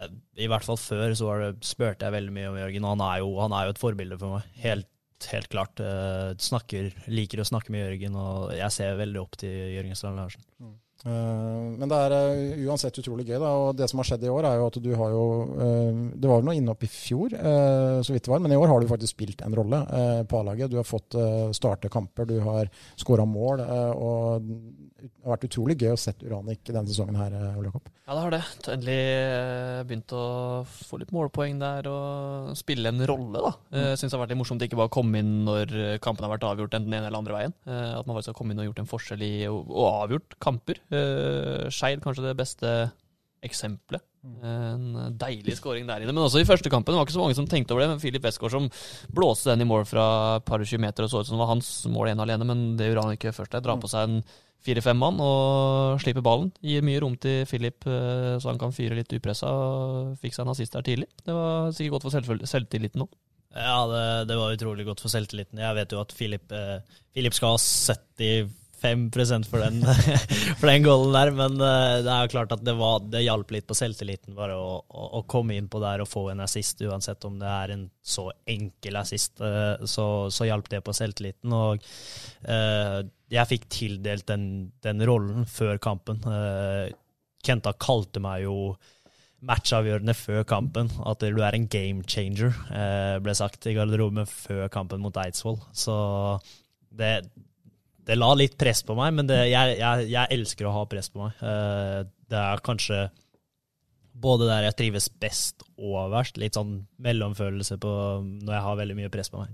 eh, 0.00 0.14
I 0.40 0.48
hvert 0.50 0.66
fall 0.66 0.80
før 0.80 1.12
så 1.18 1.28
var 1.28 1.44
det, 1.44 1.52
spurte 1.68 2.08
jeg 2.08 2.16
veldig 2.16 2.34
mye 2.34 2.52
om 2.52 2.60
Jørgen, 2.62 2.86
og 2.86 2.96
han 2.96 3.06
er 3.10 3.22
jo, 3.24 3.32
han 3.42 3.54
er 3.58 3.68
jo 3.68 3.76
et 3.76 3.82
forbilde 3.82 4.20
for 4.20 4.38
meg. 4.38 4.50
Helt, 4.64 4.90
helt 5.34 5.52
klart. 5.52 5.82
Uh, 5.82 6.32
snakker, 6.40 6.92
liker 7.12 7.42
å 7.42 7.48
snakke 7.50 7.74
med 7.74 7.84
Jørgen, 7.84 8.18
og 8.18 8.54
jeg 8.56 8.74
ser 8.74 9.00
veldig 9.00 9.22
opp 9.22 9.40
til 9.42 9.74
Jørgen 9.76 9.98
Strand 9.98 10.22
Larsen. 10.22 10.48
Eh, 10.62 10.76
Men 11.06 11.86
det 11.90 11.98
er 12.04 12.14
eh, 12.16 12.64
uansett 12.66 12.98
utrolig 12.98 13.26
gøy. 13.28 13.36
Da, 13.38 13.52
og 13.54 13.76
Det 13.78 13.86
som 13.90 14.00
har 14.02 14.08
skjedd 14.08 14.24
i 14.26 14.32
år, 14.32 14.48
er 14.48 14.58
jo 14.58 14.66
at 14.66 14.78
du 14.82 14.90
har 14.98 15.12
jo 15.14 15.24
eh, 15.54 16.00
Det 16.18 16.30
var 16.30 16.40
vel 16.40 16.48
noe 16.48 16.56
innhopp 16.58 16.82
i 16.84 16.90
fjor, 16.90 17.36
eh, 17.38 18.00
så 18.02 18.14
vidt 18.14 18.26
det 18.26 18.32
var, 18.32 18.42
men 18.42 18.52
i 18.52 18.58
år 18.58 18.72
har 18.72 18.82
du 18.82 18.90
faktisk 18.90 19.14
spilt 19.14 19.44
en 19.46 19.54
rolle 19.54 19.82
eh, 19.86 20.22
på 20.28 20.40
A-laget. 20.42 20.72
Du 20.72 20.78
har 20.80 20.88
fått 20.88 21.14
eh, 21.14 21.50
starte 21.56 21.90
kamper, 21.92 22.26
du 22.26 22.40
har 22.42 22.70
skåra 22.98 23.24
mål. 23.28 23.62
eh, 23.62 23.92
og 23.94 24.50
Det 24.98 25.08
har 25.22 25.36
vært 25.36 25.44
utrolig 25.46 25.76
gøy 25.78 25.92
å 25.94 25.98
se 26.00 26.10
Uranik 26.26 26.64
denne 26.66 26.88
sesongen 26.90 27.14
her, 27.20 27.30
eh, 27.38 27.58
Ole 27.60 27.68
Jakob. 27.70 27.84
Ja, 28.08 28.14
det 28.16 28.22
har 28.24 28.32
det. 28.34 28.40
Endelig 28.74 28.96
eh, 28.98 29.82
begynt 29.86 30.14
å 30.18 30.22
få 30.66 30.98
litt 30.98 31.12
målpoeng 31.14 31.60
der 31.60 31.86
og 31.86 32.56
spille 32.58 32.90
en 32.90 33.04
rolle, 33.06 33.38
da. 33.44 33.52
Jeg 33.78 34.00
syns 34.00 34.10
det 34.10 34.16
har 34.18 34.24
vært 34.24 34.32
litt 34.34 34.40
morsomt 34.42 34.64
ikke 34.66 34.80
bare 34.80 34.90
å 34.90 34.96
komme 34.98 35.20
inn 35.22 35.44
når 35.46 35.74
eh, 35.78 35.98
kampen 36.02 36.26
har 36.26 36.34
vært 36.34 36.48
avgjort 36.50 36.74
enten 36.74 36.90
den 36.90 36.98
ene 36.98 37.12
eller 37.12 37.22
andre 37.22 37.36
veien. 37.38 37.54
Eh, 37.70 37.92
At 38.00 38.08
man 38.10 38.18
faktisk 38.18 38.32
har 38.34 38.38
kommet 38.40 38.56
inn 38.58 38.64
og 38.64 38.70
gjort 38.72 38.82
en 38.82 38.90
forskjell 38.90 39.22
i 39.22 39.32
og 39.52 39.70
avgjort 39.86 40.34
kamper. 40.42 40.82
Eh, 40.90 41.68
Skeid 41.70 42.02
kanskje 42.02 42.26
det 42.26 42.34
beste 42.42 42.74
eksempelet. 43.46 44.02
En 44.42 45.14
deilig 45.14 45.54
scoring 45.60 45.86
der 45.86 46.02
inne. 46.02 46.10
Men 46.10 46.24
også 46.26 46.42
i 46.42 46.48
første 46.48 46.68
kampen. 46.72 46.90
Det 46.90 46.98
var 46.98 47.06
ikke 47.06 47.14
så 47.14 47.22
mange 47.22 47.36
som 47.38 47.46
tenkte 47.48 47.70
over 47.72 47.84
det. 47.84 47.92
Men 47.94 48.02
Filip 48.02 48.24
Westgård 48.26 48.50
som 48.50 48.66
blåste 49.14 49.52
den 49.52 49.62
i 49.62 49.68
mål 49.68 49.86
fra 49.86 50.08
par 50.44 50.58
og 50.58 50.66
tjue 50.68 50.82
meter 50.82 51.06
og 51.06 51.12
så 51.12 51.22
ut 51.22 51.28
som 51.30 51.38
det 51.38 51.44
var 51.44 51.52
hans 51.54 51.70
mål 51.86 52.10
ene 52.10 52.26
alene. 52.26 52.48
Men 52.50 52.64
det 52.76 52.90
gjorde 52.90 53.04
han 53.06 53.14
ikke 53.14 53.32
først 53.36 53.54
der. 53.54 53.62
Drar 53.64 53.78
på 53.80 53.88
seg 53.92 54.08
en 54.10 54.18
fire-fem 54.66 54.98
mann 54.98 55.20
og 55.22 56.00
slipper 56.02 56.24
ballen. 56.24 56.50
Gir 56.64 56.84
mye 56.86 57.00
rom 57.04 57.16
til 57.20 57.46
Filip, 57.48 57.86
eh, 57.86 58.36
så 58.40 58.50
han 58.50 58.60
kan 58.60 58.74
fyre 58.74 58.98
litt 58.98 59.12
upressa. 59.14 59.48
og 59.48 60.18
Fikk 60.22 60.36
seg 60.36 60.44
en 60.44 60.52
assist 60.54 60.76
der 60.76 60.86
tidlig. 60.86 61.08
Det 61.24 61.34
var 61.36 61.72
sikkert 61.76 61.98
godt 61.98 62.08
for 62.08 62.46
selvtilliten 62.52 63.06
òg. 63.06 63.10
Ja, 63.56 63.78
det, 63.88 64.04
det 64.28 64.36
var 64.36 64.54
utrolig 64.54 64.84
godt 64.86 65.00
for 65.02 65.12
selvtilliten. 65.12 65.60
Jeg 65.62 65.76
vet 65.78 65.94
jo 65.94 66.02
at 66.02 66.12
Filip, 66.14 66.52
eh, 66.52 66.78
Filip 67.16 67.36
skal 67.36 67.56
ha 67.56 67.62
75% 68.78 69.48
for 69.50 69.62
den, 69.62 69.82
for 70.58 70.68
den 70.68 70.84
goalen 70.84 71.14
der, 71.16 71.30
men 71.34 71.56
eh, 71.60 72.00
det 72.04 72.12
er 72.12 72.26
jo 72.26 72.32
klart 72.32 72.52
at 72.54 72.62
det, 72.64 72.74
var, 72.78 73.00
det 73.10 73.24
hjalp 73.24 73.50
litt 73.54 73.66
på 73.68 73.76
selvtilliten 73.76 74.36
bare 74.36 74.56
å, 74.58 74.76
å, 74.80 75.06
å 75.18 75.22
komme 75.30 75.56
inn 75.58 75.70
på 75.70 75.80
der 75.82 76.02
og 76.02 76.10
få 76.10 76.28
en 76.32 76.44
assist, 76.44 76.82
uansett 76.86 77.26
om 77.28 77.38
det 77.40 77.48
er 77.50 77.74
en 77.74 77.86
så 78.02 78.28
enkel 78.48 79.00
assist. 79.00 79.42
eh, 79.44 79.86
så, 79.90 80.06
så 80.34 80.48
hjalp 80.48 80.70
det 80.72 80.82
på 80.86 80.94
selvtilliten. 80.96 81.54
Og 81.54 81.82
uh, 82.48 83.00
jeg 83.28 83.50
fikk 83.50 83.66
tildelt 83.72 84.28
den, 84.30 84.44
den 84.84 85.02
rollen 85.08 85.48
før 85.50 85.80
kampen. 85.82 86.22
Uh, 86.24 86.86
Kenta 87.44 87.74
kalte 87.78 88.22
meg 88.22 88.44
jo 88.46 88.76
matchavgjørende 89.46 90.14
før 90.18 90.46
kampen. 90.48 90.90
At 91.06 91.22
du 91.22 91.42
er 91.44 91.54
en 91.54 91.68
game 91.70 92.02
changer, 92.10 92.50
ble 93.22 93.34
sagt 93.38 93.68
i 93.70 93.76
garderoben 93.76 94.26
før 94.26 94.66
kampen 94.74 94.98
mot 95.04 95.14
Eidsvoll. 95.22 95.60
Så 95.70 95.94
det, 96.98 97.12
det 98.08 98.16
la 98.16 98.30
litt 98.36 98.56
press 98.60 98.80
på 98.88 98.96
meg, 98.96 99.12
men 99.18 99.28
det, 99.28 99.38
jeg, 99.50 99.78
jeg, 99.80 100.06
jeg 100.08 100.32
elsker 100.38 100.68
å 100.68 100.76
ha 100.78 100.84
press 100.88 101.10
på 101.12 101.26
meg. 101.26 101.42
Eh, 101.44 101.98
det 102.28 102.40
er 102.40 102.62
kanskje 102.64 103.02
både 104.18 104.48
der 104.48 104.64
jeg 104.68 104.78
trives 104.78 105.10
best 105.20 105.66
og 105.76 106.08
verst. 106.14 106.40
Litt 106.40 106.56
sånn 106.56 106.80
mellomfølelse 107.04 107.76
på 107.82 107.92
når 108.24 108.56
jeg 108.56 108.64
har 108.64 108.80
veldig 108.80 108.96
mye 108.98 109.12
press 109.12 109.30
på 109.32 109.42
meg. 109.42 109.52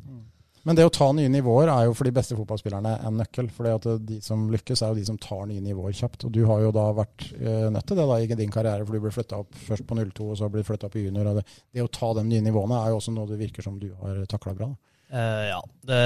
Men 0.65 0.79
det 0.79 0.87
å 0.87 0.93
ta 0.93 1.11
nye 1.13 1.29
nivåer 1.29 1.69
er 1.69 1.91
jo 1.91 1.97
for 1.99 2.09
de 2.09 2.15
beste 2.17 2.37
fotballspillerne 2.39 2.95
en 3.05 3.19
nøkkel. 3.21 3.51
For 3.53 3.69
de 4.01 4.21
som 4.25 4.47
lykkes, 4.53 4.81
er 4.81 4.95
jo 4.95 5.01
de 5.03 5.05
som 5.11 5.19
tar 5.21 5.45
nye 5.51 5.61
nivåer 5.61 5.93
kjapt. 5.99 6.25
Og 6.25 6.33
du 6.33 6.41
har 6.49 6.63
jo 6.63 6.71
da 6.73 6.87
vært 6.97 7.27
eh, 7.37 7.67
nødt 7.75 7.91
til 7.91 8.01
det 8.01 8.07
da 8.09 8.17
i 8.23 8.39
din 8.39 8.55
karriere, 8.55 8.87
for 8.87 8.97
du 8.97 9.03
ble 9.05 9.13
flytta 9.13 9.43
opp 9.45 9.59
først 9.67 9.85
på 9.91 9.99
02, 10.01 10.31
og 10.31 10.41
så 10.41 10.49
ble 10.49 10.65
du 10.65 10.71
flytta 10.71 10.89
opp 10.89 10.97
i 10.97 11.05
junior. 11.05 11.35
Det, 11.37 11.45
det 11.75 11.85
å 11.85 11.93
ta 11.93 12.15
de 12.17 12.25
nye 12.31 12.47
nivåene 12.47 12.81
er 12.81 12.95
jo 12.95 13.03
også 13.03 13.13
noe 13.13 13.29
det 13.29 13.43
virker 13.43 13.67
som 13.67 13.77
du 13.83 13.91
har 14.01 14.25
takla 14.31 14.57
bra. 14.57 14.73
Da. 14.73 14.94
Eh, 15.13 15.45
ja. 15.51 15.61
Det, 15.83 16.01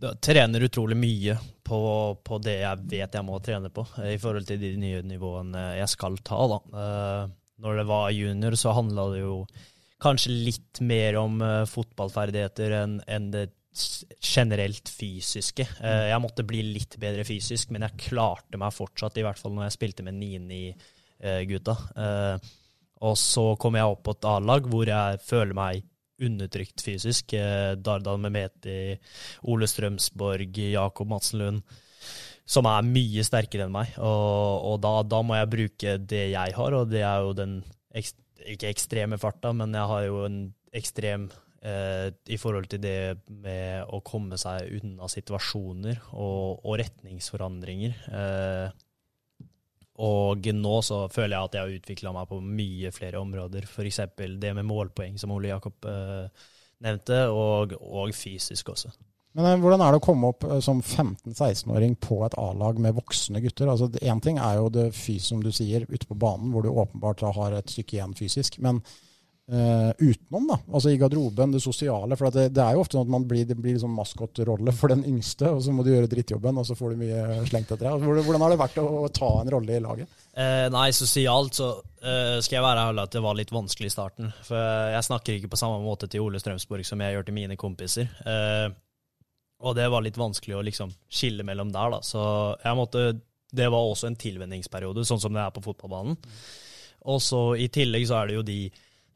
det, 0.00 0.14
trener 0.24 0.66
utrolig 0.66 0.96
mye 0.98 1.36
på, 1.64 1.80
på 2.24 2.38
det 2.42 2.60
jeg 2.62 2.86
vet 2.90 3.18
jeg 3.18 3.26
må 3.26 3.40
trene 3.44 3.70
på, 3.74 3.84
eh, 4.00 4.14
i 4.16 4.20
forhold 4.22 4.48
til 4.48 4.60
de 4.62 4.72
nye 4.80 5.02
nivåene 5.06 5.64
jeg 5.78 5.92
skal 5.92 6.18
ta. 6.24 6.40
da. 6.54 6.60
Uh, 6.72 7.36
når 7.62 7.80
det 7.80 7.86
var 7.90 8.14
junior, 8.14 8.56
så 8.58 8.74
handla 8.76 9.08
det 9.12 9.22
jo 9.24 9.38
kanskje 10.02 10.34
litt 10.46 10.80
mer 10.86 11.18
om 11.18 11.40
uh, 11.42 11.66
fotballferdigheter 11.66 12.76
enn 12.82 13.00
en 13.06 13.30
det 13.34 13.48
generelt 14.24 14.88
fysiske. 14.90 15.62
Jeg 15.78 16.18
måtte 16.22 16.42
bli 16.42 16.64
litt 16.66 16.96
bedre 16.98 17.22
fysisk, 17.22 17.70
men 17.70 17.84
jeg 17.86 18.08
klarte 18.08 18.58
meg 18.58 18.74
fortsatt, 18.74 19.20
i 19.20 19.22
hvert 19.22 19.38
fall 19.38 19.52
når 19.54 19.68
jeg 19.68 19.76
spilte 19.76 20.06
med 20.06 20.18
9-9-gutta. 20.18 21.76
Eh, 22.02 22.48
og 23.06 23.14
så 23.20 23.44
kom 23.60 23.78
jeg 23.78 23.92
opp 23.92 24.02
på 24.08 24.16
et 24.16 24.26
A-lag 24.26 24.66
hvor 24.70 24.90
jeg 24.90 25.20
føler 25.22 25.54
meg 25.54 25.86
undertrykt 26.24 26.82
fysisk. 26.84 27.34
Eh, 27.36 27.74
Dardan 27.80 28.22
Mehmeti, 28.24 28.96
Ole 29.48 29.68
Strømsborg, 29.70 30.62
Jakob 30.72 31.10
Madsen 31.10 31.42
Lund, 31.42 31.76
som 32.48 32.68
er 32.70 32.86
mye 32.86 33.24
sterkere 33.26 33.66
enn 33.66 33.74
meg. 33.74 33.96
Og, 33.98 34.70
og 34.72 34.78
da, 34.84 34.94
da 35.06 35.22
må 35.24 35.38
jeg 35.38 35.52
bruke 35.54 35.98
det 36.00 36.24
jeg 36.32 36.56
har, 36.56 36.78
og 36.78 36.88
det 36.92 37.04
er 37.04 37.26
jo 37.26 37.34
den 37.36 37.60
ekst, 37.96 38.18
ikke 38.48 38.70
ekstreme 38.72 39.18
farta, 39.20 39.52
men 39.56 39.74
jeg 39.76 39.92
har 39.92 40.06
jo 40.06 40.24
en 40.26 40.40
ekstrem 40.78 41.28
eh, 41.64 42.08
i 42.28 42.38
forhold 42.40 42.68
til 42.72 42.82
det 42.82 42.98
med 43.28 43.88
å 43.92 44.00
komme 44.06 44.38
seg 44.40 44.70
unna 44.80 45.08
situasjoner 45.10 46.00
og, 46.12 46.64
og 46.64 46.78
retningsforandringer. 46.80 47.96
Eh, 48.08 48.84
og 49.98 50.46
nå 50.54 50.76
så 50.86 51.00
føler 51.10 51.34
jeg 51.34 51.48
at 51.48 51.56
jeg 51.56 51.64
har 51.64 51.80
utvikla 51.80 52.14
meg 52.14 52.30
på 52.30 52.38
mye 52.44 52.92
flere 52.94 53.18
områder. 53.18 53.66
F.eks. 53.66 54.00
det 54.14 54.54
med 54.54 54.66
målpoeng, 54.68 55.18
som 55.18 55.34
Ole 55.34 55.50
Jakob 55.50 55.88
eh, 55.90 56.48
nevnte, 56.86 57.24
og, 57.34 57.74
og 57.82 58.14
fysisk 58.14 58.70
også. 58.76 58.92
Men 59.38 59.48
eh, 59.50 59.58
hvordan 59.62 59.82
er 59.82 59.92
det 59.92 60.00
å 60.00 60.04
komme 60.06 60.30
opp 60.30 60.46
eh, 60.46 60.60
som 60.64 60.80
15-16-åring 60.84 61.98
på 62.04 62.20
et 62.26 62.36
A-lag 62.38 62.78
med 62.82 62.94
voksne 62.96 63.42
gutter? 63.42 63.70
Altså, 63.70 63.90
ting 64.22 64.38
er 64.38 64.60
jo 64.60 64.70
det 64.72 64.88
fys, 64.96 65.28
som 65.32 65.42
du 65.42 65.50
sier, 65.54 65.86
ute 65.90 66.06
på 66.06 66.18
banen, 66.18 66.52
hvor 66.54 66.62
du 66.62 66.70
åpenbart 66.70 67.26
har 67.36 67.58
et 67.58 67.74
stykke 67.74 67.98
igjen 67.98 68.16
fysisk. 68.18 68.60
Men 68.64 68.80
eh, 69.52 69.90
utenom, 69.98 70.46
da, 70.50 70.58
altså 70.72 70.92
i 70.92 70.98
garderoben, 71.00 71.52
det 71.54 71.60
sosiale. 71.64 72.16
For 72.18 72.32
det, 72.34 72.48
det 72.56 72.62
er 72.64 72.76
jo 72.76 72.84
ofte 72.84 72.98
sånn 72.98 73.06
at 73.06 73.12
man 73.14 73.26
blir, 73.28 73.46
det 73.48 73.56
blir 73.58 73.76
liksom 73.76 73.94
maskotrolle 73.96 74.74
for 74.76 74.92
den 74.92 75.04
yngste, 75.08 75.50
og 75.54 75.62
så 75.64 75.74
må 75.74 75.84
du 75.84 75.92
gjøre 75.92 76.10
drittjobben, 76.12 76.60
og 76.60 76.68
så 76.68 76.76
får 76.78 76.94
du 76.94 77.04
mye 77.04 77.44
slengt 77.50 77.72
etter 77.72 77.86
deg. 77.86 78.08
Hvordan, 78.08 78.44
har 78.44 78.54
det 78.54 78.60
vært 78.62 78.80
å, 78.82 78.88
å 79.04 79.12
ta 79.14 79.30
en 79.42 79.52
rolle 79.56 79.78
i 79.78 79.84
laget? 79.84 80.18
Uh, 80.38 80.66
nei, 80.74 80.88
sosialt 80.94 81.58
så 81.58 81.70
uh, 81.80 82.36
skal 82.44 82.58
jeg 82.58 82.66
være 82.66 82.84
ærlig 82.90 83.06
at 83.06 83.16
det 83.16 83.24
var 83.24 83.38
litt 83.38 83.54
vanskelig 83.54 83.90
i 83.90 83.94
starten. 83.94 84.34
For 84.46 84.92
jeg 84.94 85.06
snakker 85.08 85.38
ikke 85.38 85.54
på 85.54 85.60
samme 85.60 85.80
måte 85.84 86.10
til 86.10 86.26
Ole 86.26 86.42
Strømsborg 86.42 86.86
som 86.86 87.02
jeg 87.02 87.16
gjør 87.16 87.26
til 87.28 87.38
mine 87.40 87.58
kompiser. 87.58 88.12
Og 89.58 89.74
det 89.74 89.88
var 89.90 90.04
litt 90.06 90.18
vanskelig 90.18 90.54
å 90.54 90.62
liksom 90.62 90.92
skille 91.10 91.42
mellom 91.46 91.72
der, 91.74 91.96
da. 91.96 91.98
Så 92.06 92.20
jeg 92.62 92.78
måtte 92.78 93.08
Det 93.50 93.64
var 93.72 93.80
også 93.80 94.10
en 94.10 94.16
tilvenningsperiode, 94.20 95.06
sånn 95.08 95.20
som 95.22 95.32
det 95.32 95.40
er 95.40 95.52
på 95.56 95.62
fotballbanen. 95.64 96.18
Og 97.08 97.22
så 97.24 97.40
i 97.56 97.70
tillegg 97.72 98.04
så 98.08 98.18
er 98.18 98.28
det 98.28 98.34
jo 98.36 98.42
de 98.44 98.58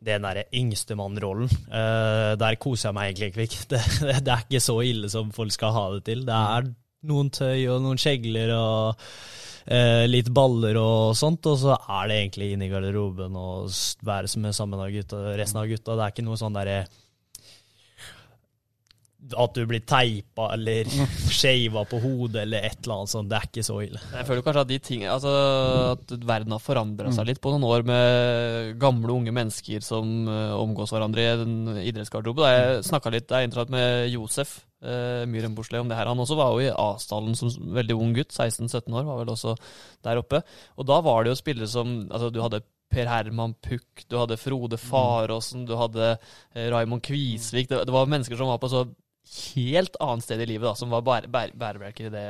den 0.04 0.26
derre 0.26 0.46
yngstemann-rollen. 0.54 1.50
Uh, 1.68 2.32
der 2.40 2.58
koser 2.60 2.90
jeg 2.90 2.98
meg 2.98 3.12
egentlig 3.12 3.48
ikke. 3.50 3.66
Det, 3.72 3.82
det, 4.00 4.16
det, 4.26 4.34
er 4.34 4.46
ikke 4.46 4.64
så 4.64 4.78
ille 4.86 5.10
som 5.12 5.30
folk 5.34 5.54
skal 5.54 5.74
ha 5.76 5.84
det 5.94 6.02
til. 6.08 6.26
Det 6.28 6.40
er 6.56 6.68
noen 7.08 7.30
tøy 7.34 7.68
og 7.72 7.80
noen 7.84 8.00
skjegler 8.00 8.52
og 8.56 9.00
uh, 9.00 10.04
litt 10.10 10.30
baller 10.34 10.78
og 10.80 11.16
sånt, 11.18 11.46
og 11.50 11.58
så 11.62 11.76
er 11.78 12.10
det 12.10 12.18
egentlig 12.20 12.52
inn 12.54 12.66
i 12.66 12.70
garderoben 12.72 13.38
og 13.38 13.72
være 14.06 14.30
sammen 14.30 14.78
med 14.78 14.98
gutta, 14.98 15.22
resten 15.38 15.62
av 15.62 15.70
gutta. 15.70 15.96
Det 15.96 16.06
er 16.06 16.14
ikke 16.14 16.26
noe 16.26 16.40
sånn 16.40 16.58
derre 16.58 16.82
at 19.22 19.54
du 19.54 19.62
blir 19.70 19.85
teipa 19.87 20.48
eller 20.54 20.88
skeiva 21.38 21.85
på 21.88 22.00
hodet 22.02 22.42
eller 22.42 22.66
et 22.66 22.80
eller 22.82 22.96
annet 23.02 23.12
sånt. 23.12 23.30
Det 23.30 23.38
er 23.38 23.48
ikke 23.48 23.66
så 23.66 23.78
ille. 23.85 24.02
Jeg 24.16 24.28
føler 24.28 24.46
kanskje 24.46 24.64
at 24.66 24.72
de 24.72 24.80
ting, 24.82 25.06
Altså 25.12 25.32
at 25.92 26.16
verden 26.26 26.56
har 26.56 26.62
forandra 26.62 27.12
seg 27.14 27.28
litt 27.30 27.42
på 27.42 27.52
noen 27.54 27.68
år 27.68 27.87
med 27.87 28.74
gamle, 28.82 29.14
unge 29.14 29.35
mennesker 29.35 29.85
som 29.85 30.26
uh, 30.28 30.58
omgås 30.58 30.92
hverandre 30.94 31.22
i 31.22 31.30
en 31.37 31.56
idrettsgarderobe. 31.85 32.50
Jeg 32.50 32.85
snakka 32.90 33.14
litt 33.14 33.32
jeg 33.32 33.70
med 33.72 34.11
Josef 34.12 34.61
eh, 34.82 35.24
Myhren 35.26 35.56
om 35.56 35.88
det 35.88 35.96
her. 35.96 36.11
Han 36.11 36.22
også 36.22 36.37
var 36.38 36.52
jo 36.52 36.66
i 36.66 36.74
Asdalen 36.74 37.37
som 37.38 37.50
veldig 37.74 37.96
ung 37.96 38.14
gutt, 38.16 38.32
16-17 38.32 38.92
år, 38.92 39.06
var 39.06 39.22
vel 39.22 39.32
også 39.35 39.56
der 40.04 40.20
oppe. 40.20 40.42
Og 40.76 40.88
da 40.88 41.00
var 41.04 41.22
det 41.22 41.32
jo 41.32 41.40
spillere 41.40 41.70
som 41.70 42.00
Altså, 42.12 42.30
du 42.30 42.40
hadde 42.42 42.62
Per 42.92 43.08
Herman 43.08 43.54
Puck, 43.64 44.04
du 44.08 44.18
hadde 44.20 44.37
Frode 44.37 44.76
Faråsen, 44.76 45.64
du 45.68 45.76
hadde 45.80 46.11
eh, 46.12 46.68
Raymond 46.72 47.02
Kvisvik. 47.04 47.70
Det, 47.70 47.85
det, 47.87 47.94
var 47.94 48.11
mennesker 48.11 48.37
som 48.37 48.50
var 48.52 48.61
på 48.61 48.68
så 48.72 48.85
helt 49.54 49.98
annet 50.02 50.26
sted 50.26 50.40
i 50.42 50.46
livet, 50.48 50.66
da, 50.66 50.74
som 50.78 50.92
var 50.92 51.04
bære, 51.06 51.30
bære, 51.32 51.56
bærebjelker 51.58 52.08
i 52.08 52.14
det 52.14 52.28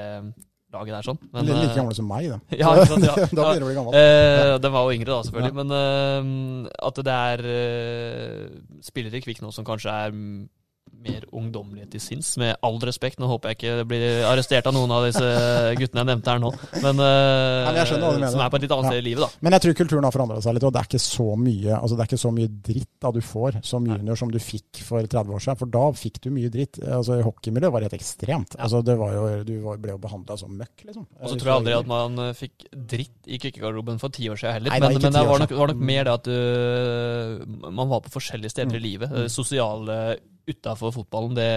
laget 0.72 0.94
der. 0.96 1.06
sånn. 1.06 1.20
Men, 1.32 1.48
like 1.48 1.60
litt 1.66 1.76
gamle 1.76 1.96
som 1.96 2.08
meg, 2.08 2.30
da. 2.32 2.38
Ja, 2.62 2.72
sant, 2.88 3.06
ja. 3.06 3.14
da 3.36 3.50
blir 3.50 3.60
det 3.60 3.68
bli 3.68 3.76
gammel. 3.76 3.98
Eh, 3.98 4.54
den 4.62 4.74
var 4.74 4.86
jo 4.86 4.96
yngre, 4.96 5.10
da, 5.12 5.20
selvfølgelig. 5.28 5.52
Ja. 5.52 5.58
Men 5.60 5.76
eh, 5.78 6.72
at 6.88 7.02
det 7.08 7.18
er 7.32 7.46
eh, 7.52 8.58
spillere 8.84 9.20
i 9.20 9.24
Kvikk 9.24 9.42
nå 9.44 9.52
som 9.54 9.66
kanskje 9.68 9.96
er 10.06 10.16
mer 11.02 11.26
ungdommelige 11.32 11.90
til 11.94 12.04
sinns, 12.04 12.34
med 12.40 12.54
all 12.64 12.78
respekt. 12.82 13.20
Nå 13.22 13.28
håper 13.30 13.52
jeg 13.52 13.60
ikke 13.60 13.86
blir 13.90 14.26
arrestert 14.28 14.68
av 14.70 14.76
noen 14.76 14.92
av 14.94 15.06
disse 15.08 15.28
guttene 15.78 16.02
jeg 16.02 16.10
nevnte 16.12 16.34
her 16.34 16.42
nå, 16.42 16.52
men, 16.82 17.02
uh, 17.02 18.28
som 18.32 18.42
er 18.42 18.52
på 18.52 18.60
et 18.60 18.66
litt 18.66 18.74
annet 18.76 18.90
sted 18.90 18.98
ja. 18.98 19.02
i 19.02 19.06
livet. 19.06 19.26
da. 19.26 19.42
Men 19.44 19.56
jeg 19.56 19.66
tror 19.66 19.78
kulturen 19.82 20.08
har 20.08 20.14
forandra 20.14 20.40
seg 20.44 20.56
litt, 20.56 20.66
og 20.68 20.74
det 20.74 20.82
er 20.82 20.90
ikke 20.90 21.02
så 21.02 21.28
mye 21.38 21.80
altså 21.82 21.96
det 21.96 22.04
er 22.04 22.10
ikke 22.10 22.22
så 22.22 22.32
mye 22.34 22.50
dritt 22.68 22.90
da 23.02 23.10
du 23.14 23.20
får 23.24 23.58
som 23.66 23.86
junior 23.86 24.18
som 24.18 24.30
du 24.32 24.38
fikk 24.42 24.82
for 24.86 25.04
30 25.04 25.34
år 25.36 25.42
siden. 25.42 25.60
For 25.60 25.72
da 25.72 25.84
fikk 25.96 26.20
du 26.24 26.30
mye 26.34 26.50
dritt. 26.52 26.78
Altså 26.82 27.18
Hockeymiljøet 27.24 27.74
var 27.74 27.86
helt 27.86 27.96
ekstremt. 27.96 28.56
Altså 28.58 28.82
det 28.86 28.96
var 29.00 29.14
jo, 29.16 29.24
Du 29.46 29.54
ble 29.82 29.94
jo 29.94 30.00
behandla 30.02 30.36
som 30.40 30.52
møkk, 30.58 30.86
liksom. 30.88 31.06
Og 31.20 31.32
så 31.32 31.38
tror 31.38 31.52
jeg 31.52 31.60
aldri 31.62 31.76
at 31.78 31.90
man 31.90 32.24
eh, 32.26 32.34
fikk 32.38 32.68
dritt 32.72 33.30
i 33.30 33.38
kykkegarderoben 33.42 34.00
for 34.02 34.14
ti 34.14 34.28
år 34.32 34.40
siden 34.40 34.58
heller. 34.58 34.74
Nei, 34.74 34.80
men, 34.84 34.98
men 35.02 35.16
det 35.16 35.24
var 35.28 35.42
nok, 35.42 35.56
var 35.62 35.72
nok, 35.72 35.86
mer 35.92 36.08
det 36.08 36.16
at 36.18 36.28
du, 36.28 37.66
man 37.70 37.90
var 37.90 38.04
på 38.04 38.14
forskjellige 38.14 38.54
steder 38.54 38.72
mm. 38.74 38.78
i 38.78 38.84
livet. 38.86 39.16
Mm. 39.16 39.30
Sosiale 39.32 39.98
utafor 40.48 40.90
fotballen, 40.94 41.36
det 41.36 41.48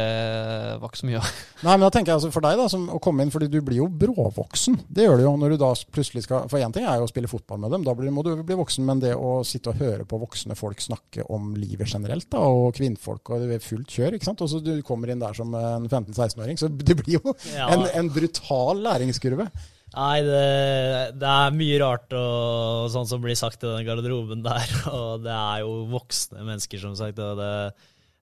var 0.81 0.91
ikke 0.91 0.99
så 0.99 1.07
mye. 1.09 1.21
Nei, 1.65 1.73
men 1.73 1.85
da 1.85 1.91
tenker 1.93 2.11
jeg 2.11 2.19
altså 2.19 2.31
for 2.33 2.45
deg 2.45 2.59
da, 2.59 2.67
som, 2.71 2.85
å 2.93 2.99
komme 3.03 3.25
inn, 3.25 3.33
fordi 3.33 3.49
du 3.49 3.57
blir 3.65 3.79
jo 3.81 3.87
bråvoksen. 3.89 4.77
Det 4.93 5.07
gjør 5.07 5.19
du 5.19 5.25
jo 5.25 5.33
når 5.41 5.55
du 5.55 5.57
da 5.63 5.71
plutselig 5.95 6.25
skal 6.25 6.45
For 6.51 6.61
én 6.61 6.73
ting 6.75 6.85
er 6.85 6.99
jo 6.99 7.07
å 7.07 7.09
spille 7.09 7.29
fotball 7.31 7.63
med 7.63 7.73
dem, 7.73 7.85
da 7.87 7.95
blir, 7.97 8.13
må 8.13 8.23
du 8.25 8.33
bli 8.45 8.57
voksen. 8.59 8.85
Men 8.85 9.01
det 9.01 9.15
å 9.17 9.39
sitte 9.47 9.73
og 9.73 9.81
høre 9.81 10.05
på 10.09 10.19
voksne 10.21 10.57
folk 10.59 10.83
snakke 10.83 11.25
om 11.33 11.53
livet 11.57 11.89
generelt, 11.89 12.29
da, 12.33 12.43
og 12.45 12.75
kvinnfolk 12.77 13.33
og 13.33 13.45
det 13.45 13.57
er 13.57 13.63
fullt 13.63 13.95
kjør, 13.97 14.17
ikke 14.17 14.29
sant. 14.29 14.43
Og 14.45 14.51
så 14.51 14.61
du 14.63 14.75
kommer 14.85 15.09
inn 15.09 15.23
der 15.23 15.37
som 15.37 15.55
en 15.57 15.87
15-16-åring, 15.89 16.61
så 16.61 16.69
det 16.69 16.99
blir 17.01 17.17
jo 17.17 17.33
ja. 17.55 17.71
en, 17.71 17.87
en, 17.89 18.11
brutal 18.15 18.83
læringskurve. 18.85 19.49
Nei, 19.95 20.19
det, 20.25 20.45
det, 21.21 21.31
er 21.31 21.55
mye 21.55 21.75
rart 21.79 22.13
og 22.17 22.87
sånn 22.91 23.07
som 23.07 23.21
blir 23.23 23.37
sagt 23.39 23.63
i 23.63 23.69
den 23.69 23.85
garderoben 23.87 24.43
der. 24.45 24.71
Og 24.91 25.23
det 25.23 25.33
er 25.33 25.63
jo 25.63 25.85
voksne 25.93 26.43
mennesker, 26.43 26.81
som 26.83 26.97
sagt. 26.99 27.21
og 27.23 27.39
det 27.39 27.51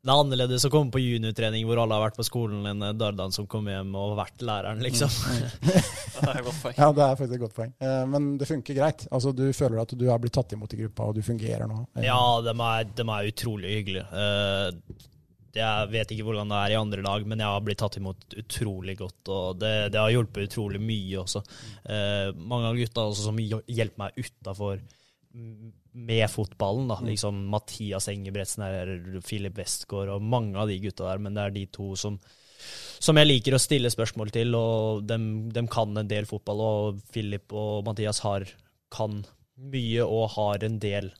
det 0.03 0.11
er 0.11 0.19
annerledes 0.19 0.65
å 0.67 0.69
komme 0.71 0.91
på 0.91 0.99
juniortrening 0.99 1.63
hvor 1.63 1.79
alle 1.79 1.95
har 1.95 2.09
vært 2.09 2.17
på 2.19 2.25
skolen, 2.27 2.65
enn 2.67 2.83
Dardan 2.99 3.31
som 3.31 3.45
kom 3.47 3.69
hjem 3.71 3.93
og 3.95 4.17
vært 4.17 4.41
læreren, 4.43 4.81
liksom. 4.83 5.07
Mm. 5.07 5.45
det 6.17 6.25
er 6.27 6.39
et 6.41 6.47
godt 6.49 6.57
poeng. 6.59 6.75
Ja, 6.75 6.87
det 6.97 7.05
er 7.05 7.19
faktisk 7.21 7.37
et 7.37 7.43
godt 7.45 7.55
poeng. 7.55 7.71
Eh, 7.79 8.01
men 8.11 8.25
det 8.41 8.49
funker 8.49 8.75
greit? 8.75 9.05
Altså, 9.15 9.31
Du 9.31 9.45
føler 9.55 9.79
at 9.79 9.93
du 9.95 10.03
er 10.11 10.19
blitt 10.19 10.35
tatt 10.35 10.51
imot 10.57 10.75
i 10.75 10.81
gruppa, 10.81 11.07
og 11.07 11.15
du 11.15 11.23
fungerer 11.23 11.71
nå? 11.71 11.85
Eh. 11.95 12.07
Ja, 12.09 12.19
de 12.43 12.51
er, 12.51 12.89
de 12.99 13.05
er 13.15 13.29
utrolig 13.29 13.77
hyggelige. 13.77 14.03
Eh, 14.25 15.07
jeg 15.55 15.91
vet 15.93 16.11
ikke 16.11 16.25
hvordan 16.27 16.51
det 16.51 16.59
er 16.59 16.73
i 16.73 16.79
andre 16.81 17.05
lag, 17.05 17.23
men 17.29 17.45
jeg 17.45 17.55
har 17.55 17.63
blitt 17.63 17.79
tatt 17.79 17.95
imot 18.01 18.35
utrolig 18.43 18.97
godt. 18.99 19.21
Og 19.31 19.61
det, 19.61 19.71
det 19.95 20.01
har 20.01 20.11
hjulpet 20.11 20.49
utrolig 20.49 20.81
mye 20.83 21.21
også. 21.21 21.43
Mange 22.41 22.71
av 22.73 22.79
gutta 22.81 23.05
også 23.05 23.29
som 23.29 23.39
hjelper 23.39 24.01
meg 24.01 24.17
utafor 24.17 24.81
med 25.93 26.25
fotballen. 26.31 26.87
da, 26.87 26.99
mm. 26.99 27.09
liksom 27.09 27.45
Mathias 27.53 28.09
Engebretsen 28.09 28.65
eller 28.65 29.21
Filip 29.25 29.57
Westgård 29.57 30.09
og 30.15 30.25
mange 30.25 30.57
av 30.59 30.71
de 30.71 30.79
gutta 30.83 31.09
der, 31.11 31.21
men 31.21 31.37
det 31.37 31.45
er 31.45 31.55
de 31.55 31.65
to 31.73 31.93
som, 31.99 32.17
som 32.99 33.19
jeg 33.19 33.29
liker 33.29 33.55
å 33.57 33.61
stille 33.61 33.91
spørsmål 33.93 34.33
til, 34.33 34.55
og 34.57 35.03
de, 35.07 35.19
de 35.53 35.65
kan 35.71 35.97
en 35.97 36.09
del 36.09 36.29
fotball. 36.29 36.63
Og 36.63 37.01
Filip 37.13 37.53
og 37.53 37.85
Mathias 37.87 38.23
har, 38.25 38.47
kan 38.93 39.21
mye 39.55 40.05
og 40.05 40.31
har 40.37 40.65
en 40.65 40.79
del 40.81 41.11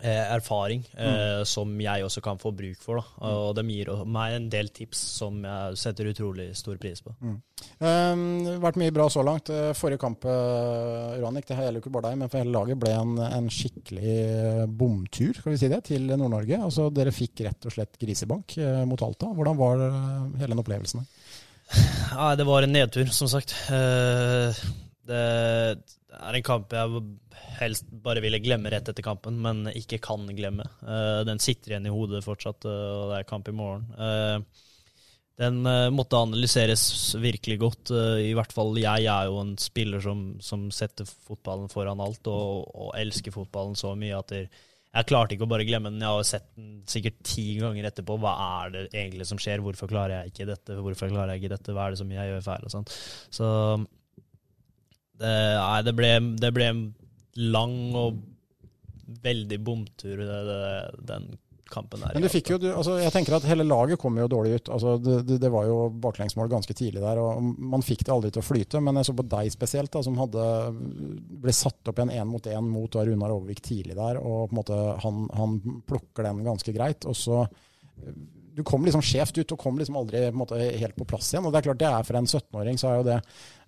erfaring 0.00 0.82
mm. 0.94 0.98
eh, 0.98 1.44
som 1.46 1.72
jeg 1.80 2.04
også 2.04 2.22
kan 2.24 2.40
få 2.40 2.50
bruk 2.56 2.80
for. 2.82 2.98
Da. 2.98 3.04
Mm. 3.20 3.32
Og 3.36 3.54
de 3.58 3.64
gir 3.68 3.90
meg 4.08 4.36
en 4.36 4.48
del 4.50 4.70
tips 4.74 5.02
som 5.20 5.42
jeg 5.44 5.78
setter 5.78 6.10
utrolig 6.10 6.48
stor 6.58 6.78
pris 6.80 7.04
på. 7.04 7.14
Mm. 7.20 7.36
Um, 7.78 8.22
vært 8.62 8.80
mye 8.80 8.94
bra 8.94 9.06
så 9.12 9.22
langt. 9.26 9.52
Eh, 9.52 9.70
forrige 9.78 10.02
kamp 10.02 10.26
Uranik, 10.26 11.46
det 11.46 11.58
gjelder 11.58 11.78
jo 11.78 11.84
ikke 11.84 11.94
bare 11.94 12.10
deg, 12.10 12.18
men 12.22 12.32
for 12.32 12.42
hele 12.42 12.56
laget 12.56 12.80
ble 12.82 12.96
en, 12.96 13.14
en 13.28 13.48
skikkelig 13.52 14.66
bomtur 14.80 15.38
skal 15.38 15.54
vi 15.54 15.60
si 15.60 15.70
det, 15.70 15.82
til 15.92 16.10
Nord-Norge. 16.10 16.58
Altså, 16.58 16.88
dere 16.94 17.14
fikk 17.14 17.44
rett 17.46 17.70
og 17.70 17.76
slett 17.76 18.00
grisebank 18.00 18.58
mot 18.88 19.06
Alta. 19.06 19.30
Hvordan 19.36 19.60
var 19.60 19.86
hele 20.40 20.54
den 20.54 20.64
opplevelsen? 20.64 21.06
Ja, 22.12 22.32
det 22.36 22.44
var 22.44 22.64
en 22.64 22.74
nedtur, 22.74 23.06
som 23.14 23.30
sagt. 23.30 23.54
Uh, 23.70 24.50
det 26.12 26.20
er 26.28 26.36
en 26.38 26.44
kamp 26.44 26.74
jeg 26.76 27.04
helst 27.62 27.86
bare 28.04 28.20
ville 28.24 28.40
glemme 28.42 28.70
rett 28.72 28.88
etter 28.90 29.04
kampen, 29.04 29.38
men 29.42 29.64
ikke 29.72 30.00
kan 30.04 30.26
glemme. 30.36 30.66
Uh, 30.84 31.22
den 31.28 31.40
sitter 31.42 31.72
igjen 31.72 31.88
i 31.88 31.94
hodet 31.94 32.20
fortsatt, 32.26 32.66
uh, 32.68 32.90
og 32.98 33.12
det 33.12 33.20
er 33.22 33.30
kamp 33.30 33.48
i 33.48 33.56
morgen. 33.56 33.88
Uh, 33.96 34.68
den 35.40 35.64
måtte 35.96 36.18
analyseres 36.20 36.84
virkelig 37.18 37.56
godt. 37.58 37.90
I 38.20 38.34
hvert 38.36 38.52
fall 38.52 38.76
jeg 38.78 39.06
er 39.08 39.30
jo 39.30 39.38
en 39.40 39.54
spiller 39.58 40.02
som, 40.04 40.20
som 40.44 40.66
setter 40.70 41.08
fotballen 41.08 41.72
foran 41.72 42.02
alt, 42.04 42.28
og, 42.30 42.68
og, 42.68 42.90
elsker 43.00 43.34
fotballen 43.34 43.72
så 43.80 43.94
mye 43.98 44.20
at 44.20 44.34
jeg 44.36 45.08
klarte 45.08 45.34
ikke 45.34 45.48
å 45.48 45.50
bare 45.50 45.66
glemme 45.66 45.90
den. 45.90 46.04
Jeg 46.04 46.14
har 46.14 46.28
sett 46.28 46.46
den 46.52 46.84
sikkert 46.86 47.24
ti 47.26 47.46
ganger 47.58 47.88
etterpå. 47.88 48.18
Hva 48.20 48.36
er 48.60 48.74
det 48.76 48.84
egentlig 48.92 49.26
som 49.32 49.40
skjer? 49.40 49.64
Hvorfor 49.64 49.90
klarer 49.90 50.20
jeg 50.20 50.34
ikke 50.34 50.50
dette? 50.52 50.78
Hvorfor 50.84 51.10
klarer 51.10 51.32
jeg 51.32 51.42
ikke 51.42 51.54
dette? 51.56 51.74
Hva 51.74 51.88
er 51.88 51.96
det 51.96 52.02
som 52.04 52.12
jeg 52.12 52.34
gjør 52.34 52.46
feil? 52.52 52.68
og 52.68 52.76
sånt. 52.76 52.94
Så 53.32 53.48
det, 55.20 55.32
nei, 55.58 55.80
det 55.86 55.94
ble, 55.98 56.12
det 56.40 56.52
ble 56.56 56.68
lang 57.52 57.78
og 57.98 58.20
veldig 59.22 59.58
bomtur, 59.64 60.22
den 61.06 61.32
kampen 61.72 62.02
der. 62.02 62.12
Men 62.14 62.26
du 62.26 62.30
fikk 62.32 62.52
jo, 62.52 62.58
du, 62.60 62.68
altså, 62.72 62.98
jeg 63.00 63.12
tenker 63.14 63.36
at 63.36 63.46
Hele 63.48 63.64
laget 63.66 64.00
kom 64.00 64.18
jo 64.20 64.28
dårlig 64.30 64.58
ut. 64.58 64.70
Altså, 64.76 64.96
det, 65.02 65.38
det, 65.40 65.50
var 65.52 65.66
jo 65.68 65.78
baklengsmål 66.04 66.50
ganske 66.52 66.76
tidlig 66.76 67.02
der. 67.02 67.20
og 67.22 67.40
Man 67.42 67.84
fikk 67.86 68.04
det 68.06 68.12
aldri 68.14 68.32
til 68.34 68.42
å 68.42 68.46
flyte. 68.46 68.82
Men 68.84 69.00
jeg 69.00 69.08
så 69.08 69.16
på 69.16 69.26
deg 69.34 69.54
spesielt, 69.54 69.92
da, 69.94 70.04
som 70.04 70.18
hadde, 70.20 70.44
ble 71.42 71.56
satt 71.56 71.92
opp 71.92 71.98
igjen 72.02 72.14
én 72.18 72.28
mot 72.28 72.50
én 72.50 72.68
mot 72.68 73.00
Runar 73.00 73.34
Overvik 73.34 73.64
tidlig 73.64 73.96
der. 73.98 74.20
og 74.20 74.50
på 74.50 74.52
en 74.52 74.60
måte 74.60 74.80
Han, 75.06 75.26
han 75.38 75.58
plukker 75.88 76.28
den 76.28 76.44
ganske 76.46 76.76
greit. 76.76 77.08
og 77.08 77.16
så 77.18 77.44
du 78.56 78.62
kom 78.66 78.84
liksom 78.84 79.02
skjevt 79.04 79.38
ut 79.38 79.54
og 79.54 79.60
kom 79.60 79.78
liksom 79.80 79.96
aldri 80.00 80.26
på 80.30 80.40
måte, 80.42 80.58
helt 80.60 80.96
på 80.98 81.06
plass 81.08 81.30
igjen. 81.32 81.46
og 81.46 81.54
det 81.54 81.62
er 81.62 81.68
klart 81.68 81.80
det 81.80 81.88
er 81.88 82.08
For 82.08 82.18
en 82.18 82.28
17-åring 82.28 82.80
så 82.80 82.90
er 82.90 82.98
jo 82.98 83.06
det 83.06 83.20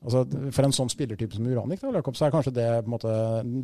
altså 0.05 0.25
For 0.57 0.67
en 0.67 0.77
sånn 0.77 0.93
spillertype 0.93 1.37
som 1.37 1.47
Uranik, 1.49 1.81
da, 1.81 1.93
Løkop, 1.95 2.19
så 2.19 2.27
er 2.27 2.35
kanskje 2.35 2.57
det 2.59 2.67
på 2.83 2.91
en 2.91 2.97
måte, 2.97 3.15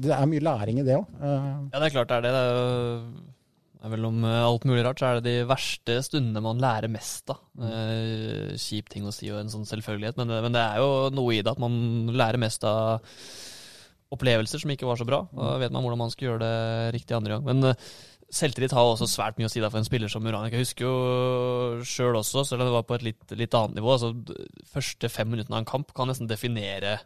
det 0.06 0.14
er 0.16 0.30
mye 0.30 0.46
læring 0.46 0.80
i 0.80 0.87
det 0.87 0.96
òg. 0.96 1.11
Uh. 1.20 1.68
Ja, 1.68 1.76
det 1.76 1.90
er 1.90 1.94
klart 1.98 2.12
det 2.12 2.16
er 2.20 2.24
det. 2.24 2.33
Det 2.33 2.40
er, 2.40 2.56
jo, 2.56 3.37
det 3.76 3.88
er 3.88 3.94
vel 3.94 4.09
om 4.09 4.24
uh, 4.24 4.38
alt 4.46 4.66
mulig 4.68 4.87
rart, 4.87 5.02
så 5.02 5.11
er 5.11 5.20
det 5.20 5.28
de 5.28 5.50
verste 5.50 5.98
stundene 6.06 6.44
man 6.44 6.62
lærer 6.62 6.92
mest 6.92 7.35
av. 7.35 7.42
Mm. 7.61 8.56
kjip 8.61 8.88
ting 8.92 9.04
å 9.04 9.12
si 9.12 9.28
og 9.28 9.42
en 9.42 9.52
sånn 9.52 9.68
selvfølgelighet, 9.68 10.16
men, 10.22 10.33
men, 10.46 10.56
det 10.56 10.64
er 10.64 10.80
jo 10.80 10.90
noe 11.12 11.37
i 11.37 11.44
det 11.44 11.52
at 11.52 11.61
man 11.61 11.74
lærer 12.16 12.40
mest 12.40 12.64
av 12.64 13.04
opplevelser 14.11 14.62
som 14.62 14.72
ikke 14.72 14.88
var 14.88 14.98
så 14.98 15.06
bra. 15.06 15.20
Da 15.37 15.59
vet 15.61 15.74
man 15.74 15.85
hvordan 15.85 16.00
man 16.00 16.12
skal 16.14 16.30
gjøre 16.30 16.42
det 16.42 16.94
riktig 16.96 17.14
andre 17.14 17.37
gang. 17.37 17.44
Men 17.46 17.76
Selvtillit 18.30 18.74
har 18.76 18.86
også 18.86 19.08
svært 19.10 19.38
mye 19.40 19.48
å 19.48 19.50
si 19.50 19.62
da 19.62 19.70
for 19.72 19.81
en 19.81 19.87
spiller 19.87 20.10
som 20.10 20.22
Muranek. 20.22 20.54
Jeg 20.54 20.62
husker 20.62 20.87
jo 20.87 21.85
sjøl 21.87 22.18
også, 22.20 22.44
selv 22.46 22.62
om 22.62 22.68
det 22.68 22.74
var 22.76 22.85
på 22.87 22.98
et 22.98 23.06
litt, 23.08 23.24
litt 23.35 23.56
annet 23.58 23.81
nivå. 23.81 23.96
altså 23.96 24.12
Første 24.70 25.10
fem 25.10 25.33
minuttene 25.33 25.58
av 25.58 25.64
en 25.64 25.70
kamp 25.72 25.90
kan 25.96 26.10
nesten 26.10 26.31
definere 26.31 27.00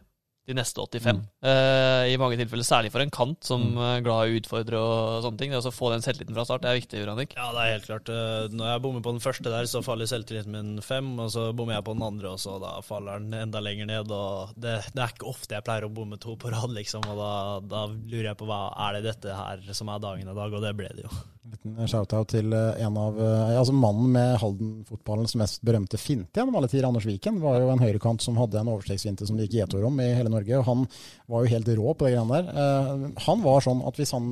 de 0.45 0.57
neste 0.57 0.81
85. 0.81 1.17
Mm. 1.17 1.23
Uh, 1.45 2.05
I 2.13 2.17
mange 2.21 2.37
tilfeller, 2.37 2.67
særlig 2.67 2.91
for 2.93 3.05
en 3.05 3.13
kant 3.13 3.47
som 3.47 3.63
mm. 3.65 3.81
er 3.87 4.03
glad 4.05 4.29
i 4.29 4.35
å 4.35 4.41
utfordre 4.41 4.81
og 4.81 5.25
sånne 5.25 5.41
ting. 5.41 5.55
Det 5.55 5.63
å 5.71 5.73
få 5.75 5.91
den 5.95 6.05
selvtilliten 6.05 6.37
fra 6.37 6.45
start 6.49 6.65
det 6.65 6.71
er 6.71 6.81
viktig. 6.81 7.03
Uranik. 7.05 7.37
Ja, 7.39 7.49
det 7.57 7.63
er 7.63 7.73
helt 7.75 7.89
klart. 7.89 8.13
Uh, 8.13 8.53
når 8.53 8.73
jeg 8.73 8.85
bommer 8.85 9.05
på 9.07 9.15
den 9.17 9.25
første 9.25 9.53
der, 9.53 9.69
så 9.71 9.83
faller 9.85 10.11
selvtilliten 10.11 10.55
min 10.55 10.75
fem, 10.85 11.15
og 11.23 11.33
så 11.33 11.49
bommer 11.57 11.79
jeg 11.79 11.87
på 11.89 11.97
den 11.97 12.07
andre, 12.07 12.35
og 12.35 12.43
så 12.45 12.59
da 12.63 12.77
faller 12.85 13.25
den 13.25 13.39
enda 13.47 13.63
lenger 13.65 13.89
ned. 13.89 14.13
og 14.13 14.57
Det, 14.57 14.79
det 14.93 15.05
er 15.05 15.15
ikke 15.17 15.31
ofte 15.33 15.57
jeg 15.57 15.67
pleier 15.67 15.89
å 15.89 15.93
bomme 15.95 16.21
to 16.21 16.37
på 16.41 16.53
rad, 16.53 16.75
liksom, 16.77 17.07
og 17.09 17.21
da, 17.21 17.33
da, 17.71 17.87
lurer 17.95 18.33
jeg 18.33 18.41
på 18.41 18.49
hva 18.49 18.67
er 18.89 18.99
det 18.99 19.07
dette 19.09 19.39
her 19.39 19.65
som 19.77 19.91
er 19.93 20.03
dagen 20.03 20.29
i 20.29 20.37
dag, 20.37 20.53
og 20.53 20.65
det 20.65 20.77
ble 20.77 20.93
det 20.93 21.07
jo. 21.07 21.15
Liten 21.45 21.77
shout-out 21.91 22.31
til 22.33 22.55
eh, 22.57 22.79
en 22.87 22.95
av 22.97 23.19
eh, 23.21 23.51
altså 23.59 23.75
Mannen 23.77 24.15
med 24.15 24.39
Halden-fotballens 24.41 25.35
mest 25.37 25.61
berømte 25.67 25.99
finte 26.01 26.41
gjennom 26.41 26.57
alle 26.57 26.71
tider, 26.73 26.87
Anders 26.89 27.05
Viken, 27.05 27.37
var 27.43 27.59
jo 27.61 27.69
en 27.69 27.83
høyrekant 27.83 28.25
som 28.25 28.39
hadde 28.41 28.63
en 28.63 28.71
overstegsfinte 28.73 29.29
som 29.29 29.37
det 29.37 29.51
gikk 29.51 29.59
gjetord 29.59 29.85
om 29.91 30.01
i 30.01 30.07
hele 30.17 30.33
Norge. 30.33 30.57
og 30.57 30.65
Han 30.71 30.87
var 31.29 31.45
jo 31.45 31.53
helt 31.53 31.69
rå 31.77 31.93
på 31.93 32.07
det 32.09 32.15
greiene 32.15 32.39
der. 32.39 32.49
Eh, 32.65 33.05
han 33.27 33.45
var 33.45 33.67
sånn 33.67 33.85
at 33.85 34.01
hvis 34.01 34.15
han 34.17 34.31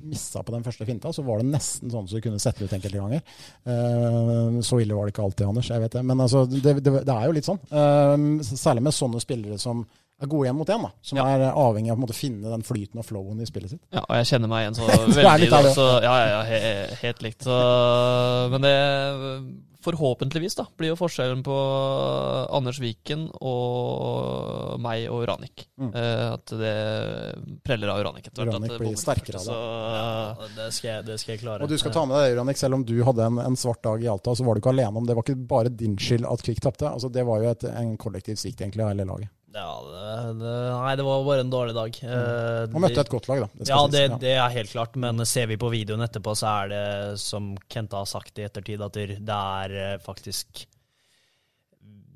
missa 0.00 0.42
på 0.42 0.56
den 0.56 0.66
første 0.66 0.88
finta, 0.88 1.14
så 1.14 1.22
var 1.22 1.38
det 1.38 1.52
nesten 1.52 1.92
sånn 1.92 2.10
så 2.10 2.18
du 2.18 2.26
kunne 2.26 2.42
sette 2.42 2.66
ut 2.66 2.74
enkelte 2.74 2.98
ganger. 2.98 4.62
Så 4.64 4.78
ille 4.80 4.96
var 4.96 5.04
det 5.04 5.12
ikke 5.12 5.26
alltid, 5.26 5.44
Anders, 5.44 5.68
jeg 5.70 5.82
vet 5.82 5.98
det. 5.98 6.02
Men 6.08 6.22
altså, 6.24 6.46
det, 6.48 6.78
det, 6.80 6.94
det 7.04 7.14
er 7.14 7.26
jo 7.28 7.34
litt 7.36 7.46
sånn. 7.50 7.60
Særlig 8.48 8.86
med 8.86 8.96
sånne 8.96 9.20
spillere 9.20 9.58
som 9.60 9.84
er 10.20 10.30
gode 10.30 10.46
igjen 10.48 10.58
mot 10.58 10.68
én, 10.68 10.90
som 11.02 11.18
Ja. 11.18 11.24
er 11.26 11.46
avhengig 11.52 11.90
av 11.92 11.98
måte, 11.98 12.12
å 12.16 12.20
finne 12.20 12.50
den 12.52 12.62
flyten 12.66 12.98
og 13.00 13.06
flowen 13.08 13.40
i 13.40 13.48
spillet 13.48 13.70
sitt. 13.70 13.82
Ja, 13.92 14.04
og 14.04 14.16
jeg 14.20 14.26
kjenner 14.34 14.48
meg 14.52 14.66
igjen 14.66 14.78
så 14.80 14.88
er 14.90 15.08
veldig. 15.16 15.50
da, 15.50 15.62
så, 15.74 15.88
ja, 16.04 16.14
ja, 16.20 16.28
ja, 16.36 16.42
he, 16.50 16.86
helt 17.02 17.22
likt. 17.22 17.42
Så, 17.48 17.58
men 18.52 18.60
det 18.66 18.76
forhåpentligvis 19.80 20.58
da, 20.58 20.66
blir 20.76 20.90
jo 20.92 20.96
forskjellen 21.00 21.40
på 21.44 21.54
Anders 22.52 22.76
Viken 22.82 23.22
og 23.40 24.76
meg 24.84 25.06
og 25.12 25.24
Ranik. 25.28 25.64
Mm. 25.80 25.90
Eh, 25.96 26.24
at 26.34 26.52
det 26.60 26.74
preller 27.64 27.92
av 27.94 28.02
Ranik 28.04 28.28
etter 28.28 28.44
hvert. 28.44 28.58
Ranik 28.58 28.74
at 28.76 28.82
blir 28.82 28.98
sterkere 29.00 29.40
av 29.40 29.48
det. 29.48 29.56
Så, 29.56 30.50
Det 30.58 30.68
skal, 30.76 30.90
jeg, 30.90 31.06
det 31.08 31.18
skal 31.22 31.34
jeg 31.34 31.42
klare. 31.46 31.64
Og 31.64 31.72
du 31.72 31.78
skal 31.80 31.94
ta 31.96 32.04
med 32.04 32.16
deg 32.18 32.34
Uranik, 32.34 32.40
Ranik, 32.44 32.60
selv 32.60 32.76
om 32.80 32.84
du 32.84 32.96
hadde 33.08 33.26
en, 33.30 33.40
en 33.46 33.56
svart 33.56 33.82
dag 33.86 34.04
i 34.04 34.10
Alta, 34.12 34.34
så 34.36 34.44
var 34.44 34.56
du 34.56 34.62
ikke 34.62 34.74
alene 34.74 35.00
om 35.00 35.08
det. 35.08 35.16
var 35.16 35.24
ikke 35.26 35.48
bare 35.48 35.72
din 35.72 35.96
skyld 36.00 36.28
at 36.28 36.44
Kvikk 36.44 36.60
tapte. 36.68 36.88
Altså, 36.90 37.08
det 37.12 37.24
var 37.28 37.40
jo 37.40 37.50
et, 37.54 37.64
en 37.72 37.96
kollektiv 38.00 38.36
svikt 38.40 38.60
egentlig 38.60 38.84
av 38.84 38.92
hele 38.92 39.08
laget. 39.08 39.32
Ja, 39.50 39.70
det, 39.82 40.02
det, 40.38 40.50
nei, 40.70 40.90
det 41.00 41.04
var 41.06 41.24
bare 41.26 41.42
en 41.42 41.50
dårlig 41.50 41.74
dag. 41.74 41.96
Eh, 42.06 42.66
Og 42.70 42.82
møtte 42.84 43.02
et 43.02 43.10
godt 43.10 43.26
lag, 43.30 43.40
da. 43.42 43.48
Det 43.58 43.70
Ja, 43.72 43.80
det, 43.90 44.02
det 44.22 44.34
er 44.36 44.52
helt 44.54 44.70
klart, 44.70 44.94
men 45.02 45.24
ser 45.26 45.48
vi 45.50 45.58
på 45.58 45.72
videoen 45.72 46.04
etterpå, 46.06 46.36
så 46.38 46.52
er 46.52 46.70
det, 46.70 46.84
som 47.22 47.56
Kenta 47.68 48.04
har 48.04 48.10
sagt 48.10 48.38
i 48.38 48.46
ettertid, 48.46 48.84
at 48.86 48.94
det 48.94 49.40
er 49.40 49.98
faktisk 50.04 50.64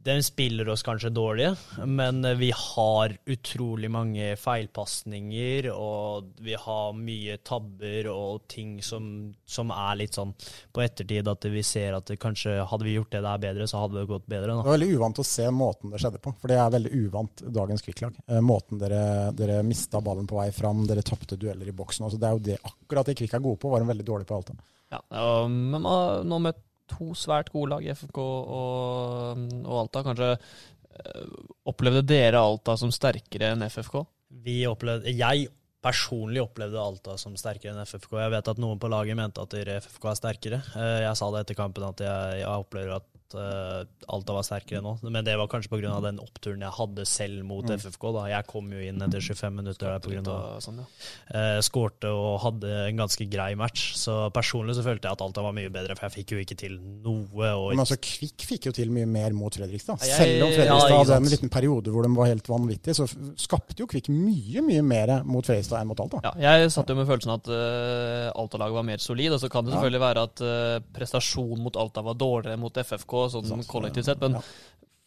Den 0.05 0.20
spiller 0.22 0.68
oss 0.68 0.82
kanskje 0.84 1.09
dårlige, 1.16 1.55
men 1.88 2.18
eh, 2.28 2.34
vi 2.36 2.50
har 2.52 3.14
utrolig 3.32 3.88
mange 3.90 4.34
feilpasninger, 4.36 5.70
og 5.72 6.26
vi 6.44 6.52
har 6.61 6.90
mye 6.98 7.38
tabber 7.40 8.11
og 8.12 8.42
ting 8.52 8.74
som, 8.84 9.07
som 9.48 9.72
er 9.72 9.96
litt 10.02 10.18
sånn 10.18 10.34
på 10.76 10.82
ettertid 10.84 11.30
at 11.32 11.46
vi 11.48 11.62
ser 11.64 11.96
at 11.96 12.12
kanskje 12.20 12.59
hadde 12.68 12.84
vi 12.84 12.98
gjort 12.98 13.14
det 13.16 13.22
der 13.24 13.40
bedre, 13.46 13.68
så 13.70 13.80
hadde 13.80 14.02
det 14.02 14.11
gått 14.11 14.26
bedre. 14.28 14.52
Det 14.52 14.66
var 14.68 14.76
veldig 14.76 14.90
uvant 14.98 15.22
å 15.22 15.26
se 15.30 15.48
måten 15.57 15.94
det 15.94 16.02
skjedde 16.05 16.20
på, 16.26 16.34
for 16.36 16.52
det 16.52 16.61
er 16.61 16.76
veldig 16.76 16.92
uvant 17.07 17.44
dagens 17.57 17.86
Kvikk-lag. 17.88 18.20
Eh, 18.28 18.44
måten 18.44 18.82
dere, 18.84 19.00
dere 19.40 19.62
mista 19.64 20.05
ballen 20.05 20.28
på 20.28 20.36
vei 20.42 20.50
fram, 20.52 20.84
dere 20.90 21.07
tapte 21.07 21.40
dueller 21.40 21.72
i 21.72 21.76
boksen. 21.80 22.05
Altså, 22.11 22.20
det 22.20 22.28
er 22.28 22.36
jo 22.36 22.44
det 22.50 22.61
akkurat 22.61 23.09
det 23.09 23.16
Kvikk 23.22 23.38
er 23.40 23.44
gode 23.48 23.62
på, 23.64 23.72
var 23.72 23.80
de 23.80 23.88
veldig 23.94 24.09
dårlige 24.12 24.28
på 24.28 24.36
Alta. 24.42 24.61
ja, 24.92 25.00
og- 25.24 25.50
men 25.50 25.82
nå 26.28 26.38
møtt 26.44 26.61
to 26.91 27.12
svært 27.18 27.51
gode 27.55 27.72
lag, 27.74 27.85
i 27.87 27.93
FFK 27.95 28.20
og, 28.20 29.45
og 29.64 29.76
Alta. 29.82 30.05
Kanskje 30.07 30.30
eh, 30.35 31.26
opplevde 31.70 32.05
dere 32.09 32.43
Alta 32.45 32.76
som 32.80 32.93
sterkere 32.95 33.53
enn 33.55 33.66
FFK? 33.68 34.03
Vi 34.45 34.62
opplevde, 34.68 35.12
jeg 35.14 35.49
personlig 35.85 36.41
opplevde 36.41 36.80
Alta 36.80 37.16
som 37.20 37.35
sterkere 37.37 37.74
enn 37.74 37.85
FFK. 37.85 38.16
Jeg 38.22 38.32
vet 38.37 38.53
at 38.55 38.61
noen 38.62 38.80
på 38.80 38.89
laget 38.93 39.18
mente 39.18 39.43
at 39.45 39.57
FFK 39.85 40.11
er 40.11 40.20
sterkere. 40.20 40.62
Eh, 40.76 41.01
Jeg 41.05 41.18
sa 41.20 41.30
det 41.32 41.45
etter 41.45 41.59
kampen 41.59 41.89
at 41.89 42.05
jeg, 42.05 42.41
jeg 42.43 42.64
opplever 42.66 42.99
at 43.01 43.09
eh, 43.34 43.84
Alta 44.12 44.34
var 44.36 44.44
sterkere 44.44 44.82
nå. 44.84 44.98
Men 45.08 45.24
det 45.24 45.36
var 45.40 45.48
kanskje 45.48 45.70
pga. 45.72 46.00
den 46.04 46.18
oppturen 46.20 46.60
jeg 46.60 46.70
hadde 46.76 47.06
selv 47.08 47.44
mot 47.48 47.64
Mm. 47.64 47.78
FFK. 47.80 48.12
da. 48.12 48.26
Jeg 48.28 48.46
kom 48.46 48.70
jo 48.70 48.78
inn 48.78 49.00
etter 49.00 49.20
25 49.24 49.54
minutter 49.56 49.86
der 49.88 49.98
pga. 50.04 50.60
sånn, 50.60 50.82
ja. 50.84 50.86
Uh, 51.34 51.60
skårte 51.64 52.10
og 52.12 52.40
hadde 52.44 52.68
en 52.90 52.96
ganske 53.00 53.24
grei 53.30 53.54
match. 53.56 53.94
Så 53.96 54.30
personlig 54.34 54.74
så 54.76 54.82
følte 54.84 55.08
jeg 55.08 55.12
at 55.16 55.22
Alta 55.24 55.40
var 55.42 55.52
mye 55.56 55.70
bedre, 55.72 55.96
for 55.96 56.08
jeg 56.10 56.24
fikk 56.24 56.34
jo 56.36 56.38
ikke 56.44 56.56
til 56.58 56.78
noe. 56.78 57.48
Og 57.54 57.70
Men 57.70 57.80
altså, 57.86 57.96
Kvikk 57.96 58.44
fikk 58.44 58.66
jo 58.66 58.72
til 58.72 58.90
mye 58.90 59.06
mer 59.06 59.30
mot 59.32 59.52
Fredrikstad. 59.54 59.98
Jeg- 60.04 60.18
Selv 60.18 60.44
om 60.44 60.52
Fredrikstad 60.52 60.90
ja, 60.90 60.98
hadde 61.04 61.16
en 61.16 61.30
liten 61.32 61.48
periode 61.48 61.88
hvor 61.94 62.02
de 62.02 62.12
var 62.14 62.26
helt 62.26 62.46
vanvittige, 62.46 62.94
så 62.94 63.06
skapte 63.38 63.78
jo 63.78 63.86
Kvikk 63.86 64.08
mye, 64.10 64.60
mye 64.62 64.82
mer 64.84 65.22
mot 65.24 65.44
Fredrikstad 65.46 65.80
enn 65.80 65.86
mot 65.88 66.00
Alta. 66.00 66.20
Ja, 66.24 66.58
jeg 66.58 66.70
satt 66.74 66.88
jo 66.88 66.94
med 66.98 67.06
følelsen 67.08 67.32
at 67.34 67.48
uh, 67.48 68.32
Alta-laget 68.40 68.74
var 68.74 68.82
mer 68.82 68.98
solid. 68.98 69.32
Og 69.32 69.40
så 69.40 69.48
kan 69.50 69.64
det 69.64 69.72
Ja. 69.72 69.80
selvfølgelig 69.80 70.00
være 70.00 70.22
at 70.28 70.40
uh, 70.42 70.80
prestasjonen 70.92 71.62
mot 71.62 71.76
Alta 71.76 72.02
var 72.02 72.14
dårligere 72.14 72.58
mot 72.58 72.74
FFK, 72.74 73.13
sånn 73.32 73.48
Sats, 73.48 73.70
kollektivt 73.70 74.08
sett. 74.08 74.22
Men 74.24 74.38
Ja. 74.38 74.44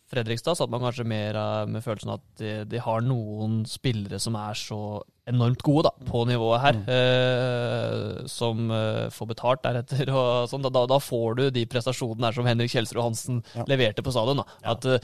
Fredrikstad 0.08 0.56
satt 0.56 0.72
man 0.72 0.80
kanskje 0.80 1.04
mer 1.04 1.36
med 1.68 1.84
følelsen 1.84 2.14
at 2.14 2.24
de, 2.40 2.52
de 2.72 2.80
har 2.80 3.02
noen 3.04 3.66
spillere 3.68 4.22
som 4.24 4.38
er 4.40 4.56
så 4.56 4.80
enormt 5.28 5.62
gode 5.66 5.84
da, 5.90 5.92
på 6.08 6.22
nivået 6.30 6.62
her, 6.64 6.78
eh, 6.88 8.26
som 8.32 8.70
eh, 8.72 9.08
får 9.14 9.28
betalt 9.34 9.64
deretter. 9.66 10.10
og 10.14 10.48
sånn. 10.52 10.64
Da, 10.72 10.86
da, 10.90 11.00
får 11.04 11.36
du 11.40 11.44
de 11.52 11.66
prestasjonene 11.70 12.30
her 12.30 12.38
som 12.38 12.48
Henrik 12.48 12.72
Kjelsrud 12.74 13.04
Hansen 13.04 13.42
Ja. 13.56 13.66
leverte 13.68 14.04
på 14.06 14.12
stadion. 14.16 14.38
da. 14.42 14.46
Ja. 14.64 14.72
At 14.76 14.86
eh, 14.86 15.00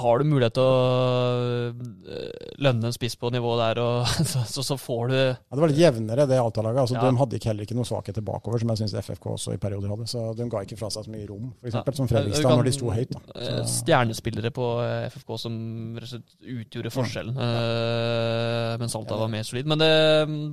Har 0.00 0.18
du 0.18 0.24
mulighet 0.28 0.54
til 0.58 0.62
å 0.62 1.72
eh, 2.08 2.52
lønne 2.58 2.90
en 2.90 2.96
spiss 2.96 3.16
på 3.20 3.30
nivået 3.34 3.62
der, 3.62 3.82
og, 3.82 4.06
så, 4.32 4.42
så, 4.50 4.64
så 4.66 4.78
får 4.80 5.08
du 5.12 5.16
Ja, 5.18 5.54
det 5.54 5.62
var 5.62 5.72
litt 5.72 5.82
jevnere, 5.82 6.26
det 6.30 6.40
Alta-laget. 6.42 6.82
Altså. 6.84 6.98
De 6.98 7.22
hadde 7.22 7.38
ikke, 7.38 7.50
heller 7.52 7.68
ikke 7.68 7.78
noe 7.78 7.88
svakheter 7.88 8.24
bakover, 8.26 8.58
som 8.62 8.72
jeg 8.74 8.82
syns 8.82 8.96
FFK 9.04 9.30
også 9.36 9.54
i 9.56 9.60
perioder 9.62 9.94
hadde. 9.94 10.08
Så 10.10 10.26
de 10.38 10.48
ga 10.50 10.64
ikke 10.66 10.78
fra 10.80 10.90
seg 10.94 11.06
så 11.06 11.14
mye 11.14 11.28
rom, 11.30 11.52
f.eks. 11.62 11.78
Som 11.98 12.10
Fredrikstad, 12.10 12.48
kan- 12.48 12.58
når 12.58 12.68
de 12.70 12.74
sto 12.76 12.90
høyt. 12.94 13.14
da. 13.14 13.22
eh, 13.38 13.62
Så, 13.62 13.78
Stjernespillere 13.84 14.50
på 14.54 14.66
FFK 15.14 15.36
som 15.38 15.54
utgjorde 15.98 16.90
forskjellen, 16.94 17.36
eh, 17.38 18.76
mens 18.80 18.94
Alta 18.98 19.16
var 19.18 19.30
mer 19.32 19.46
solid. 19.46 19.67
Men 19.68 19.78
det 19.82 19.90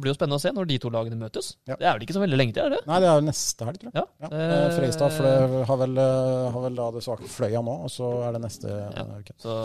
blir 0.04 0.12
jo 0.12 0.18
spennende 0.18 0.38
å 0.40 0.44
se 0.44 0.52
når 0.56 0.68
de 0.70 0.78
to 0.84 0.92
lagene 0.94 1.18
møtes. 1.20 1.54
Ja. 1.70 1.78
Det 1.80 1.88
er 1.88 1.96
vel 1.98 2.06
ikke 2.06 2.16
så 2.18 2.24
veldig 2.24 2.40
lenge 2.40 2.56
til, 2.58 2.66
er 2.68 2.76
det? 2.76 2.82
nei, 2.90 3.00
det 3.04 3.08
er 3.10 3.20
jo 3.22 3.26
neste 3.30 3.68
helg, 3.70 3.80
tror 3.82 3.92
jeg. 3.94 4.02
Ja. 4.02 4.06
Ja. 4.26 4.30
Eh, 4.32 4.54
Eh, 4.56 4.72
Fredrikstad 4.76 5.16
har, 5.68 5.78
vel, 5.78 5.98
eh, 6.02 6.52
har 6.54 6.62
vel 6.66 6.76
da 6.78 6.86
det 6.96 7.02
svake 7.06 7.28
Fløya 7.30 7.62
nå, 7.66 7.74
og 7.86 7.90
så 7.92 8.08
er 8.28 8.32
det 8.36 8.42
neste 8.44 8.70
Ja. 8.70 9.04
eh, 9.04 9.20
uke. 9.22 9.34
Så 9.42 9.56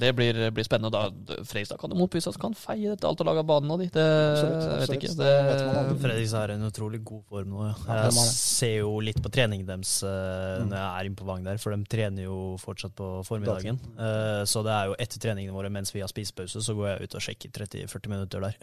det 0.00 0.10
blir, 0.16 0.38
blir 0.54 0.64
spennende. 0.66 0.90
Da 0.94 1.10
Fredrikstad 1.44 1.78
kan 1.80 1.90
jo 1.90 1.96
motbevise 2.00 2.28
at 2.32 2.38
kan 2.40 2.54
feie 2.54 2.90
dette 2.94 3.06
Alta-laget 3.08 3.44
av 3.44 3.46
banen 3.48 3.70
og 3.74 3.78
de. 3.80 3.88
Det 3.94 4.04
Absolutt, 4.04 4.64
jeg 4.64 4.80
vet 4.80 4.96
ikke. 4.98 5.12
Det 5.18 5.32
det. 5.44 5.98
Fredrikstad 6.04 6.44
er 6.44 6.54
i 6.54 6.58
en 6.58 6.66
utrolig 6.70 7.02
god 7.04 7.22
form 7.30 7.48
nå. 7.54 7.68
Jeg 7.88 8.12
ser 8.34 8.76
jo 8.80 8.94
litt 9.00 9.20
på 9.22 9.30
treningen 9.32 9.66
deres 9.66 10.02
eh, 10.02 10.60
Mm. 10.64 10.68
når 10.70 10.76
jeg 10.78 10.90
er 11.00 11.04
inne 11.08 11.16
på 11.18 11.24
Vang 11.26 11.42
der, 11.44 11.56
for 11.58 11.74
de 11.74 11.84
trener 11.90 12.22
jo 12.24 12.56
fortsatt 12.62 12.94
på 12.94 13.08
formiddagen. 13.26 13.78
Eh, 13.98 14.44
så 14.48 14.62
det 14.62 14.72
er 14.72 14.86
jo 14.90 14.94
etter 14.98 15.18
treningene 15.24 15.52
våre 15.56 15.70
mens 15.72 15.90
vi 15.92 16.00
har 16.00 16.08
spisepause, 16.08 16.62
så 16.62 16.74
går 16.76 16.88
jeg 16.98 17.02
ut 17.08 17.14
og 17.18 17.24
sjekker 17.26 17.50
30-40 17.50 18.08
minutter 18.12 18.40
der. 18.40 18.54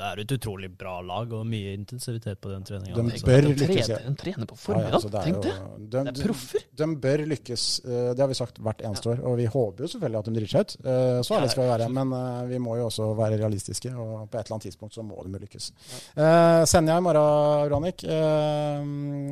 Det 0.00 0.06
er 0.06 0.20
et 0.22 0.32
utrolig 0.36 0.68
bra 0.78 1.00
lag 1.04 1.32
og 1.36 1.42
mye 1.46 1.74
intensivitet 1.76 2.38
på 2.40 2.48
den 2.52 2.62
treninga. 2.64 2.94
De 2.96 3.02
bør 3.26 3.48
de 3.48 3.54
de 3.54 4.14
trener 4.16 4.46
på 4.48 4.56
Ja, 4.56 4.56
ja, 4.56 4.62
formiddag. 4.64 4.94
altså, 4.96 5.10
det 5.12 5.22
Tenk 5.26 5.42
det! 5.44 5.54
De, 5.90 6.04
Det 6.06 6.22
er 6.22 6.26
proffer. 6.28 6.64
de 6.80 6.86
bør 7.04 7.24
lykkes, 7.34 7.64
eh, 7.84 8.10
det 8.14 8.20
har 8.24 8.28
vi 8.28 8.38
sagt 8.38 8.60
hvert 8.64 8.80
eneste 8.86 9.10
år. 9.12 9.20
Og 9.28 9.36
vi 9.36 9.46
håper 9.46 9.84
jo 9.84 9.90
selvfølgelig 9.92 10.18
at 10.22 10.24
de 10.30 10.34
driter 10.38 10.52
seg 10.54 10.60
ut. 10.60 10.76
Eh, 10.86 11.20
Så 11.26 11.34
ærlige 11.36 11.50
skal 11.54 11.64
vi 11.66 11.70
være. 11.74 11.88
Men 11.98 12.12
eh, 12.16 12.46
vi 12.54 12.58
må 12.58 12.76
jo 12.78 12.86
også 12.88 13.10
være 13.18 13.38
realistiske, 13.42 13.92
og 13.94 14.30
på 14.30 14.38
et 14.38 14.46
eller 14.46 14.56
annet 14.56 14.66
tidspunkt 14.70 14.94
så 14.94 15.02
må 15.04 15.20
de 15.26 15.32
jo 15.36 15.42
lykkes. 15.44 15.70
Eh, 16.16 16.64
Senja 16.70 16.96
i 16.96 17.00
morgen, 17.04 17.70
Ranik. 17.74 18.04
Eh, 18.04 18.84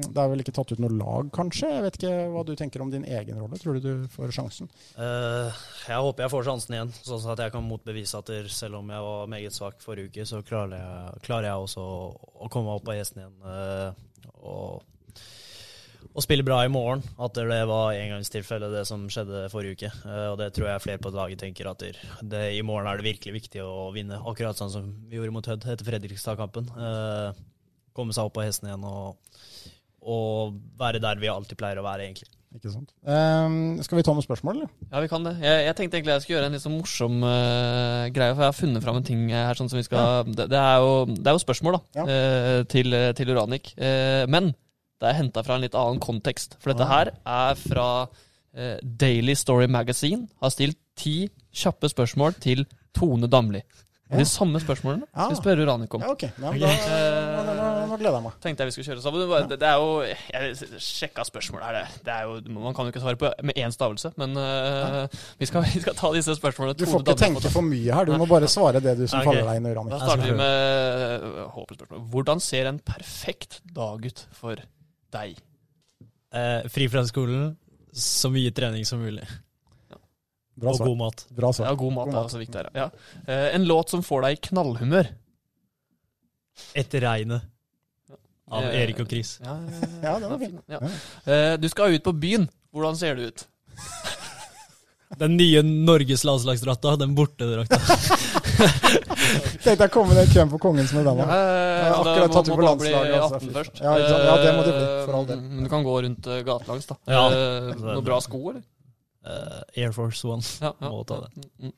Det 0.08 0.18
er 0.24 0.28
vel 0.32 0.40
ikke 0.42 0.54
tatt 0.56 0.72
ut 0.72 0.80
noe 0.82 0.92
lag, 0.98 1.30
kanskje? 1.34 1.68
Jeg 1.78 1.82
vet 1.86 1.98
ikke 2.00 2.14
hva 2.32 2.44
du 2.46 2.54
tenker 2.58 2.82
om 2.84 2.90
din 2.92 3.04
egen 3.04 3.38
rolle. 3.40 3.58
Tror 3.60 3.78
du 3.78 3.80
du 3.88 4.08
får 4.12 4.32
sjansen? 4.34 4.68
Eh, 4.98 5.52
jeg 5.88 5.96
håper 6.04 6.24
jeg 6.26 6.30
får 6.32 6.44
sjansen 6.48 6.74
igjen, 6.76 6.92
sånn 7.04 7.30
at 7.32 7.38
jeg 7.46 7.52
kan 7.54 7.64
motbevise 7.66 8.18
at 8.18 8.30
selv 8.50 8.80
om 8.80 8.88
jeg 8.90 9.00
var 9.04 9.26
meget 9.30 9.52
svak 9.56 9.80
forrige 9.84 10.07
uke, 10.08 10.26
så 10.28 10.42
klarer 10.46 10.78
jeg, 10.78 11.24
klarer 11.26 11.50
jeg 11.50 11.64
også 11.64 11.82
å, 11.84 11.98
komme 12.46 12.52
komme 12.52 12.76
opp 12.78 12.88
av 12.88 12.98
hesten 12.98 13.22
igjen 13.22 13.50
eh, 13.52 14.06
og, 14.38 14.84
og 16.08 16.24
spille 16.24 16.46
bra 16.46 16.60
i 16.64 16.72
morgen. 16.72 17.04
At 17.20 17.36
det 17.38 17.60
var 17.70 17.92
engangstilfelle, 17.96 18.70
det 18.72 18.84
som 18.88 19.06
skjedde 19.12 19.46
forrige 19.52 19.78
uke. 19.78 19.92
Eh, 20.08 20.26
og 20.32 20.38
det 20.40 20.50
tror 20.56 20.70
jeg 20.72 20.84
flere 20.86 21.02
på 21.04 21.12
laget 21.14 21.42
tenker 21.44 21.70
at 21.70 21.84
det, 21.84 22.44
i 22.56 22.64
morgen 22.66 22.90
er 22.90 23.00
det 23.00 23.08
virkelig 23.08 23.36
viktig 23.40 23.62
å 23.64 23.90
vinne, 23.94 24.20
akkurat 24.30 24.58
sånn 24.58 24.74
som 24.74 24.90
vi 25.08 25.20
gjorde 25.20 25.36
mot 25.36 25.52
Hødd 25.52 25.68
etter 25.68 25.90
Fredrikstad-kampen. 25.90 26.72
Eh, 26.74 27.44
komme 27.98 28.14
seg 28.14 28.30
opp 28.30 28.40
av 28.40 28.48
hesten 28.48 28.70
igjen 28.70 28.86
og, 28.86 29.38
og 30.06 30.58
være 30.78 31.02
der 31.02 31.20
vi 31.20 31.30
alltid 31.32 31.58
pleier 31.60 31.80
å 31.82 31.86
være, 31.86 32.08
egentlig. 32.08 32.30
Ikke 32.56 32.70
sant? 32.72 32.92
Um, 33.04 33.76
skal 33.84 33.98
vi 33.98 34.02
ta 34.06 34.12
noen 34.16 34.24
spørsmål, 34.24 34.56
eller? 34.62 34.70
Ja, 34.88 35.02
vi 35.04 35.08
kan 35.12 35.26
det. 35.26 35.34
Jeg, 35.44 35.64
jeg 35.66 35.74
tenkte 35.76 35.98
egentlig 35.98 36.14
jeg 36.14 36.22
skulle 36.24 36.38
gjøre 36.38 36.48
en 36.48 36.56
litt 36.56 36.64
sånn 36.64 36.78
morsom 36.78 37.18
uh, 37.26 38.06
greie, 38.14 38.32
for 38.32 38.44
jeg 38.46 38.48
har 38.52 38.56
funnet 38.56 38.84
fram 38.86 38.96
en 39.00 39.04
ting 39.04 39.26
her 39.34 39.58
sånn 39.58 39.68
som 39.68 39.76
vi 39.80 39.84
skal 39.84 40.24
det, 40.32 40.46
det, 40.48 40.58
er 40.62 40.78
jo, 40.80 40.94
det 41.12 41.28
er 41.28 41.36
jo 41.36 41.42
spørsmål, 41.44 41.76
da, 41.76 41.82
Ja. 42.00 42.06
uh, 42.08 42.62
til, 42.72 42.96
til 43.20 43.34
Uranik. 43.34 43.74
Uh, 43.76 44.24
men 44.32 44.54
det 44.98 45.10
er 45.12 45.18
henta 45.20 45.44
fra 45.46 45.58
en 45.58 45.62
litt 45.66 45.76
annen 45.78 46.00
kontekst. 46.02 46.56
For 46.58 46.72
dette 46.72 46.88
Ah. 46.88 46.94
her 46.96 47.12
er 47.22 47.60
fra 47.60 47.84
eh, 48.58 48.80
Daily 48.82 49.36
Story 49.38 49.68
Magazine. 49.70 50.24
Har 50.42 50.50
stilt 50.50 50.74
ti 50.98 51.28
kjappe 51.54 51.86
spørsmål 51.92 52.34
til 52.42 52.64
Tone 52.98 53.28
Damli. 53.30 53.60
Ja. 54.10 54.16
De 54.18 54.24
samme 54.26 54.58
spørsmålene 54.58 55.06
skal 55.12 55.30
vi 55.30 55.38
spørre 55.38 55.62
Uranik 55.68 55.94
om. 55.94 56.02
Ja, 56.02 56.10
ok. 56.16 56.24
Ja, 56.32 56.50
men 56.50 56.58
da, 56.64 56.72
da, 56.72 57.44
da, 57.44 57.54
da 57.60 57.67
nå 57.88 57.98
gleder 58.00 58.18
jeg 58.18 58.26
meg. 58.26 58.36
tenkte 58.44 58.64
jeg 58.64 58.70
vi 58.70 58.76
skulle 58.76 58.88
kjøre 58.90 59.04
sammen. 59.04 59.24
Det, 59.24 59.40
det, 59.52 59.58
det 59.62 59.68
er 59.68 59.82
jo 59.82 59.88
Jeg 60.04 60.82
sjekka 60.84 61.24
spørsmålet 61.28 61.66
her. 61.68 61.78
Det, 61.78 62.04
det 62.06 62.14
er 62.14 62.28
jo, 62.28 62.38
man 62.58 62.76
kan 62.76 62.88
jo 62.88 62.94
ikke 62.94 63.02
svare 63.04 63.20
på 63.20 63.32
med 63.50 63.58
én 63.58 63.74
stavelse, 63.74 64.12
men 64.20 64.36
uh, 64.38 65.18
vi, 65.40 65.48
skal, 65.50 65.66
vi 65.74 65.82
skal 65.84 65.98
ta 65.98 66.12
disse 66.14 66.36
spørsmålene. 66.38 66.78
Du 66.78 66.86
får 66.88 67.04
ikke 67.04 67.18
tenke 67.24 67.52
for 67.52 67.66
mye 67.66 67.98
her. 68.00 68.08
Du 68.08 68.14
må 68.20 68.28
bare 68.30 68.50
svare 68.50 68.82
det 68.84 68.98
du 69.00 69.04
som 69.06 69.20
okay. 69.20 69.32
faller 69.32 69.50
deg 69.50 69.60
inn 69.60 69.68
i 69.68 69.74
øra. 69.74 69.86
Da 69.92 70.00
starter 70.04 70.28
vi 70.28 70.38
med 70.38 71.26
uh, 71.26 71.44
håpet 71.56 71.82
spørsmål. 71.82 72.06
Hvordan 72.14 72.44
ser 72.44 72.72
en 72.72 72.80
perfekt 72.94 73.60
dag 73.76 74.08
ut 74.08 74.24
for 74.36 74.64
deg? 75.14 75.38
Eh, 76.34 76.68
fri 76.68 76.88
fra 76.92 77.04
skolen, 77.08 77.52
så 77.92 78.30
mye 78.32 78.52
trening 78.52 78.84
som 78.86 79.00
mulig. 79.00 79.24
Bra 80.58 80.74
og 80.74 80.82
god 80.82 80.98
mat. 80.98 81.24
Bra 81.30 81.52
Ja, 81.62 81.72
god 81.78 81.94
mat 81.94 82.10
God 82.10 82.16
er 82.16 82.24
også 82.26 82.40
viktig 82.40 82.58
her. 82.58 82.70
Ja. 82.74 82.88
Eh, 83.26 83.54
en 83.54 83.66
låt 83.68 83.94
som 83.94 84.02
får 84.02 84.26
deg 84.26 84.36
i 84.36 84.40
knallhumør. 84.48 85.12
Etter 86.74 87.04
regnet 87.06 87.46
av 88.50 88.64
Eh, 88.64 88.82
Erik 88.82 89.00
og 89.04 89.08
Chris. 89.10 89.38
Ja, 89.44 89.56
Ja, 90.02 90.18
den 90.18 90.30
var 90.30 90.38
fin. 90.38 90.58
Ja. 90.68 90.80
Eh, 91.32 91.56
du 91.60 91.68
skal 91.68 91.94
ut 91.96 92.04
på 92.04 92.12
byen. 92.12 92.48
Hvordan 92.74 92.96
ser 92.96 93.14
du 93.16 93.26
ut? 93.28 93.46
Den 95.18 95.36
nye 95.38 95.62
Norges 95.64 96.20
landslagsdrakta, 96.28 96.96
den 97.00 97.14
bortedrakta. 97.16 97.78
Tenkte 99.64 99.86
jeg 99.86 99.92
komme 99.94 100.12
ned 100.12 100.28
i 100.28 100.34
køen 100.34 100.50
på 100.52 100.58
kongen 100.60 100.84
som 100.86 101.00
er 101.00 101.06
har 101.94 102.04
da 102.04 102.12
akkurat 102.12 102.34
tatt 102.36 102.50
ut 102.50 102.58
på 102.58 102.66
landslaget, 102.66 103.14
altså. 103.16 103.52
først. 103.56 103.80
Ja. 103.80 103.94
Ja, 104.04 104.34
det 104.42 104.52
må 104.58 104.66
du 104.66 104.70
bli, 104.74 104.84
for 105.06 105.16
all 105.18 105.26
del. 105.30 105.40
Eh, 105.40 105.48
Men 105.54 105.64
du 105.64 105.70
kan 105.72 105.86
gå 105.86 105.94
rundt 106.04 106.28
gatelangs, 106.50 106.90
da. 106.92 106.98
Ja. 107.08 107.22
Noen 107.80 108.04
bra 108.04 108.20
sko, 108.20 108.42
eller? 108.52 108.62
Eh, 109.24 109.82
Air 109.84 109.96
Force 109.96 110.28
One. 110.28 110.44
Ja, 110.60 110.74
ja. 110.76 110.92
Må 110.92 111.00
ta 111.08 111.22
det. 111.24 111.72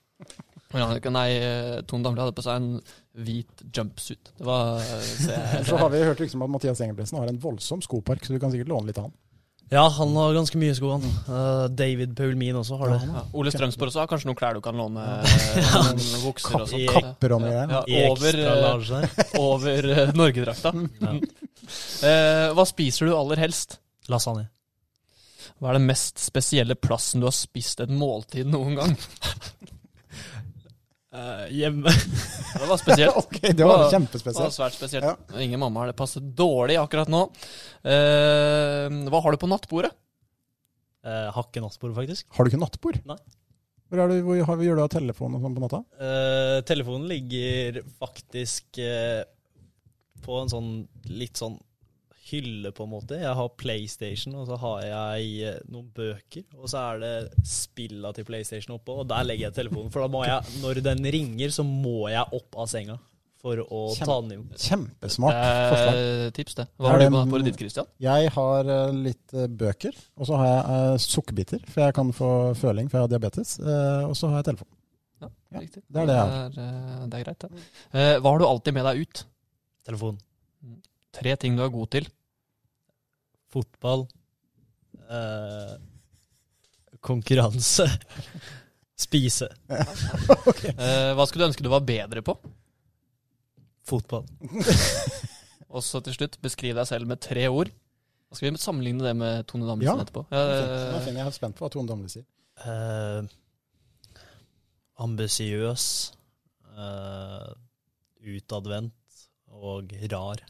Mm, 0.71 0.83
mm. 0.83 1.09
Nei, 1.15 1.29
eh, 1.37 1.81
Tone 1.91 2.07
Damli 2.07 2.23
hadde 2.23 2.37
på 2.37 2.45
seg 2.47 2.61
en 2.61 3.25
hvit 3.27 3.65
jumpsuit. 3.75 4.31
Det 4.39 4.47
var 4.47 4.79
eh, 4.79 5.09
se, 5.09 5.39
Så 5.69 5.81
har 5.81 5.91
vi 5.91 6.05
hørt 6.05 6.23
liksom 6.23 6.45
at 6.47 6.53
Mathias 6.53 6.83
Engelbrechtsen 6.85 7.19
har 7.19 7.33
en 7.33 7.43
voldsom 7.43 7.83
skopark, 7.83 8.23
så 8.25 8.37
du 8.37 8.43
kan 8.43 8.55
sikkert 8.55 8.71
låne 8.71 8.91
litt 8.91 9.01
av 9.03 9.09
han. 9.09 9.19
Ja, 9.71 9.85
han 9.95 10.17
har 10.19 10.33
ganske 10.35 10.59
mye 10.59 10.75
sko, 10.75 10.97
han. 10.97 11.05
Uh, 11.29 11.69
David 11.71 12.17
Paulmin 12.19 12.57
også 12.59 12.75
har 12.81 12.91
det. 12.91 12.97
ja. 13.07 13.21
Ole 13.39 13.53
Strømsborg 13.55 13.93
også 13.93 14.01
har 14.03 14.09
kanskje 14.11 14.27
noen 14.27 14.39
klær 14.41 14.59
du 14.59 14.63
kan 14.65 14.79
låne. 14.79 15.05
ja. 15.05 15.83
noen 15.95 16.25
bukser 16.25 16.57
og 16.59 16.67
sånt. 16.73 16.89
Kapper 16.91 17.37
og 17.37 17.47
igjen. 17.47 17.75
Ja, 17.77 18.09
over, 18.09 18.41
uh, 18.41 18.97
eh, 18.99 19.37
over 19.47 19.91
uh, 19.93 20.03
Norgedrakta. 20.19 20.75
Ja. 20.75 21.13
Eh, 22.03 22.49
hva 22.57 22.67
spiser 22.67 23.07
du 23.07 23.15
aller 23.15 23.45
helst? 23.45 23.79
Lasagne. 24.11 24.49
Hva 25.61 25.71
er 25.71 25.79
den 25.79 25.87
mest 25.87 26.19
spesielle 26.19 26.75
plassen 26.75 27.23
du 27.23 27.29
har 27.29 27.37
spist 27.37 27.85
et 27.85 27.95
måltid 27.95 28.51
noen 28.51 28.75
gang? 28.81 28.99
Eh, 31.11 31.47
hjemme. 31.51 31.91
Det 32.61 32.67
var 32.67 32.79
spesielt. 32.79 33.17
okay, 33.23 33.53
det 33.53 33.65
var 33.65 33.79
Det 33.79 33.85
var 33.85 33.95
kjempespesielt. 33.95 34.55
svært 34.55 34.77
spesielt. 34.77 35.07
Ja. 35.07 35.41
Ingen 35.43 35.61
mamma 35.63 35.83
har 35.83 35.91
det 35.91 35.97
passet 35.99 36.25
dårlig 36.39 36.77
akkurat 36.81 37.11
nå. 37.11 37.25
Uh, 37.87 38.87
hva 39.11 39.21
har 39.23 39.35
du 39.35 39.39
på 39.41 39.51
nattbordet? 39.51 39.93
Uh, 41.07 41.31
har 41.33 41.47
ikke 41.47 41.63
nattbord, 41.63 41.95
faktisk. 41.97 42.27
Har 42.35 42.45
du 42.45 42.51
ikke 42.51 42.61
nattbord? 42.63 42.99
Nei. 43.09 43.17
Hvor, 43.91 44.03
er 44.03 44.13
du, 44.13 44.19
hvor 44.27 44.43
har, 44.51 44.65
gjør 44.67 44.79
du 44.79 44.85
av 44.85 44.91
telefonen 44.93 45.39
og 45.39 45.47
sånn 45.47 45.57
på 45.57 45.65
natta? 45.65 45.81
Uh, 46.03 46.59
telefonen 46.69 47.09
ligger 47.11 47.81
faktisk 48.03 48.83
på 50.21 50.43
en 50.43 50.53
sånn 50.53 50.71
litt 51.09 51.41
sånn 51.41 51.57
hylle, 52.31 52.71
på 52.77 52.85
en 52.87 52.91
måte. 52.95 53.19
Jeg 53.21 53.35
har 53.37 53.49
PlayStation, 53.61 54.35
og 54.41 54.47
så 54.49 54.57
har 54.63 54.81
jeg 54.87 55.29
eh, 55.51 55.61
noen 55.71 55.91
bøker. 55.97 56.45
Og 56.59 56.71
så 56.73 56.81
er 56.95 56.99
det 57.03 57.13
spilla 57.47 58.13
til 58.17 58.27
PlayStation 58.29 58.77
oppå, 58.79 59.01
og 59.03 59.09
der 59.11 59.27
legger 59.29 59.49
jeg 59.51 59.57
telefonen. 59.61 59.91
For 59.95 60.05
da 60.07 60.09
må 60.13 60.25
jeg, 60.27 60.57
når 60.63 60.83
den 60.87 61.05
ringer, 61.17 61.53
så 61.55 61.65
må 61.67 62.09
jeg 62.13 62.25
opp 62.41 62.59
av 62.65 62.69
senga 62.73 62.99
for 63.41 63.57
å 63.57 63.79
Kjempe- 63.97 64.07
ta 64.11 64.17
den 64.21 64.33
imot. 64.37 64.59
Kjempesmart 64.61 65.39
forslag. 65.73 66.01
Eh, 66.01 66.27
tips, 66.37 66.57
det. 66.59 66.67
Hva 66.77 66.91
har 66.93 66.99
du 67.01 67.07
på 67.15 67.23
en- 67.39 67.45
ditt, 67.47 67.57
Christian? 67.57 67.87
Jeg 68.05 68.29
har 68.35 68.69
eh, 68.75 68.91
litt 69.07 69.33
eh, 69.33 69.47
bøker, 69.49 69.97
og 70.21 70.29
så 70.29 70.37
har 70.37 70.51
jeg 70.51 70.67
uh, 70.75 70.99
sukkerbiter, 71.01 71.63
for 71.73 71.87
jeg 71.87 71.95
kan 71.97 72.13
få 72.13 72.29
føling, 72.61 72.91
for 72.93 72.99
jeg 73.01 73.07
har 73.09 73.15
diabetes. 73.15 73.55
Uh, 73.65 74.05
og 74.11 74.17
så 74.21 74.29
har 74.29 74.43
jeg 74.43 74.51
telefon. 74.53 74.69
Ja, 75.21 75.29
Riktig. 75.61 75.83
det 75.89 76.01
er 76.03 76.07
det 76.09 76.15
jeg 76.19 76.29
har. 76.35 76.53
Det 76.55 76.67
er, 76.67 77.07
det 77.13 77.19
greit, 77.25 77.43
det. 77.47 77.65
Eh, 77.93 78.15
hva 78.21 78.31
har 78.33 78.39
du 78.41 78.45
alltid 78.47 78.77
med 78.77 78.87
deg 78.89 79.01
ut? 79.05 79.23
Telefon. 79.89 80.21
Tre 81.17 81.35
ting 81.43 81.57
du 81.59 81.65
er 81.65 81.73
god 81.75 81.91
til. 81.97 82.07
Fotball. 83.51 84.07
Eh, 85.11 85.75
konkurranse. 87.01 87.87
Spise. 89.01 89.49
Eh, 90.81 91.13
hva 91.17 91.25
skulle 91.27 91.45
du 91.47 91.49
ønske 91.51 91.65
du 91.65 91.71
var 91.73 91.81
bedre 91.87 92.21
på? 92.25 92.35
Fotball. 93.89 94.27
Og 95.75 95.83
så 95.87 96.01
til 96.05 96.15
slutt, 96.17 96.37
beskriv 96.45 96.75
deg 96.77 96.87
selv 96.89 97.09
med 97.09 97.21
tre 97.23 97.47
ord. 97.49 97.71
Da 98.31 98.37
skal 98.39 98.51
vi 98.53 98.61
sammenligne 98.63 99.03
det 99.07 99.15
med 99.19 99.47
Tone 99.51 99.67
Ja. 99.87 99.95
Etterpå. 99.99 100.25
Fint. 100.29 100.37
Nå 100.37 100.39
finner 100.61 100.99
Eh, 101.01 101.05
fin. 101.07 101.17
Jeg 101.21 101.27
er 101.27 101.35
spent 101.37 101.57
på 101.59 101.65
hva 101.65 101.71
Tone 101.75 101.89
Damli 101.91 102.11
sier. 102.13 102.27
Eh, 102.63 103.23
ambisiøs. 105.01 105.87
eh, 106.77 107.51
utadvendt 108.37 109.27
og 109.51 109.91
rar. 110.13 110.45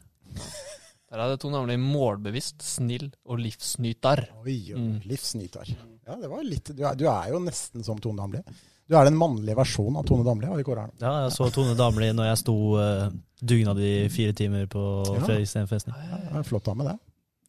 Der 1.11 1.19
er 1.25 1.33
det 1.33 1.39
Tone 1.43 1.59
Damli 1.59 1.75
målbevisst, 1.77 2.61
snill 2.63 3.09
og 3.27 3.39
livsnyter. 3.43 4.25
Oi, 4.45 4.73
Mm. 4.75 5.01
livsnyter. 5.05 5.67
Ja, 6.07 6.15
det 6.15 6.29
var 6.31 6.43
litt 6.43 6.71
du 6.75 6.83
er, 6.87 6.95
du 6.95 7.05
er 7.11 7.29
jo 7.33 7.39
nesten 7.43 7.83
som 7.83 7.99
Tone 7.99 8.17
Damli. 8.17 8.39
Du 8.89 8.95
er 8.97 9.05
den 9.07 9.15
mannlige 9.19 9.55
versjonen 9.55 9.97
av 10.01 10.05
Tone 10.07 10.23
Damli. 10.23 10.47
Ja, 10.47 11.11
jeg 11.27 11.31
så 11.35 11.51
Tone 11.53 11.75
Damli 11.79 12.09
når 12.15 12.31
jeg 12.31 12.37
sto 12.41 12.55
uh, 12.79 13.09
dugnad 13.39 13.79
i 13.79 14.07
fire 14.11 14.33
timer 14.33 14.65
på 14.71 14.81
Ja. 15.05 15.19
Fredriksten 15.27 15.67
festning. 15.69 15.95
Ja, 15.95 16.17
det 16.17 16.31
er 16.33 16.37
en 16.41 16.43
flott 16.47 16.65
dame, 16.65 16.83
det. 16.89 16.97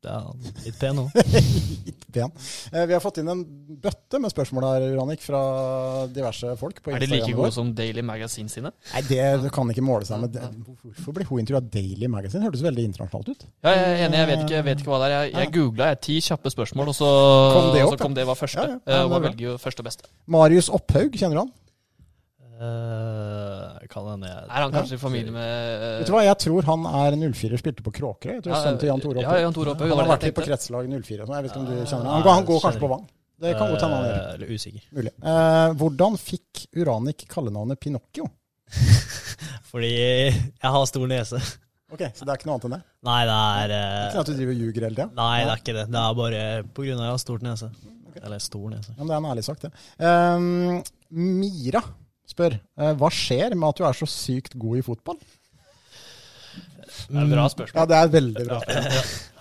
Ja, 0.02 0.18
litt 0.64 0.78
pen 0.80 0.98
òg. 0.98 1.12
Litt 1.86 2.06
pen. 2.12 2.32
Eh, 2.74 2.86
Vi 2.90 2.94
har 2.96 3.00
fått 3.04 3.20
inn 3.22 3.28
en 3.30 3.44
bøtte 3.82 4.18
med 4.20 4.32
spørsmål 4.32 4.64
her, 4.66 4.86
Uranik, 4.96 5.22
fra 5.22 5.42
diverse 6.10 6.56
folk 6.58 6.80
på 6.82 6.90
Er 6.90 6.98
de 7.04 7.06
like 7.06 7.20
Instagram 7.22 7.38
gode 7.38 7.52
som 7.54 7.70
Daily 7.78 8.02
Magazine 8.02 8.50
sine? 8.50 8.72
Nei, 8.92 9.02
det, 9.06 9.20
det 9.44 9.52
kan 9.54 9.70
ikke 9.70 9.84
måle 9.86 10.08
seg 10.08 10.24
med. 10.24 10.36
Hvorfor 10.82 11.14
ble 11.16 11.28
hun 11.28 11.44
intervjua 11.44 11.62
Daily 11.72 12.10
Magazine? 12.10 12.42
Hørtes 12.48 12.64
veldig 12.66 12.88
internasjonalt 12.90 13.30
ut. 13.32 13.46
Ja, 13.62 13.76
jeg 13.78 13.86
er 13.94 14.04
enig, 14.08 14.18
jeg 14.24 14.30
vet 14.32 14.44
ikke, 14.44 14.56
jeg 14.58 14.66
vet 14.72 14.82
ikke 14.84 14.92
hva 14.96 15.00
det 15.04 15.08
er. 15.12 15.14
Jeg, 15.28 15.34
jeg 15.38 15.54
googla 15.60 15.90
ti 16.08 16.18
kjappe 16.26 16.52
spørsmål, 16.56 16.90
og 16.92 16.98
så 16.98 17.10
Kom 17.54 17.70
det 17.76 17.86
opp, 17.86 17.94
så 17.96 18.02
kom 18.02 18.18
det 18.18 18.26
var 18.28 18.40
første. 18.42 18.66
Ja, 18.66 18.74
ja. 18.74 18.82
Ja, 18.82 18.92
Eh, 18.92 18.98
det 18.98 19.00
og 19.06 19.06
er 19.06 19.14
man 19.14 19.26
velger 19.30 19.46
jo 19.52 19.56
første 19.62 19.86
og 19.86 19.88
beste. 19.92 20.10
Marius 20.26 20.68
Opphaug, 20.74 21.14
kjenner 21.14 21.38
du 21.38 21.44
han? 21.46 21.52
Uh, 22.52 23.80
kan 23.90 24.04
hende 24.06 24.28
jeg 24.28 24.42
Er 24.44 24.62
han 24.62 24.74
kanskje 24.74 24.94
i 24.94 25.00
familie 25.00 25.32
med 25.34 25.46
uh, 25.80 25.86
Vet 25.98 26.10
du 26.10 26.12
hva, 26.14 26.20
Jeg 26.26 26.36
tror 26.44 26.66
han 26.68 26.84
er 26.90 27.16
en 27.16 27.24
04 27.32 27.58
spilte 27.58 27.82
på 27.86 27.94
Kråkerøy. 27.96 28.36
Jeg 28.36 28.44
tror 28.44 28.52
Ja, 28.52 28.60
sønnen 28.60 28.78
til 28.82 28.90
Jan 28.90 29.02
Tore 29.02 29.24
ja. 29.24 29.38
Jan 29.40 29.56
Tore 29.56 29.72
Opphaug, 29.72 29.94
han 29.94 30.02
har 30.02 30.10
vært 30.12 30.26
litt 30.28 30.36
på 30.36 30.44
kretslag 30.46 30.90
04. 30.92 31.26
Så 31.26 31.34
jeg 31.34 31.46
vet 31.46 31.50
ikke 31.50 31.62
om 31.62 31.66
du 31.70 31.74
kjenner 31.80 32.06
han. 32.06 32.12
Han 32.12 32.26
går, 32.26 32.36
han 32.36 32.46
går 32.50 32.62
kanskje 32.66 32.82
på 32.84 32.90
Vang. 32.92 33.08
Det 33.42 33.54
kan 33.58 33.72
godt 33.72 33.82
hende 33.82 33.96
han 33.96 34.06
gjør. 34.06 34.18
Eh, 34.20 34.34
Eller 34.36 34.52
usikker. 34.54 34.84
Mulig. 34.98 35.12
Uh, 35.24 35.68
hvordan 35.80 36.18
fikk 36.20 36.62
Uranik 36.78 37.24
kallenavnet 37.32 37.80
Pinocchio? 37.82 38.28
Fordi 39.72 39.90
jeg 39.96 40.72
har 40.76 40.84
stor 40.92 41.08
nese. 41.10 41.40
Ok, 41.92 42.04
Så 42.16 42.24
det 42.24 42.32
er 42.32 42.38
ikke 42.38 42.48
noe 42.48 42.56
annet 42.56 42.68
enn 42.68 42.76
det? 42.76 42.82
Nei, 43.04 43.18
det 43.28 43.38
er 43.38 43.72
Det 43.72 43.80
er 43.80 43.96
eh, 43.96 44.04
ikke 44.04 44.14
sånn 44.14 44.22
at 44.22 44.30
du 44.30 44.36
driver 44.38 44.54
og 44.54 44.62
ljuger 44.62 44.86
hele 44.86 44.96
tida? 44.96 45.08
Nei, 45.18 45.32
det 45.42 45.50
er 45.56 45.64
ikke 45.64 45.74
det. 45.76 45.88
Det 45.92 46.04
er 46.04 46.20
bare 46.20 46.44
på 46.76 46.86
grunn 46.86 47.00
av 47.00 47.08
jeg 47.08 47.16
har 47.16 47.24
stort 47.24 47.48
nese. 47.48 47.72
Eller 48.22 48.44
stor 48.44 48.70
nese. 48.70 48.94
Ja, 48.94 49.00
men 49.00 49.10
det 49.10 49.16
er 49.16 49.20
en 49.24 49.28
ærlig 49.32 49.44
sak, 49.48 49.60
det. 49.64 49.72
Ehm, 50.06 50.78
Mira 51.12 51.82
spør 52.30 52.58
eh, 52.58 52.96
hva 52.98 53.12
skjer 53.12 53.56
med 53.56 53.70
at 53.70 53.80
du 53.80 53.86
er 53.88 53.96
så 53.98 54.08
sykt 54.08 54.58
god 54.60 54.80
i 54.80 54.84
fotball? 54.86 55.20
Det 56.92 57.16
er 57.16 57.24
et 57.24 57.32
bra 57.32 57.44
spørsmål. 57.48 57.78
Ja, 57.78 57.84
det 57.88 57.98
er 57.98 58.16
veldig 58.18 58.48
bra. 58.48 58.62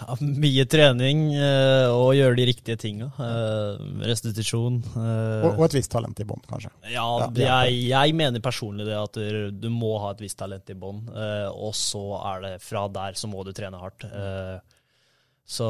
Ja, 0.02 0.16
mye 0.18 0.64
trening 0.66 1.20
eh, 1.38 1.92
og 1.94 2.16
gjøre 2.18 2.34
de 2.40 2.46
riktige 2.50 2.80
tinga. 2.82 3.12
Eh, 3.22 3.84
restitusjon. 4.10 4.80
Og, 4.96 5.46
og 5.52 5.62
et 5.68 5.76
visst 5.78 5.92
talent 5.94 6.18
i 6.24 6.26
bånn, 6.26 6.42
kanskje. 6.50 6.72
Ja, 6.90 7.06
jeg, 7.38 7.76
jeg 7.92 8.16
mener 8.18 8.42
personlig 8.42 8.88
det 8.88 8.98
at 8.98 9.20
du, 9.54 9.68
må 9.70 9.92
ha 10.02 10.16
et 10.16 10.24
visst 10.26 10.40
talent 10.42 10.74
i 10.74 10.78
bånn, 10.80 11.04
og 11.54 11.76
så 11.78 12.02
er 12.32 12.42
det 12.48 12.54
fra 12.66 12.88
der 12.90 13.20
så 13.20 13.30
må 13.30 13.46
du 13.46 13.54
trene 13.54 13.78
hardt. 13.78 14.08
Eh, 14.10 14.58
så 15.52 15.66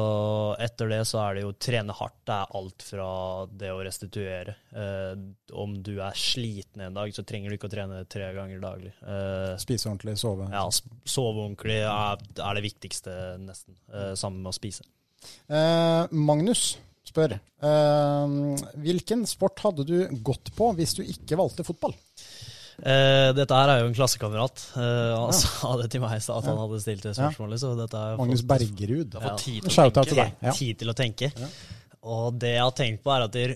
etter 0.62 0.92
det 0.92 1.00
så 1.10 1.18
er 1.24 1.34
det 1.34 1.42
jo 1.42 1.52
trene 1.58 1.94
hardt. 1.98 2.20
Det 2.28 2.34
er 2.36 2.52
alt 2.58 2.84
fra 2.86 3.06
det 3.50 3.72
å 3.74 3.80
restituere. 3.82 4.54
Eh, 4.78 5.24
om 5.58 5.72
du 5.82 5.96
er 5.98 6.14
sliten 6.18 6.84
en 6.86 6.94
dag, 6.94 7.10
så 7.16 7.24
trenger 7.26 7.50
du 7.50 7.56
ikke 7.56 7.66
å 7.66 7.72
trene 7.72 8.04
tre 8.06 8.28
ganger 8.36 8.62
daglig. 8.62 8.92
Eh, 9.02 9.56
Spise 9.62 9.90
ordentlig, 9.90 10.14
sove. 10.22 10.46
ja, 10.54 10.62
sove 10.70 11.42
ordentlig 11.48 11.80
er, 11.82 12.22
er 12.46 12.60
det 12.60 12.64
viktigste, 12.68 13.16
nesten, 13.42 13.74
eh, 13.90 14.12
sammen 14.14 14.44
med 14.44 14.52
å 14.52 14.56
spise. 14.60 14.86
Eh, 15.50 16.14
Magnus 16.14 16.76
spør 17.06 17.34
eh, 17.34 18.36
hvilken 18.86 19.26
sport 19.26 19.60
hadde 19.66 19.84
du 19.88 19.96
gått 20.22 20.54
på 20.54 20.70
hvis 20.78 20.94
du 20.98 21.02
ikke 21.02 21.38
valgte 21.42 21.66
fotball? 21.66 21.98
Eh, 22.80 23.28
dette 23.36 23.58
her 23.58 23.68
er 23.68 23.82
jo 23.82 23.88
en 23.90 23.94
klassekamerat. 23.96 24.62
Uh, 24.74 25.26
han 25.26 25.34
sa 25.36 25.74
det 25.82 25.90
til 25.92 26.00
meg 26.02 26.16
i 26.16 26.22
stad 26.24 26.40
at 26.40 26.48
han 26.50 26.60
hadde 26.62 26.80
stilt 26.82 27.04
det 27.06 27.12
spørsmålet. 27.18 27.60
Så 27.62 27.74
dette 27.78 28.00
er 28.00 28.16
Magnus 28.20 28.40
fått- 28.42 28.48
Bergerud. 28.54 29.18
Ja. 29.20 29.34
Tid 29.36 29.68
til 29.68 29.82
å 29.84 29.90
tenke. 29.92 30.08
til. 30.14 30.22
Ja. 30.48 30.54
Tid 30.56 30.80
til 30.82 30.92
å 30.92 30.96
tenke. 30.98 31.32
Ja. 31.36 31.50
Og 32.12 32.38
det 32.42 32.54
jeg 32.56 32.64
har 32.64 32.72
tenkt 32.78 33.04
på, 33.04 33.12
er 33.14 33.26
at 33.28 33.36
der, 33.36 33.52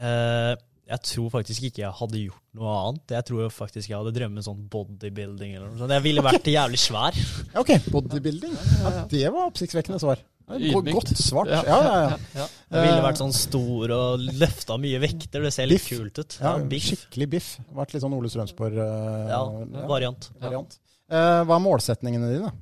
eh, 0.00 0.54
Jeg 0.88 1.04
tror 1.04 1.28
faktisk 1.34 1.66
ikke 1.68 1.82
jeg 1.82 1.92
hadde 1.98 2.20
gjort 2.22 2.40
noe 2.56 2.72
annet. 2.78 3.12
Jeg 3.18 3.26
tror 3.28 3.52
faktisk 3.52 3.90
jeg 3.90 3.98
hadde 3.98 4.14
drømt 4.16 4.40
om 4.40 4.46
sånn 4.46 4.64
bodybuilding 4.72 5.52
eller 5.58 5.68
noe 5.68 5.80
sånt. 5.82 5.92
Jeg 5.92 6.04
ville 6.06 6.24
vært 6.24 6.48
jævlig 6.48 6.80
svær. 6.80 7.18
Ok, 7.60 7.74
bodybuilding. 7.92 8.54
Ja, 8.80 8.92
det 9.10 9.22
var 9.34 9.50
oppsiktsvekkende 9.50 10.00
svar. 10.00 10.22
Ydmykt. 10.48 10.94
Godt 10.96 11.12
svart. 11.20 11.50
Ja. 11.52 11.60
Ja, 11.68 11.78
ja, 11.84 12.16
ja. 12.38 12.46
Jeg 12.72 12.86
ville 12.86 13.04
vært 13.04 13.20
sånn 13.20 13.34
stor 13.36 13.92
og 13.92 14.22
løfta 14.40 14.78
mye 14.80 15.00
vekter. 15.02 15.44
Det 15.44 15.52
ser 15.52 15.68
litt 15.68 15.82
Biff. 15.84 15.90
kult 15.92 16.20
ut. 16.22 16.38
ja 16.40 16.54
biff. 16.72 16.86
skikkelig 16.88 17.28
biff. 17.36 17.50
Vært 17.76 17.92
litt 17.92 18.04
sånn 18.04 18.16
Ole 18.16 18.32
Strømsborg-variant. 18.32 20.30
Ja, 20.32 20.46
variant. 20.48 20.78
Eh, 21.08 21.40
hva 21.44 21.58
er 21.58 21.64
målsetningene 21.64 22.32
dine? 22.32 22.54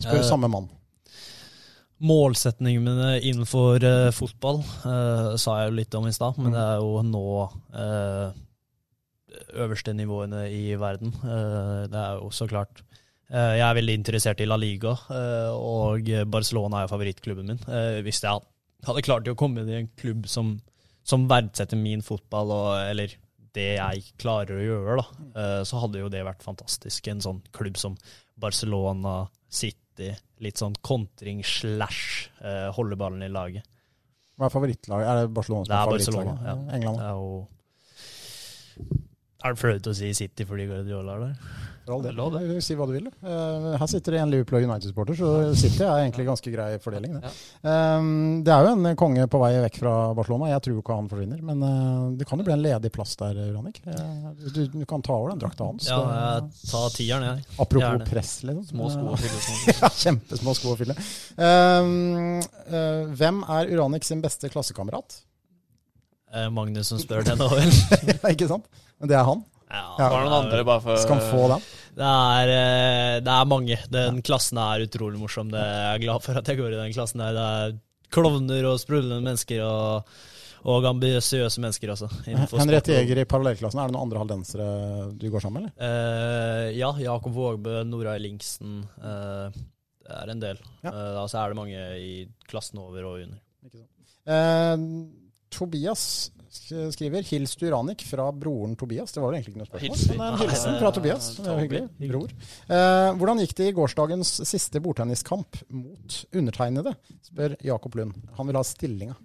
Spør 0.00 0.22
uh, 0.22 0.28
samme 0.28 0.48
mann. 0.52 0.72
Målsetningene 2.02 2.82
mine 2.86 3.10
innenfor 3.22 3.84
uh, 3.86 4.08
fotball 4.14 4.58
uh, 4.84 5.34
sa 5.38 5.60
jeg 5.60 5.70
jo 5.70 5.76
litt 5.78 5.94
om 5.98 6.08
i 6.08 6.14
stad, 6.14 6.38
men 6.38 6.50
Mm. 6.50 6.56
det 6.56 6.62
er 6.64 6.80
jo 6.82 6.88
å 6.98 7.04
nå 7.06 7.22
uh, 7.78 8.40
øverste 9.62 9.94
nivåene 9.96 10.46
i 10.52 10.74
verden. 10.80 11.12
Det 11.22 11.98
er 12.00 12.18
jo 12.20 12.30
så 12.34 12.46
klart 12.50 12.82
Jeg 13.32 13.62
er 13.64 13.76
veldig 13.78 13.94
interessert 13.96 14.40
i 14.44 14.46
La 14.48 14.58
Liga, 14.60 14.92
og 15.56 16.08
Barcelona 16.28 16.82
er 16.82 16.90
favorittklubben 16.90 17.48
min. 17.48 17.60
Hvis 18.04 18.20
jeg 18.20 18.42
hadde 18.84 19.04
klart 19.06 19.28
å 19.30 19.36
komme 19.38 19.62
inn 19.62 19.70
i 19.72 19.78
en 19.78 19.88
klubb 19.96 20.26
som, 20.28 20.58
som 21.04 21.24
verdsetter 21.30 21.80
min 21.80 22.02
fotball, 22.04 22.52
og, 22.52 22.68
eller 22.90 23.14
det 23.56 23.70
jeg 23.78 24.04
klarer 24.20 24.56
å 24.58 24.66
gjøre, 24.66 24.96
da, 25.00 25.06
eh, 25.40 25.62
så 25.68 25.80
hadde 25.82 26.00
jo 26.00 26.10
det 26.12 26.22
vært 26.28 26.44
fantastisk. 26.44 27.08
En 27.12 27.20
sånn 27.24 27.40
klubb 27.56 27.76
som 27.80 27.96
Barcelona, 28.40 29.26
City, 29.52 29.80
litt 30.42 30.58
sånn 30.60 30.74
kontring 30.84 31.42
slash 31.46 32.30
eh, 32.42 32.68
holde 32.76 32.96
ballen 33.00 33.22
i 33.26 33.30
laget. 33.32 33.64
Hva 34.38 34.48
er 34.48 34.54
favorittlaget? 34.54 35.06
Er 35.08 35.14
det 35.20 35.32
Barcelona 35.36 35.64
som 35.68 35.72
er 35.72 35.78
er 35.78 35.86
Barcelona, 35.92 36.34
favorittlaget? 36.34 36.46
ja. 36.50 36.76
England? 36.78 36.98
Det 36.98 37.06
er 37.06 37.14
jo 37.18 37.28
Er 39.42 39.54
det 39.54 39.62
flaut 39.62 39.90
å 39.90 39.94
si 39.96 40.12
City 40.14 40.46
fordi 40.48 40.68
Guardiola 40.70 41.18
er 41.18 41.28
der? 41.28 41.52
For 41.82 41.96
all 41.96 42.02
del. 42.04 42.60
Si 42.62 42.76
hva 42.78 42.86
du 42.86 42.92
vil. 42.94 43.08
du. 43.10 43.26
Eh, 43.26 43.64
her 43.80 43.88
sitter 43.90 44.14
det 44.14 44.20
en 44.22 44.30
Liverpool 44.30 44.60
og 44.60 44.68
United-supporter, 44.68 45.16
så 45.18 45.30
City 45.58 45.82
er 45.82 46.04
egentlig 46.04 46.28
ganske 46.28 46.52
grei 46.54 46.68
fordeling. 46.82 47.16
Det. 47.18 47.32
Um, 47.66 48.44
det 48.46 48.52
er 48.54 48.68
jo 48.68 48.74
en 48.76 48.98
konge 49.00 49.24
på 49.26 49.40
vei 49.42 49.50
vekk 49.64 49.80
fra 49.80 49.94
Barcelona. 50.14 50.52
Jeg 50.52 50.62
tror 50.62 50.76
jo 50.76 50.84
ikke 50.84 50.98
han 51.00 51.10
forsvinner, 51.10 51.40
men 51.48 51.64
uh, 51.66 52.04
det 52.20 52.28
kan 52.30 52.38
jo 52.38 52.46
bli 52.46 52.54
en 52.54 52.62
ledig 52.62 52.92
plass 52.94 53.16
der, 53.18 53.40
Ranik. 53.56 53.82
Uh, 53.82 54.30
du, 54.54 54.60
du 54.76 54.86
kan 54.86 55.02
ta 55.02 55.16
over 55.16 55.34
den 55.34 55.42
drakta 55.42 55.66
hans. 55.72 55.90
Ja, 55.90 55.98
ta 56.06 56.22
jeg 56.28 56.70
tar 56.70 56.94
tieren, 56.94 57.26
jeg. 57.32 57.44
Apropos 57.56 57.88
gjerne. 57.88 58.08
press, 58.12 58.32
liksom. 58.46 58.70
Små 58.70 58.92
sko 58.94 59.02
Eh, 59.02 59.10
å 59.16 59.20
fylle. 59.24 59.42
sånn. 59.48 59.74
ja, 59.82 59.92
kjempesmå 60.04 60.56
sko 60.60 60.76
å 60.76 60.78
fylle. 60.84 60.98
Um, 61.34 62.38
eh, 62.70 63.02
hvem 63.18 63.42
er 63.58 63.74
Uranik 63.74 64.06
sin 64.06 64.22
beste 64.22 64.54
klassekamerat? 64.54 65.18
Eh, 66.32 66.46
Magnus 66.54 66.88
som 66.88 67.00
spør 67.02 67.26
det 67.26 67.34
nå, 67.36 67.50
vel. 67.52 67.74
ikke 68.32 68.46
sant? 68.48 68.70
Det 69.02 69.16
er 69.18 69.24
han. 69.28 69.44
Ja, 69.72 69.82
Ja. 69.98 70.08
Var 70.12 70.18
det 70.22 70.28
noen 70.30 70.44
andre 70.44 70.64
bare 70.68 70.82
for 70.84 70.96
Skal 71.00 71.16
han 71.18 71.30
få 71.32 71.46
den? 71.54 71.62
Det 71.92 72.08
er, 72.08 72.50
eh, 72.56 73.20
det 73.20 73.32
er 73.32 73.44
mange. 73.48 73.76
Den 73.92 74.20
klassen 74.24 74.58
er 74.60 74.84
utrolig 74.86 75.18
morsom. 75.20 75.50
Det 75.52 75.60
er 75.60 75.92
jeg 75.98 76.04
glad 76.06 76.22
for 76.24 76.38
at 76.40 76.46
jeg 76.48 76.56
går 76.60 76.72
i 76.72 76.80
den 76.82 76.92
klassen. 76.94 77.18
der. 77.20 77.32
Det 77.36 77.46
er 77.56 77.78
klovner 78.12 78.64
og 78.70 78.78
sprudlende 78.80 79.22
mennesker 79.24 79.60
og, 79.64 80.08
og 80.64 80.84
ambisiøse 80.88 81.60
mennesker 81.60 81.92
også. 81.94 82.08
Henriette 82.24 82.48
sport 82.52 82.90
Jæger 82.92 83.20
i 83.22 83.24
parallellklassen, 83.28 83.80
er 83.80 83.88
det 83.88 83.96
noen 83.96 84.06
andre 84.06 84.18
haldensere 84.22 84.66
du 85.18 85.26
går 85.32 85.40
sammen 85.44 85.62
med, 85.64 85.72
eller? 85.76 86.68
Eh, 86.68 86.78
ja, 86.78 86.92
Jakob 87.00 87.32
Vågbø, 87.34 87.82
Nora 87.88 88.14
Ellingsen. 88.16 88.84
Uh, 89.00 89.48
det 90.02 90.12
er 90.20 90.30
en 90.32 90.40
del. 90.44 90.60
Ja. 90.84 90.90
Uh, 90.92 91.08
da 91.16 91.24
så 91.28 91.40
er 91.42 91.48
det 91.52 91.56
mange 91.60 91.80
i 92.00 92.12
klassen 92.48 92.78
over 92.84 93.04
og 93.04 93.24
under. 93.24 93.40
Eh, 94.26 94.76
Tobias 95.50 96.30
sk- 96.30 96.41
skriver 96.52 97.22
'Hils 97.24 97.54
du 97.56 97.66
Uranik' 97.70 98.04
fra 98.06 98.26
broren 98.32 98.76
Tobias. 98.76 99.12
Det 99.12 99.22
var 99.22 99.32
egentlig 99.32 99.54
ikke 99.54 99.62
noe 99.62 99.70
spørsmål, 99.70 99.96
Hilsen. 99.96 100.16
men 100.18 100.34
en 100.34 100.38
hilsen 100.42 100.78
fra 100.78 100.90
Tobias. 100.92 101.28
Det 101.38 101.48
er 101.48 101.60
hyggelig. 101.62 101.82
Bror. 102.12 102.30
Eh, 102.68 103.10
hvordan 103.18 103.40
gikk 103.42 103.54
det 103.56 103.68
i 103.70 103.76
gårsdagens 103.76 104.32
siste 104.48 104.80
bordtenniskamp 104.84 105.62
mot 105.70 106.18
undertegnede? 106.34 106.94
spør 107.22 107.56
Jakob 107.64 107.94
Lund. 107.96 108.14
Han 108.36 108.46
vil 108.50 108.56
ha 108.56 108.62
stillinga. 108.62 109.16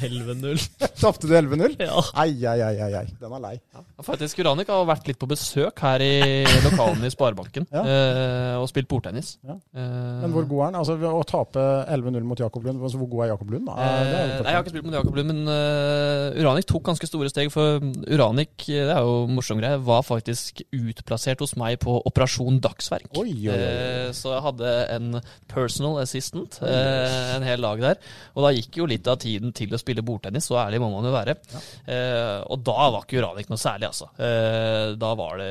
11-0. 0.00 0.64
Tapte 1.00 1.28
du 1.28 1.34
11-0? 1.36 1.76
ja. 1.80 2.00
Ai, 2.20 2.32
ai, 2.48 2.58
ai, 2.64 2.92
ai. 3.00 3.04
Den 3.20 3.34
er 3.36 3.42
lei. 3.44 3.52
Ja, 3.74 3.82
Faktisk, 4.04 4.38
Uranik 4.42 4.70
har 4.72 4.84
vært 4.88 5.08
litt 5.10 5.18
på 5.20 5.28
besøk 5.30 5.80
her 5.84 6.00
i 6.04 6.44
lokalene 6.64 7.08
i 7.08 7.12
Sparebanken 7.12 7.66
Ja. 7.72 7.82
eh, 7.84 8.54
og 8.60 8.66
spilt 8.70 8.88
bordtennis. 8.90 9.34
Ja. 9.46 9.56
Eh, 9.76 10.20
Men 10.24 10.32
hvor 10.34 10.46
god 10.48 10.60
er 10.60 10.64
han? 10.70 10.78
Altså, 10.80 10.96
å 10.96 11.22
tape 11.28 11.64
11-0 11.92 12.24
mot 12.28 12.40
Jakob 12.40 12.64
Lund, 12.64 12.80
altså, 12.82 13.00
hvor 13.02 13.10
god 13.12 13.24
er 13.26 13.32
Jakob 13.34 13.50
Lund? 13.54 13.68
da? 13.68 13.76
Eh, 13.76 14.00
er 14.00 14.42
nei, 14.42 14.50
jeg 14.50 14.56
har 14.58 14.64
ikke 14.64 14.74
spilt 14.74 14.88
mot 14.88 14.96
Jakob 14.98 15.18
Lund, 15.20 15.32
men 15.34 15.52
uh, 15.52 16.40
Uranik 16.40 16.68
tok 16.70 16.84
ganske 16.90 17.10
store 17.10 17.30
steg. 17.32 17.50
For 17.52 17.80
Uranik, 18.08 18.54
eh, 18.70 18.86
det 18.88 18.94
er 18.96 19.04
jo 19.04 19.26
morsom 19.30 19.60
greie, 19.60 19.80
var 19.84 20.04
faktisk 20.06 20.62
utplassert 20.76 21.42
hos 21.44 21.56
meg 21.60 21.78
på 21.82 21.98
Operasjon 22.08 22.60
Dagsverk. 22.64 23.10
Oi, 23.20 23.32
oi, 23.48 23.52
oi. 23.52 23.58
Eh, 23.60 24.08
så 24.16 24.34
jeg 24.36 24.44
hadde 24.48 24.74
en 24.96 25.10
personal 25.50 25.98
assistant 26.04 26.60
eh, 26.64 27.34
en 27.36 27.44
hel 27.46 27.60
dag 27.64 27.80
der. 27.82 28.00
Og 28.36 28.44
da 28.46 28.52
gikk 28.56 28.78
jo 28.80 28.86
litt 28.90 29.08
av 29.10 29.18
tiden 29.22 29.52
til 29.56 29.72
å 29.74 29.80
spille 29.80 29.89
bordtennis, 30.06 30.46
så 30.46 30.58
ærlig 30.62 30.80
må 30.82 30.90
man 30.92 31.06
jo 31.08 31.12
være. 31.14 31.34
Eh, 31.90 32.38
og 32.46 32.62
da 32.66 32.88
var 32.94 33.04
ikke 33.04 33.20
Uranik 33.20 33.50
noe 33.50 33.60
særlig, 33.60 33.90
altså. 33.90 34.10
Eh, 34.20 34.94
da 35.00 35.12
var 35.18 35.40
det 35.40 35.50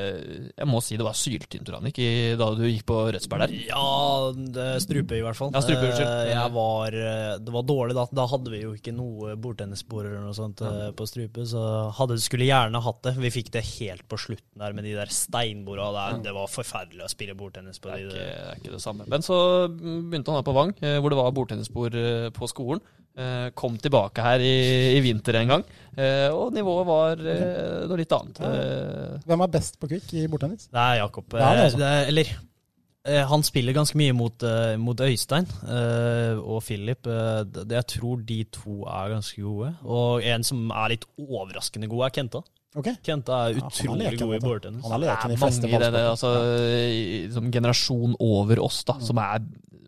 Jeg 0.56 0.70
må 0.70 0.82
si 0.84 0.98
det 1.00 1.06
var 1.06 1.18
syltynt, 1.18 1.70
Uranik, 1.70 2.00
i, 2.00 2.36
da 2.40 2.50
du 2.56 2.64
gikk 2.68 2.86
på 2.90 3.02
Rødsberg 3.14 3.46
der. 3.46 3.56
Ja, 3.70 4.32
det 4.58 4.70
strupe 4.86 5.18
i 5.20 5.24
hvert 5.26 5.38
fall. 5.38 5.52
Ja, 5.56 5.64
strupe, 5.66 5.90
unnskyld. 5.90 6.08
Eh, 6.08 6.32
jeg 6.34 6.56
var, 6.56 7.00
eh, 7.04 7.36
det 7.44 7.56
var 7.56 7.68
dårlig 7.68 7.98
da. 8.00 8.08
Da 8.22 8.28
hadde 8.32 8.54
vi 8.54 8.64
jo 8.64 8.74
ikke 8.78 8.96
noe 8.96 9.36
bordtennisbord 9.40 10.06
eller 10.06 10.26
noe 10.26 10.38
sånt 10.38 10.64
ja. 10.64 10.90
på 10.96 11.08
strupe, 11.10 11.46
så 11.50 11.66
hadde, 12.00 12.20
skulle 12.24 12.48
gjerne 12.50 12.84
hatt 12.84 13.04
det. 13.08 13.16
Vi 13.20 13.34
fikk 13.40 13.54
det 13.56 13.66
helt 13.76 14.08
på 14.10 14.20
slutten 14.20 14.64
der 14.64 14.76
med 14.76 14.88
de 14.88 14.96
der 14.98 15.12
steinborda. 15.14 15.92
der. 15.96 16.24
det 16.30 16.36
var 16.36 16.52
forferdelig 16.52 17.06
å 17.06 17.12
spille 17.12 17.38
bordtennis 17.38 17.82
på 17.82 17.92
Det 17.92 17.98
er, 17.98 18.00
de 18.00 18.10
ikke, 18.10 18.30
det 18.30 18.48
er 18.54 18.64
ikke 18.64 18.76
det 18.76 18.84
samme. 18.84 19.08
Men 19.10 19.26
så 19.26 19.40
begynte 19.70 20.32
han 20.32 20.40
her 20.40 20.48
på 20.48 20.56
Vang, 20.56 20.74
eh, 20.82 20.98
hvor 21.00 21.14
det 21.14 21.20
var 21.20 21.36
bordtennisbord 21.36 21.98
eh, 22.00 22.30
på 22.36 22.50
skolen. 22.50 22.84
Eh, 23.20 23.48
Kom 23.60 23.76
tilbake 23.82 24.24
her 24.24 24.40
i, 24.40 24.54
i 24.96 25.00
vinter 25.04 25.36
en 25.42 25.50
gang, 25.52 25.64
eh, 25.98 26.28
og 26.32 26.54
nivået 26.56 26.88
var 26.88 27.20
eh, 27.20 27.88
noe 27.90 27.98
litt 28.00 28.14
annet. 28.16 28.40
Hvem 29.28 29.44
er 29.44 29.52
best 29.58 29.80
på 29.82 29.90
kvikk 29.92 30.14
i 30.22 30.28
bordtennis? 30.32 30.70
Det 30.72 30.80
er 30.86 31.02
Jakob. 31.02 31.28
Det 31.34 31.42
er 31.44 31.58
det, 31.58 31.66
altså. 31.70 31.82
det 31.82 31.90
er- 31.98 32.14
eller 32.14 32.38
han 33.30 33.42
spiller 33.48 33.74
ganske 33.74 33.96
mye 33.98 34.14
mot, 34.14 34.44
mot 34.78 35.00
Øystein 35.02 35.48
eh, 35.66 36.38
og 36.38 36.60
Philip. 36.62 37.08
Jeg 37.08 37.86
tror 37.96 38.20
de 38.28 38.44
to 38.54 38.84
er 38.86 39.14
ganske 39.16 39.42
gode. 39.42 39.72
Og 39.88 40.22
en 40.30 40.44
som 40.46 40.68
er 40.76 40.92
litt 40.94 41.08
overraskende 41.18 41.90
god, 41.90 42.06
er 42.10 42.16
Kenta. 42.20 42.42
Okay. 42.78 42.94
Kenta 43.02 43.48
er 43.48 43.56
Ja, 43.56 43.64
er 43.66 43.72
utrolig 43.72 44.12
god 44.20 44.36
i 44.36 44.40
bordtennis. 44.44 44.84
Han 44.86 44.94
er 45.00 45.08
leken 45.08 45.32
i 45.34 45.38
fleste 45.42 45.72
det, 45.72 45.90
det, 45.96 46.04
altså, 46.06 46.30
som 47.34 47.48
generasjon 47.56 48.14
over 48.22 48.62
oss, 48.62 48.84
da, 48.86 49.00
som 49.02 49.18
er, 49.24 49.42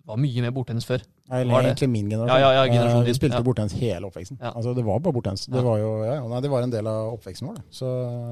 var 0.06 0.18
mye 0.18 0.42
mer 0.42 0.52
bordtennis 0.52 0.86
før. 0.86 1.02
Eller 1.32 1.54
Var 1.54 1.62
det? 1.62 1.70
egentlig 1.72 1.90
min 1.90 2.10
generasjon. 2.10 2.40
Ja, 2.42 2.52
ja, 2.52 2.64
ja, 2.66 2.86
Eh, 3.00 3.04
vi 3.06 3.14
spilte 3.14 3.38
ja. 3.38 3.42
bordtennis 3.46 3.74
hele 3.80 4.08
oppveksten. 4.10 4.38
Ja. 4.42 4.52
Altså, 4.52 4.74
det 4.76 4.84
var 4.84 5.00
bare 5.00 5.14
bordtennis. 5.14 5.46
Det 5.48 5.56
Ja. 5.56 5.62
var 5.64 5.78
jo 5.80 6.04
ja, 6.04 6.14
ja, 6.16 6.28
nei, 6.28 6.42
det 6.42 6.50
var 6.50 6.62
en 6.64 6.70
del 6.72 6.88
av 6.88 7.14
oppveksten 7.14 7.48
vår. 7.48 7.56
Det. 7.56 7.64
Så, 7.72 7.86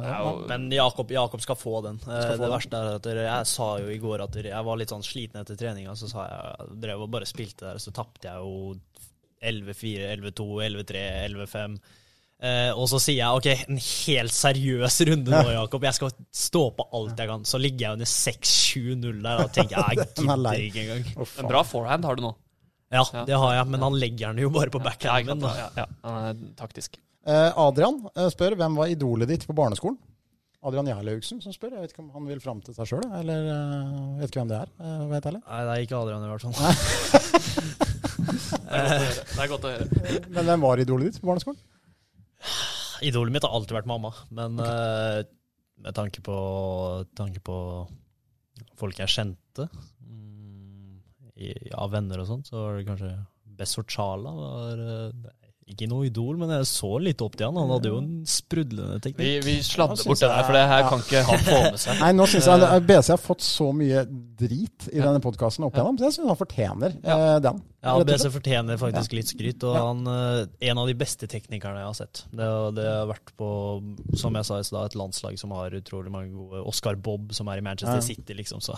ja. 0.04 0.18
Ja, 0.24 0.36
Men 0.48 0.70
Jakob, 0.72 1.10
Jakob 1.12 1.42
skal 1.42 1.56
få 1.56 1.82
den. 1.84 1.96
Eh, 1.96 2.22
Skal 2.22 2.36
få 2.36 2.38
det 2.38 2.40
den. 2.40 2.52
verste 2.52 2.74
er 2.76 2.96
at 2.96 3.02
dere- 3.04 3.28
jeg 3.38 3.48
sa 3.48 3.78
jo 3.78 3.88
i 3.88 3.98
går 4.00 4.22
at 4.24 4.32
dere- 4.32 4.50
jeg 4.56 4.66
var 4.66 4.76
litt 4.78 4.90
sånn 4.90 5.04
sliten 5.04 5.40
etter 5.42 5.56
treninga, 5.56 5.92
så 5.96 6.10
sa 6.10 6.28
jeg 6.28 6.58
jeg 6.70 6.82
drev 6.82 7.02
og 7.02 7.12
bare 7.12 7.26
spilte 7.26 7.60
der, 7.62 7.76
så 7.78 7.92
tapte 7.94 8.24
jeg 8.24 8.36
jo 8.36 8.76
11-4, 9.42 10.12
11-2, 10.20 10.62
11-3, 10.62 11.26
11-5. 11.30 11.80
Eh, 12.40 12.70
og 12.72 12.86
så 12.88 13.02
sier 13.04 13.18
jeg 13.20 13.36
ok, 13.36 13.48
en 13.68 13.80
helt 13.84 14.32
seriøs 14.32 15.00
runde 15.10 15.32
nå, 15.34 15.50
Jakob. 15.58 15.84
Jeg 15.90 15.98
skal 15.98 16.14
stå 16.32 16.62
på 16.78 16.86
alt 16.96 17.20
jeg 17.20 17.28
kan. 17.32 17.44
Så 17.48 17.60
ligger 17.60 17.86
jeg 17.90 17.98
under 18.00 18.08
6-7-0 18.08 19.24
der 19.26 19.44
og 19.44 19.52
tenker 19.56 19.76
jeg 19.76 19.84
er 20.00 20.14
gidder 20.16 20.64
ikke 20.70 20.86
engang. 20.86 21.10
En 21.44 21.52
bra 21.52 21.64
forehand 21.68 22.08
har 22.08 22.20
du 22.20 22.24
nå. 22.30 22.34
Ja, 22.90 23.04
Ja. 23.14 23.26
det 23.28 23.38
har 23.38 23.52
jeg, 23.54 23.68
men 23.70 23.84
han 23.86 23.98
legger 24.02 24.32
den 24.32 24.46
jo 24.48 24.50
bare 24.50 24.72
på 24.74 24.80
backhanden. 24.82 25.44
Ja, 25.46 25.68
ja, 25.78 25.86
han 26.06 26.30
er 26.32 26.40
taktisk. 26.58 26.96
Eh, 27.28 27.52
Adrian 27.60 28.00
eh, 28.16 28.30
spør 28.34 28.56
hvem 28.58 28.80
var 28.80 28.90
idolet 28.90 29.30
ditt 29.30 29.46
på 29.46 29.54
barneskolen? 29.54 30.00
Adrian 30.64 30.88
Gjerlaugsen 30.90 31.40
som 31.44 31.54
spør. 31.56 31.76
Jeg 31.76 31.86
vet 31.86 31.94
ikke 31.94 32.04
om 32.04 32.10
han 32.16 32.26
vil 32.28 32.42
fram 32.44 32.60
til 32.64 32.76
seg 32.76 32.90
sjøl, 32.90 33.06
eller 33.16 33.46
uh, 33.48 34.18
vet 34.20 34.28
ikke 34.28 34.42
hvem 34.42 34.50
det 34.52 34.58
er. 34.60 34.72
Uh, 34.82 35.06
vet 35.12 35.28
jeg, 35.30 35.38
Nei, 35.40 35.60
det 35.64 35.76
er 35.76 35.84
ikke 35.86 36.00
Adrian 36.02 36.26
i 36.26 36.32
hvert 36.34 36.44
fall. 36.44 36.56
Det 38.70 39.40
er 39.40 39.50
godt 39.50 39.66
å 39.66 39.72
høre. 39.72 39.86
Men 40.36 40.46
hvem 40.50 40.66
var 40.66 40.82
idolet 40.84 41.10
ditt 41.10 41.22
på 41.22 41.30
barneskolen? 41.30 41.60
Idolet 43.06 43.34
mitt 43.34 43.46
har 43.48 43.56
alltid 43.56 43.78
vært 43.78 43.90
mamma, 43.90 44.12
men 44.36 44.60
eh, 44.64 45.22
med 45.80 45.96
tanke 45.96 46.24
på, 46.24 46.38
tanke 47.16 47.42
på 47.44 47.58
folk 48.80 49.00
jeg 49.00 49.12
kjente 49.14 49.68
um, 50.04 51.00
i, 51.40 51.54
av 51.72 51.94
venner 51.94 52.20
og 52.20 52.28
sånt, 52.28 52.50
så 52.52 52.60
var 52.60 52.80
det 52.80 52.88
kanskje 52.90 53.14
Bessor 53.60 53.88
Chala 53.92 54.34
var 54.36 54.84
eh, 54.84 55.30
ikke 55.74 55.88
noe 55.92 56.08
idol, 56.10 56.38
men 56.40 56.52
jeg 56.54 56.68
så 56.70 56.90
litt 57.02 57.22
opp 57.26 57.36
til 57.40 57.48
han. 57.50 57.58
Han 57.62 57.72
hadde 57.76 57.92
jo 57.92 58.00
en 58.02 58.12
sprudlende 58.30 58.98
teknikk. 59.04 59.22
vi 59.24 59.40
vi 59.46 59.56
sladder 59.66 60.00
bort 60.04 60.20
det 60.20 60.30
der, 60.30 60.44
for 60.48 60.58
det 60.58 60.64
her 60.72 60.84
ja. 60.84 60.90
kan 60.92 61.04
ikke 61.06 61.24
han 61.30 61.44
få 61.46 61.60
med 61.66 61.80
seg. 61.84 62.00
Nei, 62.04 62.12
nå 62.18 62.28
synes 62.32 62.50
jeg 62.50 62.68
at 62.70 62.88
BC 62.90 63.12
har 63.14 63.22
fått 63.22 63.46
så 63.46 63.70
mye 63.76 64.04
drit 64.40 64.88
i 64.94 65.00
denne 65.02 65.22
podkasten 65.24 65.68
opp 65.68 65.76
igjennom, 65.78 65.98
så 66.00 66.10
jeg 66.10 66.18
syns 66.18 66.32
han 66.34 66.40
fortjener 66.40 66.96
eh, 67.00 67.38
den. 67.46 67.64
Ja, 67.86 67.96
BC 68.04 68.28
fortjener 68.34 68.80
faktisk 68.82 69.16
litt 69.16 69.32
skryt. 69.32 69.64
Og 69.70 69.76
Ja. 69.78 69.86
han 69.88 70.06
eh, 70.12 70.70
en 70.72 70.82
av 70.84 70.88
de 70.90 70.96
beste 71.00 71.28
teknikerne 71.32 71.80
jeg 71.84 71.90
har 71.92 71.98
sett. 72.02 72.24
Det, 72.32 72.50
det 72.76 72.88
har 72.90 73.10
vært 73.10 73.34
på, 73.40 73.50
som 74.20 74.36
jeg 74.36 74.48
sa 74.50 74.60
i 74.60 74.68
stad, 74.68 74.90
et 74.92 75.00
landslag 75.00 75.40
som 75.40 75.52
har 75.56 75.76
utrolig 75.78 76.12
mange 76.14 76.34
gode 76.36 76.64
Oscar 76.68 76.96
Bob, 77.00 77.32
som 77.38 77.48
er 77.52 77.62
i 77.62 77.66
Manchester 77.66 78.02
Ja. 78.02 78.08
City, 78.10 78.36
liksom. 78.38 78.60
Så 78.64 78.76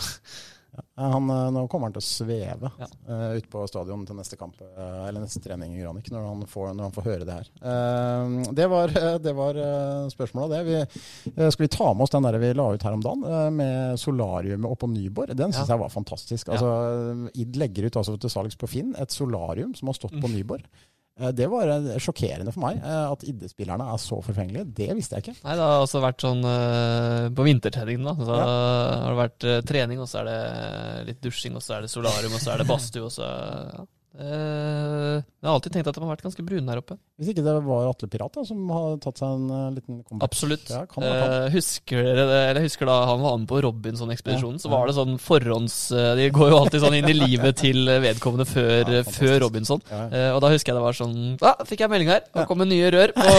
han, 0.97 1.29
eh, 1.29 1.49
nå 1.55 1.63
kommer 1.71 1.87
han 1.89 1.93
til 1.95 2.01
å 2.01 2.05
sveve 2.05 2.71
Ja. 2.79 2.87
uh, 3.09 3.37
ute 3.37 3.47
på 3.51 3.63
stadion 3.69 4.05
til 4.05 4.15
neste 4.15 4.37
kamp, 4.39 4.55
uh, 4.61 5.07
eller 5.07 5.21
neste 5.23 5.41
trening 5.43 5.75
i 5.75 5.81
Granik, 5.81 6.09
når 6.11 6.27
han 6.27 6.41
får, 6.47 6.73
når 6.75 6.83
han 6.89 6.95
får 6.95 7.07
høre 7.09 7.25
det 7.27 7.37
her. 7.39 7.49
Uh, 7.61 8.51
det 8.53 8.67
var, 8.69 8.87
eh, 8.97 9.17
det 9.23 9.33
var 9.37 9.55
eh, 9.55 10.09
spørsmålet 10.13 10.53
det. 10.55 10.61
Vi, 10.67 11.31
eh, 11.31 11.49
skal 11.49 11.65
vi 11.65 11.71
ta 11.77 11.93
med 11.93 12.03
oss 12.05 12.13
den 12.13 12.23
der 12.27 12.37
vi 12.41 12.53
la 12.53 12.67
ut 12.73 12.83
her 12.83 12.93
om 12.93 13.01
dagen, 13.05 13.23
eh, 13.25 13.49
med 13.49 13.99
solariumet 13.99 14.69
oppå 14.71 14.89
Nyborg? 14.91 15.35
Den 15.35 15.51
syns 15.51 15.67
Ja. 15.67 15.75
jeg 15.75 15.79
var 15.85 15.89
fantastisk. 15.89 16.49
Altså, 16.49 17.29
Id 17.35 17.55
legger 17.55 17.85
ut 17.89 17.95
altså 18.01 18.19
til 18.19 18.29
salgs 18.29 18.55
på 18.57 18.67
Finn 18.69 18.95
et 18.99 19.09
solarium 19.11 19.73
som 19.75 19.87
har 19.87 19.93
stått 19.97 20.19
på 20.21 20.29
Nyborg. 20.31 20.63
Eh, 21.19 21.31
Det 21.35 21.47
var 21.51 21.67
eh, 21.67 21.97
sjokkerende 22.01 22.53
for 22.55 22.63
meg 22.63 22.79
eh, 22.79 23.05
at 23.11 23.23
ID-spillerne 23.27 23.87
er 23.93 24.01
så 24.01 24.19
forfengelige. 24.23 24.67
Det 24.81 24.89
visste 24.97 25.17
jeg 25.17 25.25
ikke. 25.25 25.37
Nei, 25.43 25.55
det 25.59 25.65
har 25.67 25.83
også 25.85 26.03
vært 26.03 26.23
sånn 26.23 26.43
på 27.35 27.47
vintertreningen, 27.47 28.07
da. 28.07 28.15
Så 28.25 28.37
har 28.41 29.07
det 29.09 29.19
vært 29.21 29.47
trening, 29.67 30.01
og 30.03 30.09
så 30.11 30.21
er 30.23 30.29
det 30.31 31.09
litt 31.11 31.23
dusjing, 31.23 31.57
og 31.57 31.65
så 31.65 31.77
er 31.77 31.85
det 31.87 31.91
solarium, 31.93 32.37
og 32.37 32.43
så 32.43 32.53
er 32.55 32.61
det 32.63 32.69
badstue, 32.69 33.07
og 33.09 33.13
så 33.13 33.27
ja. 33.27 33.85
Eh, 34.19 35.21
jeg 35.23 35.47
har 35.47 35.53
alltid 35.55 35.71
tenkt 35.71 35.87
at 35.87 35.95
de 35.95 36.01
har 36.03 36.09
vært 36.11 36.25
ganske 36.25 36.43
brune 36.43 36.67
her 36.67 36.81
oppe. 36.81 36.97
Hvis 37.15 37.29
ikke 37.31 37.43
det 37.45 37.53
var 37.63 37.87
Atle 37.87 38.09
Pirat 38.11 38.35
da, 38.35 38.43
som 38.47 38.65
har 38.73 38.97
tatt 39.03 39.21
seg 39.21 39.35
en 39.37 39.45
eh, 39.55 39.67
liten 39.77 40.01
comeback. 40.03 40.25
Absolutt. 40.27 40.67
Ja. 40.73 40.81
Eh, 40.83 41.47
husker 41.55 42.03
dere 42.03 42.25
det? 42.27 42.41
Eller 42.49 42.65
husker 42.67 42.89
da 42.91 42.97
han 43.07 43.23
var 43.23 43.37
med 43.39 43.47
på 43.51 43.61
Robinson-ekspedisjonen, 43.63 44.59
så 44.61 44.71
var 44.73 44.89
det 44.89 44.97
sånn 44.99 45.15
forhånds... 45.21 45.77
de 46.19 46.27
går 46.35 46.51
jo 46.51 46.59
alltid 46.59 46.83
sånn 46.83 46.97
inn 46.99 47.09
i 47.09 47.15
livet 47.15 47.61
til 47.63 47.87
vedkommende 48.03 48.47
før, 48.49 48.97
Ja, 48.99 49.03
før 49.07 49.37
Robinson. 49.47 49.83
Ja, 49.89 50.07
Eh, 50.11 50.31
og 50.35 50.41
da 50.43 50.49
husker 50.51 50.73
jeg 50.73 50.77
det 50.79 50.83
var 50.83 50.95
sånn 50.97 51.13
Ja, 51.39 51.53
fikk 51.67 51.83
jeg 51.85 51.91
melding 51.91 52.09
her. 52.11 52.25
Ja. 52.25 52.41
Nå 52.41 52.47
kommer 52.49 52.67
nye 52.67 52.89
rør. 52.91 53.13
på 53.15 53.29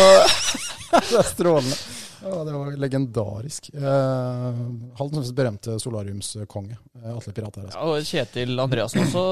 det 1.11 1.19
er 1.21 1.29
strålende. 1.29 1.77
Ja, 2.23 2.43
det 2.47 2.53
var 2.55 2.77
legendarisk. 2.79 3.69
Eh, 3.75 4.61
Haldens 4.99 5.33
berømte 5.37 5.75
solariumskonge. 5.83 6.77
Eh, 7.03 7.09
Atle 7.17 7.35
Pirat 7.37 7.59
her, 7.59 7.69
altså. 7.69 7.79
Ja, 7.79 7.89
og 7.91 8.07
Kjetil 8.09 8.63
Andreassen 8.63 9.03
også 9.05 9.25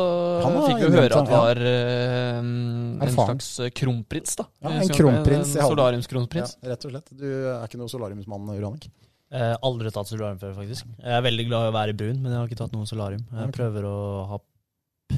Han 0.45 0.57
var 0.59 0.66
fikk 0.68 0.82
jo 0.84 0.91
høre 0.97 1.20
at 1.20 1.30
var 1.30 1.62
eh, 1.70 2.41
en 2.41 3.14
slags 3.14 3.53
eh, 3.62 3.70
kronprins, 3.82 4.34
da. 4.41 4.49
Ja, 4.64 4.74
en 4.80 4.95
kronprins 4.97 5.55
i 5.55 5.59
En 5.59 5.64
Halden. 5.64 5.76
Solariumskronprins. 5.76 6.57
Ja, 6.61 6.72
rett 6.74 6.88
og 6.88 6.97
slett. 6.97 7.14
Du 7.14 7.28
er 7.30 7.62
ikke 7.68 7.80
noe 7.80 7.93
solariumsmann, 7.93 8.51
Uranik? 8.57 8.91
Eh, 9.30 9.55
aldri 9.62 9.93
tatt 9.95 10.11
solarium 10.11 10.41
før, 10.43 10.57
faktisk. 10.59 10.88
Jeg 10.99 11.14
er 11.14 11.22
veldig 11.22 11.45
glad 11.47 11.68
i 11.68 11.70
å 11.70 11.74
være 11.76 11.95
brun, 11.95 12.16
men 12.18 12.32
jeg 12.32 12.41
har 12.41 12.49
ikke 12.51 12.59
tatt 12.64 12.72
noen 12.74 12.88
solarium. 12.91 13.22
Jeg 13.30 13.55
prøver 13.55 13.86
å 13.86 13.99
ha 14.32 14.41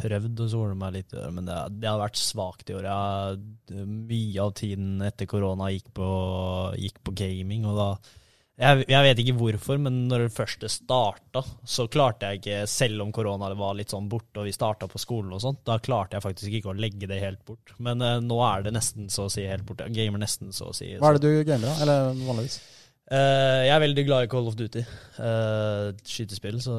prøvd 0.00 0.42
å 0.44 0.48
sole 0.52 0.78
meg 0.78 0.96
litt 0.96 1.12
i 1.14 1.20
øret, 1.20 1.36
men 1.36 1.48
det, 1.48 1.58
det 1.82 1.90
har 1.90 2.00
vært 2.00 2.20
svakt 2.20 2.72
i 2.72 2.78
år. 2.78 2.88
Jeg, 2.88 3.84
mye 3.84 4.42
av 4.46 4.56
tiden 4.58 5.04
etter 5.04 5.28
korona 5.30 5.70
gikk 5.74 5.92
på, 5.96 6.08
gikk 6.80 7.00
på 7.04 7.16
gaming, 7.22 7.68
og 7.68 7.78
da 7.78 7.88
jeg, 8.62 8.84
jeg 8.92 9.04
vet 9.06 9.20
ikke 9.22 9.34
hvorfor, 9.38 9.78
men 9.80 10.02
når 10.10 10.26
det 10.26 10.34
første 10.34 10.68
starta, 10.70 11.40
så 11.64 11.86
klarte 11.90 12.28
jeg 12.28 12.40
ikke, 12.42 12.58
selv 12.70 13.02
om 13.02 13.12
korona 13.14 13.48
var 13.58 13.78
litt 13.78 13.94
sånn 13.94 14.10
borte 14.12 14.42
og 14.42 14.46
vi 14.46 14.52
starta 14.54 14.86
på 14.90 15.00
skolen 15.00 15.32
og 15.34 15.40
sånt, 15.42 15.62
da 15.66 15.78
klarte 15.82 16.18
jeg 16.18 16.24
faktisk 16.26 16.58
ikke 16.58 16.70
å 16.74 16.76
legge 16.76 17.08
det 17.10 17.22
helt 17.22 17.40
bort. 17.48 17.72
Men 17.82 18.04
uh, 18.04 18.18
nå 18.22 18.38
er 18.46 18.66
det 18.66 18.74
nesten 18.76 19.08
så 19.12 19.26
å 19.26 19.32
si 19.32 19.46
helt 19.48 19.64
borte. 19.66 19.88
Jeg 19.88 19.96
gamer 19.96 20.22
nesten 20.22 20.52
så 20.54 20.68
å 20.70 20.76
si. 20.76 20.92
Hva 21.00 21.10
er 21.10 21.18
det 21.18 21.32
du 21.32 21.48
gamer, 21.48 21.70
da? 21.70 21.74
Eller 21.86 22.22
vanligvis? 22.28 22.60
Uh, 23.08 23.64
jeg 23.66 23.72
er 23.74 23.84
veldig 23.86 24.04
glad 24.08 24.26
i 24.26 24.32
Call 24.36 24.52
of 24.52 24.58
Duty. 24.60 24.84
Uh, 25.16 25.88
skytespill, 26.06 26.60
så 26.62 26.76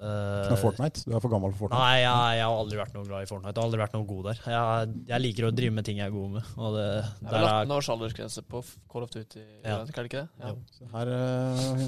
Ikke 0.00 0.52
noe 0.54 0.60
Fortnite? 0.62 1.02
Du 1.04 1.12
er 1.12 1.20
for 1.20 1.28
gammel 1.32 1.52
for 1.52 1.66
Fortnite? 1.66 1.80
Nei, 1.82 1.98
jeg, 2.00 2.36
jeg 2.38 2.44
har 2.46 2.54
aldri 2.62 2.78
vært 2.80 2.94
noe 2.96 3.04
glad 3.04 3.26
i 3.26 3.28
Fortnite. 3.28 3.50
Jeg 3.52 3.60
har 3.60 3.66
aldri 3.68 3.80
vært 3.82 3.96
noe 3.98 4.06
god 4.08 4.28
der. 4.30 4.38
Jeg, 4.54 4.94
jeg 5.10 5.22
liker 5.26 5.46
å 5.46 5.50
drive 5.52 5.74
med 5.76 5.86
ting 5.90 6.00
jeg 6.00 6.08
er 6.08 6.14
god 6.14 6.30
med. 6.38 6.48
Og 6.56 6.76
det, 6.78 6.86
Det 7.20 7.28
er 7.28 7.34
vel 7.36 7.48
er, 7.50 7.58
18 7.66 7.74
års 7.76 7.90
aldersgrense 7.94 8.44
på 8.48 8.62
Call 8.94 9.04
of 9.04 9.12
Duty, 9.12 9.42
Ja. 9.60 9.76
er 9.76 9.84
det 9.92 10.06
ikke 10.08 10.22
det? 10.22 10.24
Ja. 10.40 10.54
Her 10.94 11.12
uh, 11.12 11.84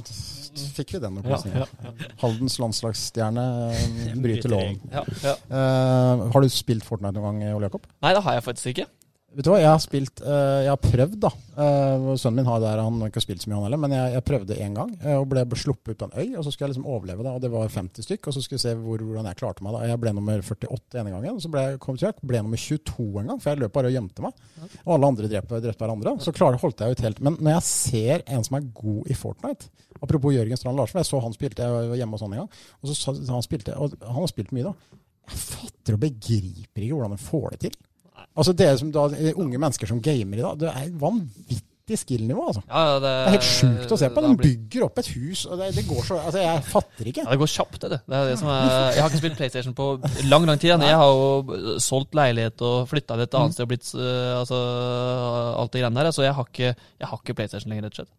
fikk 0.77 0.93
vi 0.97 1.03
den 1.07 1.17
Ja, 1.17 1.25
opplysningen. 1.25 1.65
ja, 1.89 2.15
Haldens 2.21 2.59
landslagsstjerne 2.61 3.47
eh, 3.73 4.17
bryter 4.25 4.53
loven. 4.53 4.81
ja, 4.93 5.05
ja. 5.25 5.35
Eh, 5.49 6.27
har 6.37 6.45
du 6.45 6.53
spilt 6.53 6.85
Fortnite 6.85 7.17
noen 7.17 7.41
gang, 7.41 7.57
Ole 7.57 7.71
Jakob? 7.71 7.89
Nei, 8.05 8.13
det 8.17 8.23
har 8.29 8.37
jeg 8.37 8.45
faktisk 8.51 8.75
ikke. 8.75 8.89
Vet 9.33 9.47
du 9.47 9.49
hva, 9.49 9.59
jeg 9.63 9.71
har 9.71 9.81
spilt 9.81 10.21
eh, 10.21 10.59
Jeg 10.67 10.69
har 10.69 10.81
prøvd, 10.81 11.15
da. 11.23 11.31
Eh, 11.57 12.03
sønnen 12.21 12.43
min 12.43 12.49
har 12.51 12.59
der, 12.61 12.83
han 12.85 12.99
har 13.01 13.09
ikke 13.09 13.23
spilt 13.25 13.41
så 13.41 13.49
mye, 13.49 13.57
han 13.57 13.67
heller. 13.67 13.81
Men 13.81 13.95
jeg, 13.97 14.11
jeg 14.17 14.25
prøvde 14.29 14.59
én 14.61 14.75
gang, 14.77 14.91
eh, 15.01 15.17
og 15.17 15.31
ble 15.31 15.45
sluppet 15.57 15.95
ut 15.95 16.03
på 16.03 16.09
en 16.09 16.17
øy. 16.19 16.35
Og 16.37 16.45
så 16.45 16.53
skulle 16.53 16.67
jeg 16.67 16.75
liksom 16.75 16.89
overleve, 16.93 17.25
da. 17.25 17.33
Og 17.39 17.45
det 17.45 17.51
var 17.55 17.73
50 17.73 18.05
stykk. 18.05 18.29
Og 18.29 18.37
så 18.37 18.43
skulle 18.45 18.59
jeg 18.61 18.65
se 18.67 18.75
hvor, 18.83 19.05
hvordan 19.07 19.29
jeg 19.31 19.39
klarte 19.41 19.65
meg. 19.65 19.77
da 19.77 19.89
Jeg 19.89 20.01
ble 20.03 20.13
nummer 20.19 20.43
48 20.45 21.01
ene 21.01 21.15
gangen. 21.15 21.39
Og 21.39 21.45
så 21.45 21.53
ble 21.53 21.65
jeg 21.65 21.79
kom 21.85 22.01
til, 22.01 22.13
ble 22.29 22.43
nummer 22.45 22.61
22 22.61 23.07
en 23.23 23.33
gang, 23.33 23.41
for 23.41 23.53
jeg 23.53 23.63
løp 23.63 23.77
bare 23.79 23.93
og 23.93 23.97
gjemte 23.97 24.27
meg. 24.27 24.43
Og 24.83 24.93
alle 24.99 25.13
andre 25.15 25.31
drepte 25.33 25.63
drept 25.65 25.85
hverandre. 25.87 26.15
Så 26.27 26.35
klar, 26.37 26.59
holdt 26.61 26.85
jeg 26.85 26.97
ut 26.99 27.05
helt. 27.07 27.23
Men 27.25 27.39
når 27.41 27.57
jeg 27.57 27.69
ser 27.71 28.27
en 28.27 28.45
som 28.45 28.59
er 28.61 28.69
god 28.83 29.09
i 29.09 29.17
Fortnite 29.17 29.71
Apropos 30.03 30.35
Jørgen 30.35 30.59
Strand 30.59 30.77
Larsen, 30.81 30.99
jeg 30.99 31.07
så 31.07 31.21
han 31.23 31.35
spilte, 31.37 31.63
jeg 31.63 31.93
var 31.93 31.97
hjemme 31.97 32.17
hos 32.19 32.25
han 32.25 32.33
en 32.35 32.43
gang. 32.43 32.61
Og 32.83 32.91
så 32.91 33.15
han 33.31 33.45
spilte, 33.47 33.77
og 33.79 33.95
han 34.03 34.19
har 34.19 34.31
spilt 34.33 34.53
mye, 34.57 34.73
da. 34.73 35.01
Jeg 35.31 35.39
fatter 35.39 35.95
og 35.95 36.03
begriper 36.03 36.83
ikke 36.83 36.97
hvordan 36.97 37.15
han 37.15 37.23
får 37.23 37.55
det 37.55 37.61
til. 37.69 37.77
Altså 38.37 38.55
Dere 38.57 38.79
som 38.81 38.91
da, 38.95 39.07
eh, 39.17 39.35
unge 39.37 39.59
mennesker 39.61 39.91
som 39.91 40.01
gamer 40.01 40.41
i 40.41 40.43
dag, 40.45 40.59
det 40.63 40.71
er 40.73 40.91
vanvittig 41.03 41.99
skill-nivå. 41.99 42.47
altså. 42.49 42.63
Ja, 42.69 42.83
ja, 42.87 42.95
det, 43.03 43.11
Det 43.11 43.27
er 43.27 43.35
helt 43.37 43.49
sjukt 43.49 43.93
å 43.93 43.99
se 44.01 44.09
på. 44.15 44.23
De 44.25 44.37
bygger 44.41 44.85
opp 44.87 44.99
et 45.03 45.11
hus, 45.13 45.43
og 45.51 45.59
det, 45.61 45.69
det 45.77 45.85
går 45.89 46.07
så 46.07 46.21
Altså, 46.23 46.39
jeg 46.41 46.63
fatter 46.71 47.11
ikke. 47.11 47.25
Ja, 47.27 47.31
det 47.35 47.41
går 47.43 47.51
kjapt, 47.53 47.81
det. 47.83 47.99
det 48.09 48.17
er 48.21 48.31
det 48.31 48.39
som 48.41 48.49
er, 48.55 48.71
jeg 48.95 49.03
har 49.03 49.11
ikke 49.11 49.23
spilt 49.25 49.37
PlayStation 49.43 49.75
på 49.77 49.89
lang 50.31 50.47
lang 50.49 50.63
tid. 50.63 50.73
Jeg 50.73 51.01
har 51.03 51.13
jo 51.13 51.77
solgt 51.83 52.17
leilighet 52.17 52.65
og 52.65 52.89
flytta 52.89 53.19
til 53.19 53.27
et 53.27 53.39
annet 53.43 53.59
sted 53.59 53.67
og 53.67 53.73
blitt 53.75 53.93
øh, 53.99 54.39
altså, 54.41 54.63
alt 55.61 55.73
det 55.75 55.83
greiene 55.85 56.01
der. 56.07 56.15
Så 56.17 56.25
jeg 56.25 56.35
har 56.39 56.49
ikke, 56.49 56.73
jeg 57.03 57.11
har 57.13 57.21
ikke 57.21 57.37
PlayStation 57.43 57.75
lenger, 57.75 57.91
rett 57.91 57.99
og 57.99 58.05
slett. 58.07 58.15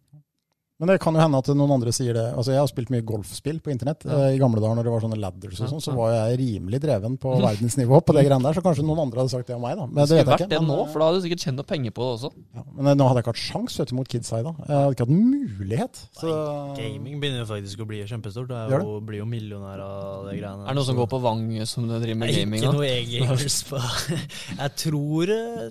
Men 0.82 0.90
det 0.90 0.96
kan 0.98 1.14
jo 1.14 1.20
hende 1.22 1.38
at 1.38 1.46
noen 1.54 1.70
andre 1.76 1.92
sier 1.94 2.16
det. 2.16 2.24
Altså, 2.34 2.50
Jeg 2.50 2.58
har 2.58 2.66
spilt 2.66 2.88
mye 2.90 3.04
golfspill 3.06 3.60
på 3.62 3.70
internett. 3.70 4.02
Ja. 4.08 4.16
Eh, 4.26 4.34
I 4.34 4.40
gamle 4.42 4.58
dager 4.58 4.74
når 4.74 4.88
det 4.88 4.92
var 4.96 5.04
sånne 5.04 5.18
ladders 5.22 5.60
og 5.62 5.68
sånn, 5.70 5.82
så 5.84 5.92
var 5.94 6.10
jeg 6.10 6.38
rimelig 6.40 6.80
dreven 6.82 7.14
på 7.22 7.30
verdensnivå 7.44 8.00
på 8.02 8.16
det 8.16 8.24
greiene 8.26 8.42
der. 8.42 8.56
Så 8.58 8.64
kanskje 8.64 8.82
noen 8.88 9.04
andre 9.04 9.22
hadde 9.22 9.30
sagt 9.36 9.46
det 9.46 9.54
om 9.54 9.62
meg, 9.62 9.76
da. 9.78 9.86
Men 9.86 10.00
Det 10.02 10.08
det 10.10 10.16
vet 10.18 10.24
jeg 10.24 10.30
vært 10.32 10.42
ikke. 10.42 10.50
det 10.50 10.58
men, 10.64 10.70
nå, 10.72 10.78
eh, 10.82 10.90
for 10.90 10.98
da 11.04 11.06
hadde 11.12 11.20
du 11.20 11.26
sikkert 11.28 11.44
tjent 11.46 11.60
noe 11.62 11.68
penger 11.70 11.94
på 11.94 12.02
det 12.08 12.10
også. 12.18 12.32
ja, 12.58 12.64
men 12.74 12.90
eh, 12.90 12.98
nå 12.98 13.06
hadde 13.06 13.22
jeg 13.22 13.26
ikke 13.28 13.34
hatt 13.36 13.44
sjans 13.44 13.78
vet 13.78 13.92
du, 13.92 13.94
mot 14.00 14.10
Kids 14.16 14.32
Eye 14.34 14.42
da. 14.48 14.54
Jeg 14.66 14.74
hadde 14.82 14.98
ikke 14.98 15.06
hatt 15.06 15.14
mulighet. 15.14 16.02
Så, 16.18 16.34
gaming 16.82 17.22
begynner 17.22 17.44
jo 17.44 17.48
faktisk 17.54 17.86
å 17.86 17.88
bli 17.94 18.02
kjempestort. 18.10 18.50
Jeg 18.58 18.82
jo, 18.82 18.98
blir 19.06 19.22
jo 19.22 19.30
millionær 19.30 19.78
av 19.86 20.26
det 20.26 20.36
greiene. 20.42 20.66
Er 20.66 20.74
det 20.74 20.78
noen 20.82 20.90
som 20.90 20.98
går 20.98 21.10
på 21.14 21.22
Vang 21.22 21.46
som 21.70 21.86
driver 21.86 22.18
med 22.18 22.26
Nei, 22.32 22.36
gaming? 22.42 22.66
Ikke 22.66 22.74
noe 22.74 22.90
e-gamers 22.90 23.62
på 23.70 23.78
Jeg 24.64 24.74
tror 24.82 25.30
eh, 25.38 25.68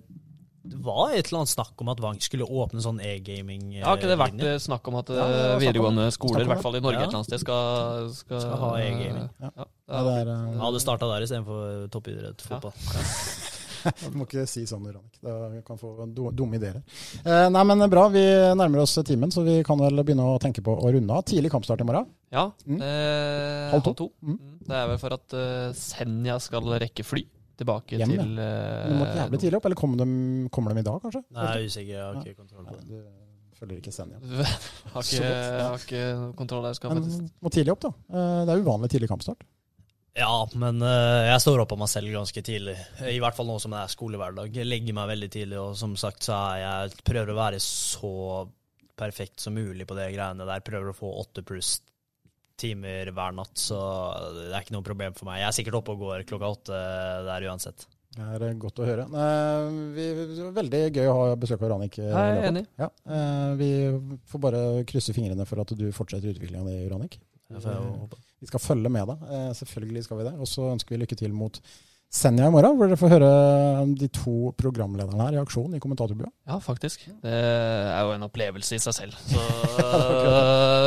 det 0.66 0.78
var 0.84 1.12
et 1.12 1.28
eller 1.28 1.40
annet 1.44 1.52
snakk 1.52 1.82
om 1.84 1.90
at 1.92 2.00
Vang 2.00 2.20
skulle 2.24 2.46
åpne 2.48 2.80
sånn 2.82 3.02
e-gaming. 3.04 3.74
Ja, 3.74 3.86
har 3.90 3.98
ikke 3.98 4.08
det 4.14 4.18
vært 4.18 4.38
linje. 4.38 4.54
eh, 4.54 4.60
snakk 4.64 4.88
om 4.88 4.96
at 4.96 5.10
Ja, 5.10 5.16
eh, 5.16 5.34
snakk 5.34 5.54
om- 5.56 5.62
videregående 5.62 6.06
skoler, 6.16 6.42
i 6.42 6.46
hvert 6.48 6.62
fall 6.62 6.76
i 6.76 6.80
Norge 6.80 6.94
Ja. 7.00 7.04
et 7.04 7.08
eller 7.10 7.20
annet 7.20 7.28
sted, 7.28 7.40
skal, 7.40 8.10
skal, 8.14 8.40
Skal 8.42 8.58
ha 8.58 8.76
e-gaming. 8.80 9.30
Ja. 9.42 9.50
Ja, 9.58 9.66
ja, 9.90 10.04
det 10.04 10.14
er, 10.28 10.32
eh, 10.32 10.56
Ja, 10.58 10.72
det 10.72 10.82
starta 10.82 11.10
der 11.12 11.22
istedenfor 11.28 11.90
toppidrett, 11.92 12.42
fotball. 12.42 12.74
Du 13.84 14.12
må 14.16 14.24
ikke 14.24 14.48
si 14.48 14.62
sånn, 14.64 14.86
Ranik. 14.88 15.18
Da 15.22 15.60
kan 15.68 15.76
få 15.78 16.08
dumme 16.34 16.56
ideer. 16.56 16.78
Eh, 17.26 17.50
nei, 17.52 17.64
men 17.68 17.90
bra. 17.92 18.08
Vi 18.08 18.22
nærmer 18.56 18.80
oss 18.80 18.96
timen, 19.04 19.28
så 19.30 19.44
vi 19.44 19.62
kan 19.62 19.78
vel 19.78 20.00
begynne 20.06 20.24
å 20.24 20.40
tenke 20.40 20.64
på 20.64 20.72
å 20.80 20.88
runde 20.94 21.12
av. 21.12 21.26
Tidlig 21.26 21.52
kampstart 21.52 21.82
i 21.82 21.84
morgen. 21.84 22.08
Ja, 22.32 22.50
Mm. 22.66 22.80
eh, 22.82 23.72
Halv 23.72 23.84
halv 23.84 23.84
to. 23.84 23.94
to. 23.94 24.12
Mm. 24.24 24.40
Mm. 24.40 24.58
Det 24.66 24.72
er 24.72 24.88
vel 24.88 24.98
for 24.98 25.14
at 25.14 25.34
uh, 25.34 25.74
Senja 25.74 26.40
skal 26.40 26.62
rekke 26.80 27.04
fly 27.04 27.26
tilbake 27.60 28.00
Hjem, 28.02 28.14
til 28.16 28.40
uh, 28.40 28.88
Du 28.90 28.96
må 28.98 29.10
jævlig 29.10 29.40
tidlig 29.44 29.60
opp, 29.60 29.68
eller 29.70 29.80
kommer 29.80 30.02
de, 30.02 30.08
kommer 30.54 30.74
de 30.74 30.84
i 30.84 30.88
dag, 30.88 31.02
kanskje? 31.04 31.24
Nei, 31.30 31.46
jeg 31.46 31.68
er 31.68 31.74
usikker. 31.74 31.94
Jeg 31.94 32.06
har 32.08 32.22
ikke 32.22 32.42
kontroll 32.42 32.68
på 32.70 32.80
det. 32.80 32.88
du 32.90 33.58
følger 33.60 33.80
ikke 33.80 33.94
Senja. 33.96 34.20
har, 34.94 35.04
ikke, 35.08 35.34
har 35.64 35.82
ikke 35.82 36.06
kontroll 36.40 36.68
der. 36.68 36.78
Skal 36.78 36.94
Men 36.94 37.04
faktisk 37.04 37.44
må 37.44 37.52
tidlig 37.54 37.76
opp, 37.76 37.84
da. 37.86 37.94
Eh, 38.14 38.40
det 38.48 38.56
er 38.56 38.64
uvanlig 38.66 38.90
tidlig 38.94 39.12
kampstart. 39.12 39.46
Ja, 40.14 40.34
men 40.62 40.82
eh, 40.86 41.28
jeg 41.32 41.42
står 41.42 41.64
opp 41.64 41.72
av 41.74 41.80
meg 41.82 41.90
selv 41.90 42.14
ganske 42.14 42.44
tidlig. 42.46 42.76
I 43.10 43.22
hvert 43.24 43.38
fall 43.38 43.50
nå 43.50 43.56
som 43.62 43.74
det 43.74 43.82
er 43.82 43.94
skolehverdag. 43.94 44.60
Jeg 44.60 44.70
legger 44.70 44.98
meg 44.98 45.10
veldig 45.14 45.32
tidlig, 45.34 45.62
og 45.62 45.78
som 45.80 45.96
sagt 46.00 46.28
så 46.28 46.38
er 46.52 46.60
jeg 46.66 47.00
prøver 47.08 47.34
å 47.34 47.40
være 47.40 47.62
så 47.64 48.14
perfekt 49.00 49.42
som 49.42 49.56
mulig 49.58 49.88
på 49.90 49.98
de 49.98 50.12
greiene 50.14 50.46
der. 50.46 50.66
Prøver 50.66 50.92
å 50.92 50.98
få 50.98 51.10
åtte 51.24 51.46
pluss 51.48 51.80
timer 52.60 53.10
hver 53.16 53.34
natt, 53.36 53.56
så 53.60 53.78
det 54.36 54.52
er 54.54 54.62
ikke 54.64 54.76
noe 54.76 54.86
problem 54.86 55.16
for 55.18 55.28
meg. 55.30 55.42
Jeg 55.42 55.48
er 55.50 55.56
sikkert 55.58 55.78
oppe 55.82 55.96
og 55.96 56.04
går 56.06 56.24
klokka 56.30 56.52
åtte 56.54 56.80
der 57.28 57.48
uansett. 57.50 57.86
Det 58.14 58.22
er 58.22 58.44
eh, 58.46 58.54
godt 58.62 58.78
å 58.78 58.86
høre. 58.86 59.08
Eh, 59.10 59.68
vi, 59.96 60.04
det 60.36 60.44
var 60.46 60.52
veldig 60.60 60.82
gøy 60.94 61.08
å 61.10 61.16
ha 61.18 61.36
besøk 61.42 61.64
av 61.66 61.72
Ranik. 61.74 61.98
eh, 61.98 62.12
Jeg 62.14 62.36
er 62.44 62.50
enig. 62.52 62.66
Ja, 62.78 62.90
eh, 63.10 63.54
vi 63.58 63.70
får 64.30 64.44
bare 64.44 64.62
krysse 64.90 65.16
fingrene 65.18 65.48
for 65.50 65.64
at 65.64 65.74
du 65.80 65.88
fortsetter 65.96 66.30
utviklinga 66.36 66.62
di, 66.70 66.76
Ranik. 66.94 67.18
Det 67.50 67.58
får 67.64 67.74
jeg 67.74 67.82
jo 67.82 67.96
håpe. 68.04 68.20
Vi 68.44 68.52
skal 68.52 68.62
følge 68.62 68.90
med 68.94 69.10
deg. 69.10 69.26
Eh, 69.34 69.50
selvfølgelig 69.58 70.04
skal 70.06 70.22
vi 70.22 70.28
det. 70.30 70.36
Og 70.42 70.48
så 70.52 70.70
ønsker 70.76 70.94
vi 70.94 71.02
lykke 71.02 71.18
til 71.24 71.34
mot 71.34 71.58
Senja 72.14 72.46
i 72.46 72.54
morgen, 72.54 72.76
hvor 72.78 72.86
dere 72.86 72.98
får 73.00 73.10
høre 73.16 73.30
de 73.98 74.06
to 74.14 74.52
programlederne 74.54 75.18
her 75.26 75.34
i 75.34 75.40
aksjon 75.42 75.74
i 75.74 75.80
kommentatorbua. 75.82 76.28
Ja, 76.46 76.60
faktisk. 76.62 77.08
Det 77.24 77.32
er 77.34 78.04
jo 78.06 78.12
en 78.14 78.26
opplevelse 78.28 78.78
i 78.78 78.82
seg 78.84 78.94
selv. 78.94 79.18
Så 79.32 79.42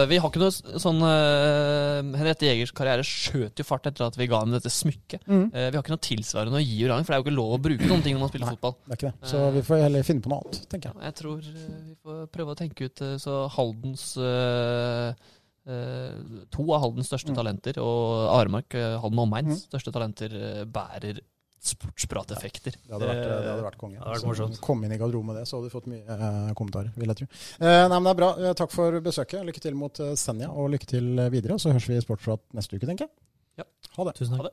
vi 0.13 0.21
har 0.23 0.31
ikke 0.31 0.43
noe 0.45 0.79
sånn 0.79 1.03
øh, 1.03 2.13
Henriette 2.15 2.47
Jegers 2.47 2.71
karriere 2.79 3.03
skjøt 3.07 3.59
jo 3.59 3.67
fart 3.67 3.91
etter 3.91 4.07
at 4.07 4.19
vi 4.21 4.29
ga 4.31 4.45
henne 4.45 4.61
dette 4.61 4.71
smykket. 4.71 5.27
Mm. 5.27 5.49
Eh, 5.51 5.67
vi 5.73 5.75
har 5.75 5.83
ikke 5.83 5.97
noe 5.97 6.07
tilsvarende 6.07 6.61
å 6.61 6.63
gi 6.63 6.79
Urang, 6.87 7.03
for 7.03 7.11
det 7.11 7.19
er 7.19 7.25
jo 7.25 7.27
ikke 7.27 7.39
lov 7.41 7.57
å 7.57 7.63
bruke 7.67 7.91
noen 7.91 8.07
ting 8.07 8.15
når 8.15 8.23
man 8.23 8.31
spiller 8.31 8.47
Nei. 8.47 8.55
fotball. 8.55 8.77
Det 8.85 8.95
er 8.95 9.01
ikke 9.01 9.11
det. 9.11 9.31
Så 9.33 9.43
vi 9.57 9.65
får 9.67 9.83
heller 9.89 10.07
finne 10.07 10.23
på 10.23 10.31
noe 10.31 10.45
annet, 10.45 10.61
tenker 10.71 10.93
jeg. 10.93 11.09
Jeg 11.11 11.19
tror 11.25 11.43
vi 11.43 11.97
får 12.07 12.23
prøve 12.39 12.55
å 12.55 12.61
tenke 12.63 12.87
ut 12.87 13.07
så 13.27 13.41
Haldens 13.57 14.13
øh, 14.15 15.11
To 15.67 16.67
av 16.73 16.81
Haldens 16.85 17.09
største 17.11 17.33
Mm. 17.33 17.37
talenter, 17.41 17.79
og 17.83 18.29
Aremark, 18.41 18.75
øh, 18.75 19.01
Halden 19.03 19.19
og 19.19 19.27
omegns 19.29 19.65
Mm. 19.65 19.71
største 19.71 19.93
talenter, 19.93 20.31
øh, 20.33 20.65
bærer 20.67 21.19
sportsprateffekter. 21.67 22.73
Det 22.77 22.93
hadde 22.93 23.07
vært, 23.09 23.23
det 23.27 23.49
hadde 23.51 23.65
vært 23.65 23.79
konge. 23.81 23.97
Det 23.99 24.05
hadde 24.05 24.21
vært 24.21 24.29
morsomt. 24.31 24.61
Kom 24.63 24.85
inn 24.87 24.93
i 24.95 24.99
garderoben 25.01 25.27
med 25.33 25.37
det, 25.41 25.47
så 25.49 25.59
hadde 25.59 25.71
du 25.71 25.75
fått 25.75 25.89
mye 25.91 26.05
eh, 26.07 26.53
kommentarer, 26.55 26.93
vil 26.97 27.09
jeg 27.11 27.17
tro. 27.17 27.27
Eh, 27.61 27.89
nei, 27.89 27.99
men 27.99 28.05
det 28.05 28.13
er 28.15 28.21
bra. 28.21 28.31
Eh, 28.39 28.55
takk 28.55 28.71
for 28.71 29.01
besøket. 29.01 29.43
Lykke 29.49 29.61
til 29.61 29.75
mot 29.75 29.99
eh, 30.01 30.15
Senja, 30.15 30.49
og 30.51 30.71
lykke 30.71 30.87
til 30.87 31.19
eh, 31.19 31.29
videre. 31.31 31.59
Så 31.59 31.73
høres 31.73 31.89
vi 31.89 31.97
i 31.99 32.01
Sportsprat 32.05 32.41
neste 32.55 32.77
uke, 32.79 32.87
tenker 32.87 33.09
jeg. 33.09 33.11
Ja. 33.59 33.65
Ha 33.97 34.05
det. 34.05 34.15
Tusen 34.21 34.37
Ha 34.37 34.43
det. 34.47 34.53